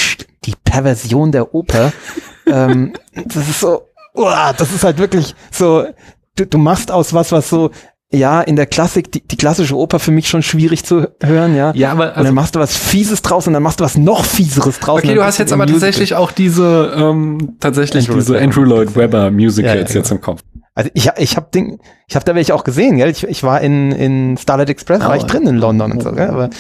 [0.45, 1.93] die Perversion der Oper.
[2.47, 2.95] ähm,
[3.27, 3.83] das ist so,
[4.15, 5.85] uah, das ist halt wirklich so,
[6.37, 7.71] du, du machst aus was, was so,
[8.13, 11.73] ja, in der Klassik, die, die klassische Oper für mich schon schwierig zu hören, ja.
[11.77, 13.97] ja, aber und also, dann machst du was Fieses draus und dann machst du was
[13.97, 14.99] noch Fieseres draus.
[14.99, 15.81] okay, und du hast jetzt aber Musical.
[15.81, 18.45] tatsächlich auch diese, ähm, tatsächlich Andrew Lloyd diese Webber.
[18.45, 20.41] Andrew Lloyd Webber Musicals Ja, ja, jetzt im Kopf.
[20.75, 23.11] Also ich, ich habe Ding, ich habe da welche auch gesehen, gell?
[23.11, 25.15] Ich, ich war in, in Starlight Express, war Oh.
[25.17, 26.29] ich drin in London und so, gell?
[26.31, 26.51] Aber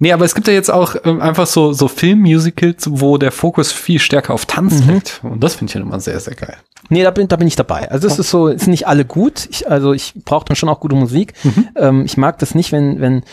[0.00, 3.72] Nee, aber es gibt ja jetzt auch ähm, einfach so, so Filmmusicals, wo der Fokus
[3.72, 4.90] viel stärker auf Tanz Mhm.
[4.94, 5.20] liegt.
[5.24, 6.56] Und das finde ich ja immer sehr, sehr geil.
[6.88, 7.90] nee, da bin, da bin ich dabei.
[7.90, 9.48] Also es ist so, es sind nicht alle gut.
[9.50, 11.32] Ich, also ich brauche dann schon auch gute Musik.
[11.74, 13.24] Ähm, ich mag das nicht, wenn, wenn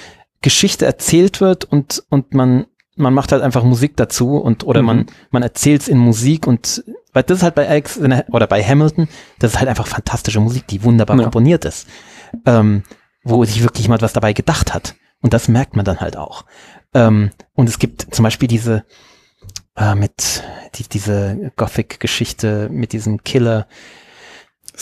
[0.42, 2.66] Geschichte erzählt wird und, und man,
[2.96, 4.88] man macht halt einfach Musik dazu und oder Mhm.
[4.88, 6.84] man, man erzählt es in Musik und
[7.16, 9.08] weil das ist halt bei Alex oder bei Hamilton,
[9.40, 11.24] das ist halt einfach fantastische Musik, die wunderbar Ja.
[11.24, 11.88] komponiert ist.
[12.46, 12.84] Ähm,
[13.24, 14.94] wo sich wirklich jemand was dabei gedacht hat.
[15.22, 16.46] Und das merkt man dann halt auch.
[16.94, 18.84] Ähm, und es gibt zum Beispiel diese
[19.76, 20.44] äh, mit
[20.76, 23.68] die, diese Gothic-Geschichte mit diesem Killer.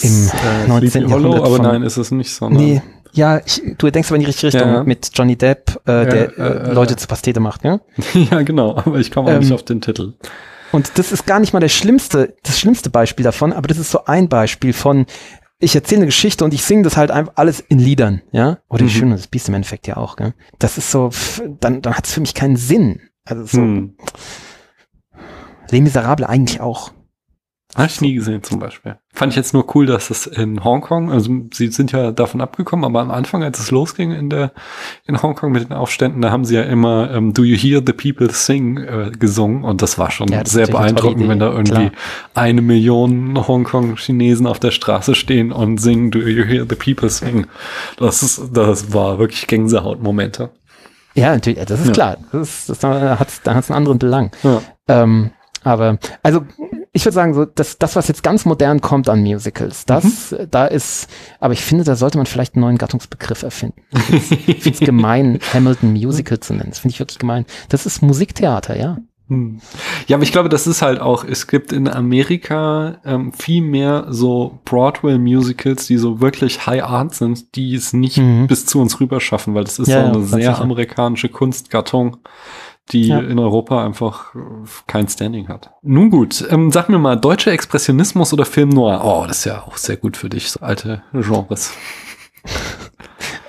[0.01, 0.27] Im
[0.65, 0.89] äh, 19.
[0.89, 2.81] Sleepy Hollow, Jahrhundert aber von- nein, ist es nicht, sondern Nee,
[3.13, 4.83] ja, ich, du denkst aber in die richtige Richtung Ja.
[4.83, 7.79] mit Johnny Depp, äh, der äh, äh, Leute zu Pastete macht, ja?
[8.13, 10.13] ja, genau, aber ich komme auch Ähm, nicht auf den Titel.
[10.73, 13.91] Und das ist gar nicht mal der schlimmste, das schlimmste Beispiel davon, aber das ist
[13.91, 15.05] so ein Beispiel von,
[15.59, 18.57] ich erzähle eine Geschichte und ich singe das halt einfach alles in Liedern, ja?
[18.69, 18.87] Oder Mhm.
[18.87, 20.33] die Schöne, das Biest im Endeffekt ja auch, gell?
[20.59, 21.11] Das ist so,
[21.61, 22.99] dann, dann hat es für mich keinen Sinn.
[23.23, 23.95] Also so, Hm.
[25.71, 26.91] Les Miserables eigentlich auch.
[27.75, 28.97] Habe ich nie gesehen zum Beispiel.
[29.13, 32.85] Fand ich jetzt nur cool, dass es in Hongkong, also sie sind ja davon abgekommen,
[32.85, 34.51] aber am Anfang, als es losging in der
[35.07, 37.93] in Hongkong mit den Aufständen, da haben sie ja immer ähm, Do You Hear the
[37.93, 41.89] People Sing äh, gesungen und das war schon Ja, das sehr beeindruckend, wenn da irgendwie
[41.89, 41.91] klar.
[42.35, 47.47] eine Million Hongkong-Chinesen auf der Straße stehen und singen Do You Hear the People Sing.
[47.97, 50.51] Das ist, das war wirklich Gänsehautmomente.
[51.15, 51.93] Ja, natürlich, das ist Ja.
[51.93, 52.17] klar.
[52.31, 54.31] Das ist, das hat, da hat es einen anderen Belang.
[54.43, 54.61] Ja.
[54.87, 55.31] Ähm,
[55.63, 56.41] aber, also,
[56.95, 60.47] ich würde sagen, so, das, das, was jetzt ganz modern kommt an Musicals, das, Mhm.
[60.51, 61.07] da ist,
[61.39, 63.81] aber ich finde, da sollte man vielleicht einen neuen Gattungsbegriff erfinden.
[64.47, 66.69] Ich finde es gemein, Hamilton Musical zu nennen.
[66.69, 67.45] Das finde ich wirklich gemein.
[67.69, 68.97] Das ist Musiktheater, ja.
[69.29, 69.61] Hm.
[70.07, 74.05] Ja, aber ich glaube, das ist halt auch, es gibt in Amerika ähm, viel mehr
[74.09, 78.47] so Broadway-Musicals, die so wirklich High Art sind, die es nicht Mhm.
[78.47, 80.61] bis zu uns rüber schaffen, weil das ist Ja, so ja, eine ganz sehr sicher.
[80.61, 82.17] amerikanische Kunstgattung,
[82.91, 83.19] die Ja.
[83.19, 84.39] in Europa einfach äh,
[84.87, 85.71] kein Standing hat.
[85.81, 89.01] Nun gut, ähm, sag mir mal, deutscher Expressionismus oder Film Noir?
[89.03, 91.73] Oh, das ist ja auch sehr gut für dich, so alte Genres.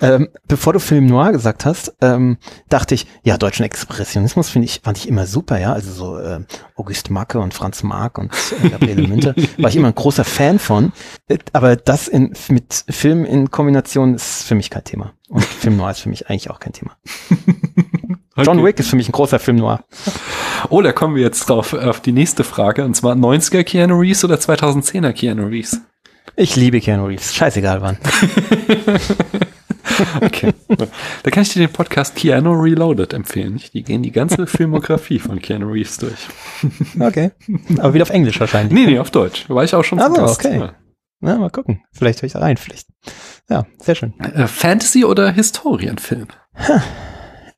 [0.05, 2.37] Ähm, bevor du Film Noir gesagt hast, ähm,
[2.69, 5.73] dachte ich, ja, deutschen Expressionismus finde ich, fand ich immer super, ja.
[5.73, 6.41] Also so äh,
[6.77, 8.31] August Macke und Franz Marc und
[8.63, 10.93] äh, Gabriele Münter, war ich immer ein großer Fan von.
[11.29, 15.15] Äh, Aber das in, mit Film in Kombination ist für mich kein Thema.
[15.29, 16.97] Und Film Noir ist für mich eigentlich auch kein Thema.
[18.37, 18.65] John Okay.
[18.67, 19.85] Wick ist für mich ein großer Film Noir.
[20.69, 24.25] Oh, da kommen wir jetzt drauf auf die nächste Frage, und zwar 90er Keanu Reeves
[24.25, 25.81] oder 2010er Keanu Reeves?
[26.37, 27.99] Ich liebe Keanu Reeves, scheißegal wann.
[30.21, 30.53] Okay.
[31.23, 33.61] da kann ich dir den Podcast Keanu Reloaded empfehlen.
[33.73, 36.29] Die gehen die ganze Filmografie von Keanu Reeves durch.
[36.99, 37.33] Okay.
[37.79, 38.73] Aber wieder auf Englisch wahrscheinlich.
[38.73, 39.49] Nee, nee, auf Deutsch.
[39.49, 40.45] War ich auch schon so, Gast.
[40.45, 40.71] okay.
[41.21, 41.83] Na, mal gucken.
[41.93, 42.87] Vielleicht höre ich da rein, vielleicht.
[43.49, 44.19] Ja, sehr schön.
[44.21, 46.29] Äh, Fantasy oder Historienfilm?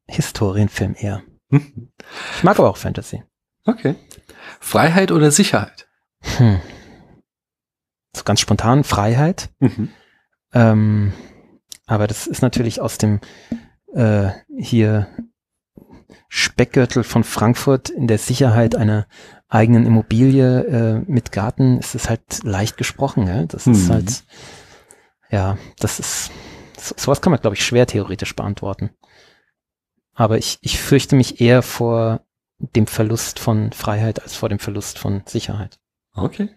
[0.07, 1.23] Historienfilm eher.
[1.51, 1.91] Hm.
[2.37, 3.23] Ich mag aber auch Fantasy.
[3.65, 3.95] Okay.
[4.61, 5.89] Freiheit oder Sicherheit?
[6.39, 6.61] Hm.
[8.17, 9.51] So ganz spontan Freiheit.
[9.61, 9.91] Mhm.
[10.55, 11.13] Ähm,
[11.87, 13.21] aber das ist natürlich aus dem
[13.95, 15.09] äh, hier
[16.29, 19.07] Speckgürtel von Frankfurt in der Sicherheit einer
[19.49, 23.27] eigenen Immobilie äh, mit Garten ist es halt leicht gesprochen.
[23.27, 23.45] Ja?
[23.45, 23.93] Das ist Mhm.
[23.93, 24.25] halt,
[25.31, 26.31] ja, das ist,
[26.77, 28.91] so, sowas kann man, glaube ich, schwer theoretisch beantworten.
[30.15, 32.23] Aber ich, ich fürchte mich eher vor
[32.59, 35.79] dem Verlust von Freiheit als vor dem Verlust von Sicherheit.
[36.15, 36.49] Okay.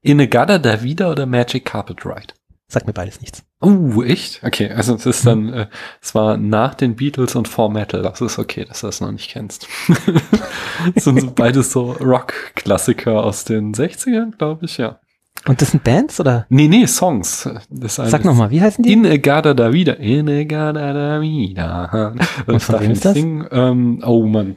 [0.00, 2.34] Inegada Davida oder Magic Carpet Ride?
[2.68, 3.44] Sagt mir beides nichts.
[3.60, 4.42] Oh, echt?
[4.42, 5.66] Okay, also es ist dann, äh,
[6.02, 8.02] es war nach den Beatles und For Metal.
[8.02, 9.68] Das ist okay, dass du das noch nicht kennst.
[10.94, 14.98] das sind so beides so Rock-Klassiker aus den 60ern, glaube ich, ja.
[15.46, 16.46] Und das sind Bands oder?
[16.48, 17.48] Nee, nee, Songs.
[17.70, 18.92] Das Sag nochmal, wie heißen die?
[18.92, 19.92] Inegada Davida.
[19.92, 22.14] Inegada Davida.
[22.46, 23.16] Und von wem ist das?
[23.16, 24.56] Ähm, oh Mann.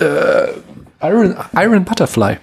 [0.00, 0.48] Äh,
[1.00, 2.38] Iron, Iron Butterfly.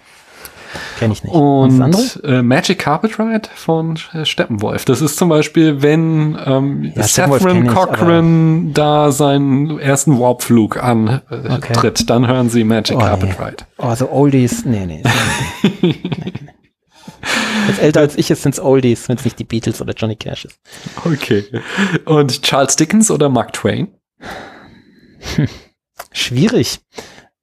[0.99, 1.33] Kenn ich nicht.
[1.33, 4.85] Und äh, Magic Carpet Ride von äh, Steppenwolf.
[4.85, 11.53] Das ist zum Beispiel, wenn ähm, Ja, ich, Cochran da seinen ersten Warpflug antritt, äh,
[11.53, 11.93] Okay.
[12.05, 13.45] dann hören sie Magic Oh, Carpet nee.
[13.45, 13.57] Ride.
[13.77, 14.65] Oh, so Oldies.
[14.65, 15.03] Nee, nee.
[15.03, 16.33] nee, nee, nee.
[17.67, 20.45] Jetzt älter als ich ist, sind's Oldies, wenn es nicht die Beatles oder Johnny Cash
[20.45, 20.59] ist.
[21.05, 21.45] Okay.
[22.05, 23.87] Und Charles Dickens oder Mark Twain?
[26.11, 26.79] Schwierig.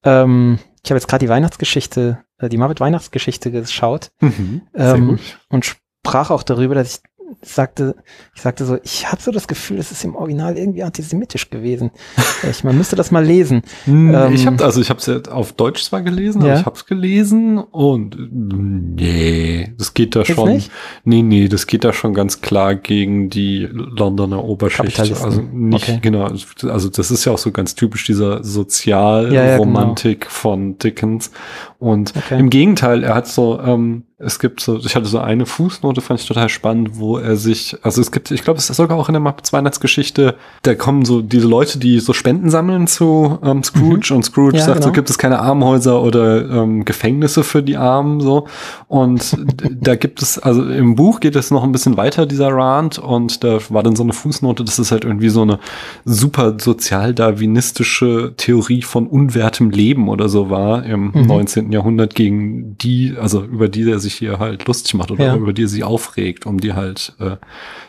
[0.04, 4.62] Ähm, ich habe jetzt gerade die Weihnachtsgeschichte, die Muppet Weihnachtsgeschichte geschaut Mhm.
[4.74, 5.18] Ähm,
[5.48, 7.09] und sprach auch darüber, dass ich
[7.42, 7.94] sagte,
[8.34, 11.90] ich sagte so, ich habe so das Gefühl, es ist im Original irgendwie antisemitisch gewesen.
[12.50, 13.62] ich, man müsste das mal lesen.
[13.84, 16.48] Hm, ähm, ich habe also ich habe es ja auf Deutsch zwar gelesen, Ja.
[16.52, 20.52] aber ich habe es gelesen und nee, das geht da Jetzt schon.
[20.54, 20.70] nicht?
[21.04, 24.98] Nee, nee, das geht da schon ganz klar gegen die Londoner Oberschicht.
[25.00, 25.98] Also nicht Okay.
[26.02, 31.30] genau, also das ist ja auch so ganz typisch dieser Ja, ja, Sozialromantik von Dickens
[31.78, 32.38] und Okay.
[32.38, 36.20] im Gegenteil, er hat so ähm, es gibt so, ich hatte so eine Fußnote, fand
[36.20, 39.08] ich total spannend, wo er sich, also es gibt, ich glaube, es ist sogar auch
[39.08, 43.62] in der Muppets Weihnachtsgeschichte, da kommen so diese Leute, die so Spenden sammeln zu ähm,
[43.64, 44.58] Scrooge und Scrooge Mhm.
[44.58, 44.94] Ja, sagt so, genau.
[44.94, 48.46] gibt es keine Armenhäuser oder ähm, Gefängnisse für die Armen so
[48.88, 49.36] und
[49.80, 53.42] da gibt es, also im Buch geht es noch ein bisschen weiter, dieser Rant und
[53.44, 55.58] da war dann so eine Fußnote, dass es halt irgendwie so eine
[56.04, 61.26] super sozialdarwinistische Theorie von unwertem Leben oder so war im Mhm.
[61.26, 61.72] 19.
[61.72, 65.36] Jahrhundert gegen die, also über die er sich hier halt lustig macht oder Ja.
[65.36, 67.36] über die sich aufregt, um die halt äh,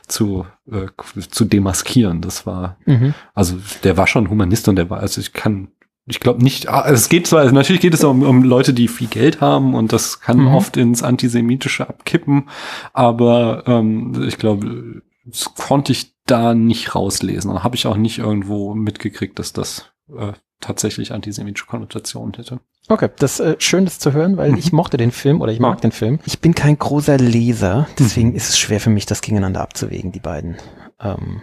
[0.07, 0.87] zu, äh,
[1.29, 2.21] zu demaskieren.
[2.21, 3.13] Das war, Mhm.
[3.33, 5.69] also der war schon Humanist und der war, also ich kann,
[6.07, 8.87] ich glaube nicht, ah, es geht zwar, also natürlich geht es um, um Leute, die
[8.87, 10.47] viel Geld haben und das kann Mhm.
[10.47, 12.49] oft ins Antisemitische abkippen,
[12.93, 17.51] aber ähm, ich glaube, das konnte ich da nicht rauslesen.
[17.51, 22.59] Und habe ich auch nicht irgendwo mitgekriegt, dass das äh, tatsächlich antisemitische Konnotationen hätte.
[22.91, 24.57] Okay, das äh, schön, das zu hören, weil Mhm.
[24.57, 25.81] ich mochte den Film oder ich mag Ja.
[25.81, 26.19] den Film.
[26.25, 28.35] Ich bin kein großer Leser, deswegen Mhm.
[28.35, 30.57] ist es schwer für mich, das gegeneinander abzuwägen, die beiden.
[30.99, 31.41] Ähm,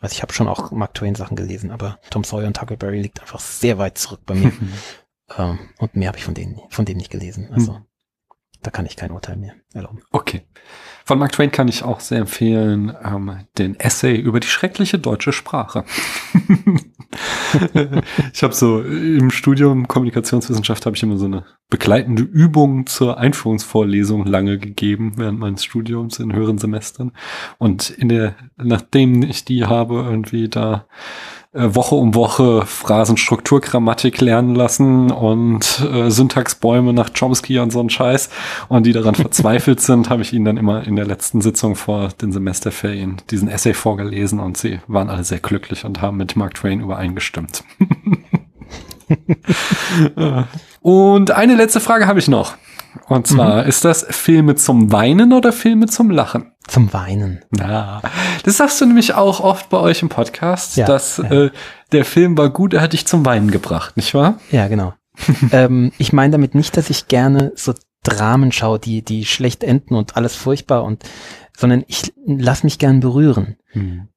[0.00, 3.20] also ich habe schon auch Mark Twain Sachen gelesen, aber Tom Sawyer und Huckleberry liegt
[3.22, 4.52] einfach sehr weit zurück bei mir.
[5.38, 7.48] ähm, und mehr habe ich von denen, von dem nicht gelesen.
[7.52, 7.86] Also Mhm.
[8.62, 10.02] Da kann ich kein Urteil mehr erlauben.
[10.10, 10.42] Okay.
[11.04, 15.32] Von Mark Twain kann ich auch sehr empfehlen ähm, den Essay über die schreckliche deutsche
[15.32, 15.84] Sprache.
[18.32, 24.26] ich habe so im Studium Kommunikationswissenschaft habe ich immer so eine begleitende Übung zur Einführungsvorlesung
[24.26, 27.12] lange gegeben während meines Studiums in höheren Semestern
[27.58, 30.86] und in der nachdem ich die habe irgendwie da
[31.54, 37.90] Woche um Woche Phrasenstruktur, Grammatik lernen lassen und äh, Syntaxbäume nach Chomsky und so ein
[37.90, 38.30] Scheiß
[38.68, 42.08] und die daran verzweifelt sind, habe ich ihnen dann immer in der letzten Sitzung vor
[42.20, 46.54] den Semesterferien diesen Essay vorgelesen und sie waren alle sehr glücklich und haben mit Mark
[46.54, 47.64] Twain übereingestimmt.
[50.16, 50.44] Äh,
[50.80, 52.54] und eine letzte Frage habe ich noch.
[53.08, 56.51] Und zwar, ist das Filme zum Weinen oder Filme zum Lachen?
[56.66, 57.44] Zum Weinen.
[57.50, 58.02] Na,
[58.44, 61.30] das sagst du nämlich auch oft bei euch im Podcast, Ja, dass ja.
[61.30, 61.50] Äh,
[61.92, 64.38] der Film war gut, er hat dich zum Weinen gebracht, nicht wahr?
[64.50, 64.94] Ja, genau.
[65.52, 69.94] ähm, ich meine damit nicht, dass ich gerne so Dramen schaue, die, die schlecht enden
[69.94, 71.04] und alles furchtbar und,
[71.56, 73.56] sondern ich lass mich gern berühren.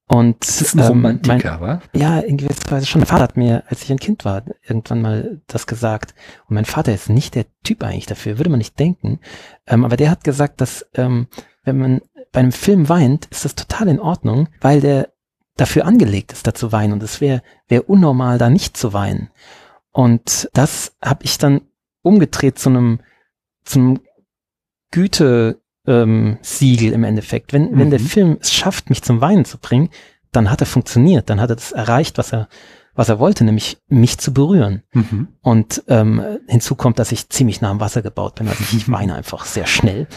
[0.07, 1.57] Und Das ist ein ähm, Romantiker?
[1.59, 3.01] Mein, ja, in gewisser Weise schon.
[3.01, 6.13] Mein Vater hat mir, als ich ein Kind war, irgendwann mal das gesagt.
[6.47, 9.19] Und mein Vater ist nicht der Typ eigentlich dafür, würde man nicht denken.
[9.67, 11.27] Ähm, aber der hat gesagt, dass ähm,
[11.63, 12.01] wenn man
[12.35, 15.13] bei einem Film weint, ist das total in Ordnung, weil der
[15.55, 16.91] dafür angelegt ist, da zu weinen.
[16.91, 19.29] Und es wäre wär unnormal, da nicht zu weinen.
[19.93, 21.61] Und das habe ich dann
[22.01, 22.99] umgedreht zu einem,
[23.63, 23.99] zu einem
[24.91, 27.53] Güte, ähm, Siegel im Endeffekt.
[27.53, 28.05] Wenn, wenn der Mhm.
[28.05, 29.89] Film es schafft, mich zum Weinen zu bringen,
[30.33, 32.49] dann hat er funktioniert, dann hat er das erreicht, was er,
[32.95, 34.83] was er wollte, nämlich mich zu berühren.
[34.91, 35.29] Mhm.
[35.41, 39.15] Und ähm, hinzu kommt, dass ich ziemlich nah am Wasser gebaut bin, also ich weine
[39.15, 40.07] einfach sehr schnell.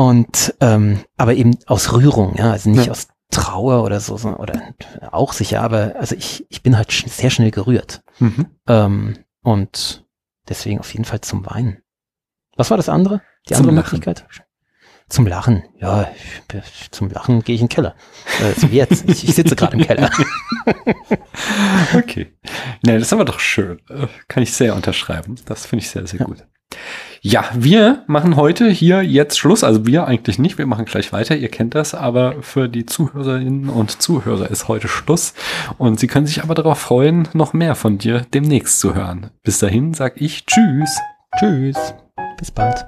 [0.00, 2.92] Und ähm, aber eben aus Rührung, ja, also nicht Ja.
[2.92, 4.60] aus Trauer oder so, oder
[5.12, 8.02] auch sicher, aber also ich, ich bin halt sehr schnell gerührt.
[8.18, 8.46] Mhm.
[8.66, 10.04] Ähm, und
[10.48, 11.82] deswegen auf jeden Fall zum Weinen.
[12.56, 13.20] Was war das andere?
[13.48, 13.98] Die Zum andere Lachen.
[13.98, 14.26] Möglichkeit?
[15.08, 15.64] Zum Lachen.
[15.78, 16.10] Ja,
[16.54, 17.94] ich, zum Lachen gehe ich in den Keller.
[18.40, 19.08] Äh, so wie jetzt.
[19.08, 20.10] Ich, ich sitze gerade im Keller.
[21.94, 22.32] Okay.
[22.82, 23.80] Ne, das ist aber doch schön.
[23.88, 25.36] Äh, Kann ich sehr unterschreiben.
[25.46, 26.26] Das finde ich sehr, sehr Ja.
[26.26, 26.46] gut.
[27.22, 29.62] Ja, wir machen heute hier jetzt Schluss.
[29.62, 30.56] Also wir eigentlich nicht.
[30.56, 31.36] Wir machen gleich weiter.
[31.36, 31.94] Ihr kennt das.
[31.94, 35.34] Aber für die Zuhörerinnen und Zuhörer ist heute Schluss.
[35.76, 39.30] Und sie können sich aber darauf freuen, noch mehr von dir demnächst zu hören.
[39.42, 40.98] Bis dahin sag ich Tschüss.
[41.38, 41.94] Tschüss.
[42.38, 42.86] Bis bald.